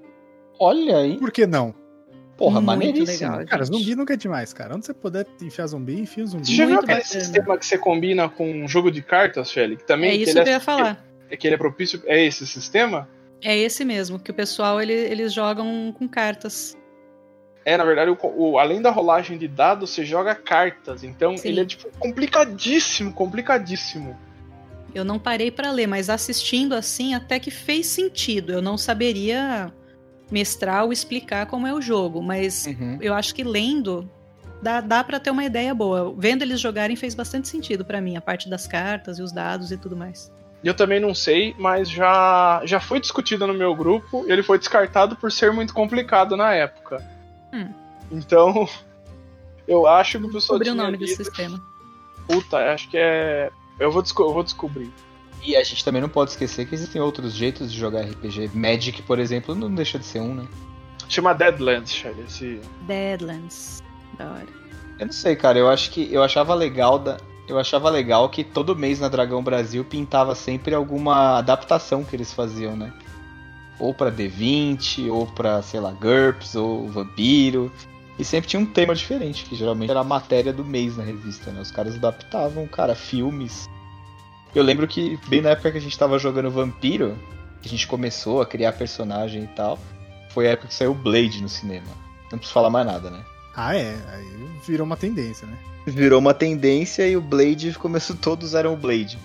[0.61, 1.16] Olha aí.
[1.19, 1.74] Por que não?
[2.37, 3.31] Porra, Muito maneiríssimo.
[3.32, 3.47] legal.
[3.47, 3.77] Cara, gente.
[3.78, 4.74] zumbi nunca é demais, cara.
[4.77, 6.47] Onde você puder enfiar zumbi, enfia um zumbi.
[6.47, 7.05] Você já viu aquele bacana.
[7.20, 9.77] sistema que você combina com um jogo de cartas, Shelly?
[9.77, 11.05] Que também É que isso ele que eu ia falar.
[11.31, 12.03] É que ele é propício.
[12.07, 13.09] É esse sistema?
[13.43, 16.77] É esse mesmo, que o pessoal ele- eles jogam com cartas.
[17.65, 21.05] É, na verdade, o, o- além da rolagem de dados, você joga cartas.
[21.05, 21.49] Então Sim.
[21.49, 24.19] ele é tipo complicadíssimo, complicadíssimo.
[24.95, 28.51] Eu não parei pra ler, mas assistindo assim até que fez sentido.
[28.53, 29.70] Eu não saberia
[30.31, 32.98] mestrar ou explicar como é o jogo, mas Uhum.
[33.01, 34.09] eu acho que lendo
[34.62, 36.15] dá, dá para ter uma ideia boa.
[36.16, 39.73] Vendo eles jogarem fez bastante sentido pra mim, a parte das cartas e os dados
[39.73, 40.31] e tudo mais.
[40.62, 44.59] Eu também não sei, mas já, já foi discutido no meu grupo e ele foi
[44.59, 47.02] descartado por ser muito complicado na época.
[47.52, 47.73] Hum.
[48.12, 48.69] Então,
[49.66, 51.61] eu acho que o pessoal Descobri o nome desse lido- sistema.
[52.27, 53.51] Puta, acho que é.
[53.78, 54.93] Eu vou, desco- eu vou descobrir.
[55.43, 58.51] E a gente também não pode esquecer que existem outros jeitos de jogar RPG.
[58.55, 60.47] Magic, por exemplo, não deixa de ser um, né?
[61.09, 62.61] Chama Deadlands, Shelly, esse.
[62.87, 63.83] Deadlands.
[64.17, 64.47] Da hora.
[64.99, 65.59] Eu não sei, cara.
[65.59, 67.17] Eu acho que eu achava legal da.
[67.49, 72.33] Eu achava legal que todo mês na Dragão Brasil pintava sempre alguma adaptação que eles
[72.33, 72.93] faziam, né?
[73.79, 77.73] Ou pra D20, ou pra, sei lá, GURPS, ou Vampiro.
[78.19, 81.51] E sempre tinha um tema diferente, que geralmente era a matéria do mês na revista,
[81.51, 81.61] né?
[81.61, 83.69] Os caras adaptavam, cara, filmes.
[84.55, 87.17] Eu lembro que, bem na época que a gente tava jogando Vampiro,
[87.63, 89.79] que a gente começou a criar personagem e tal,
[90.31, 91.87] foi a época que saiu Blade no cinema.
[92.31, 93.23] Não preciso falar mais nada, né?
[93.55, 93.95] Ah, é.
[94.13, 94.25] Aí
[94.67, 95.57] virou uma tendência, né?
[95.87, 99.19] virou uma tendência e o Blade começou, todos eram o Blade.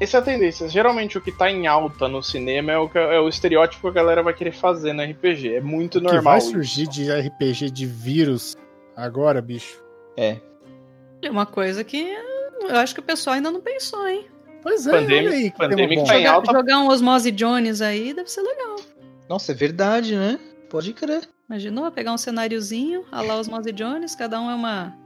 [0.00, 0.68] Essa é a tendência.
[0.68, 3.88] Geralmente o que tá em alta no cinema é o, que- é o estereótipo que
[3.88, 5.56] a galera vai querer fazer no RPG.
[5.56, 6.22] É muito O que normal.
[6.22, 6.50] vai isso.
[6.52, 8.56] surgir de RPG de vírus
[8.96, 9.82] agora, bicho?
[10.16, 10.38] É.
[11.20, 12.16] É uma coisa que
[12.60, 14.26] eu acho que o pessoal ainda não pensou, hein?
[14.62, 16.04] Pois é, Pandemic- olha aí Pandemic bom.
[16.04, 16.52] tá em Jogar, alta.
[16.52, 18.76] jogar um Osmose Jones aí deve ser legal.
[19.28, 20.38] Nossa, é verdade, né?
[20.70, 21.28] Pode crer.
[21.48, 24.96] Imaginou pegar um cenáriozinho, a lá Osmose Jones, cada um é uma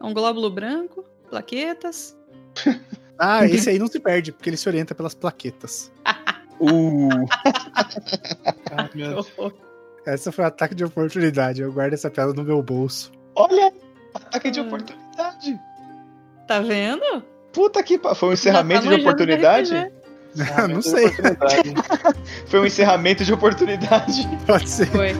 [0.00, 2.16] é um glóbulo branco, plaquetas.
[3.22, 5.92] Ah, esse aí não se perde, porque ele se orienta pelas plaquetas.
[6.58, 7.08] Uh,
[8.94, 9.32] meu Deus.
[10.06, 11.62] Essa foi um ataque de oportunidade.
[11.62, 13.10] Eu guardo essa piada no meu bolso.
[13.34, 13.72] olha!
[14.14, 14.66] Ataque de Hum.
[14.66, 15.58] oportunidade!
[16.46, 17.22] Tá vendo?
[17.52, 18.14] Puta que pa...
[18.14, 19.92] Foi um encerramento de oportunidade?
[20.34, 21.06] do não sei.
[21.06, 21.74] Oportunidade.
[22.46, 24.28] Foi um encerramento de oportunidade.
[24.46, 24.86] Pode ser.
[24.86, 25.12] Foi.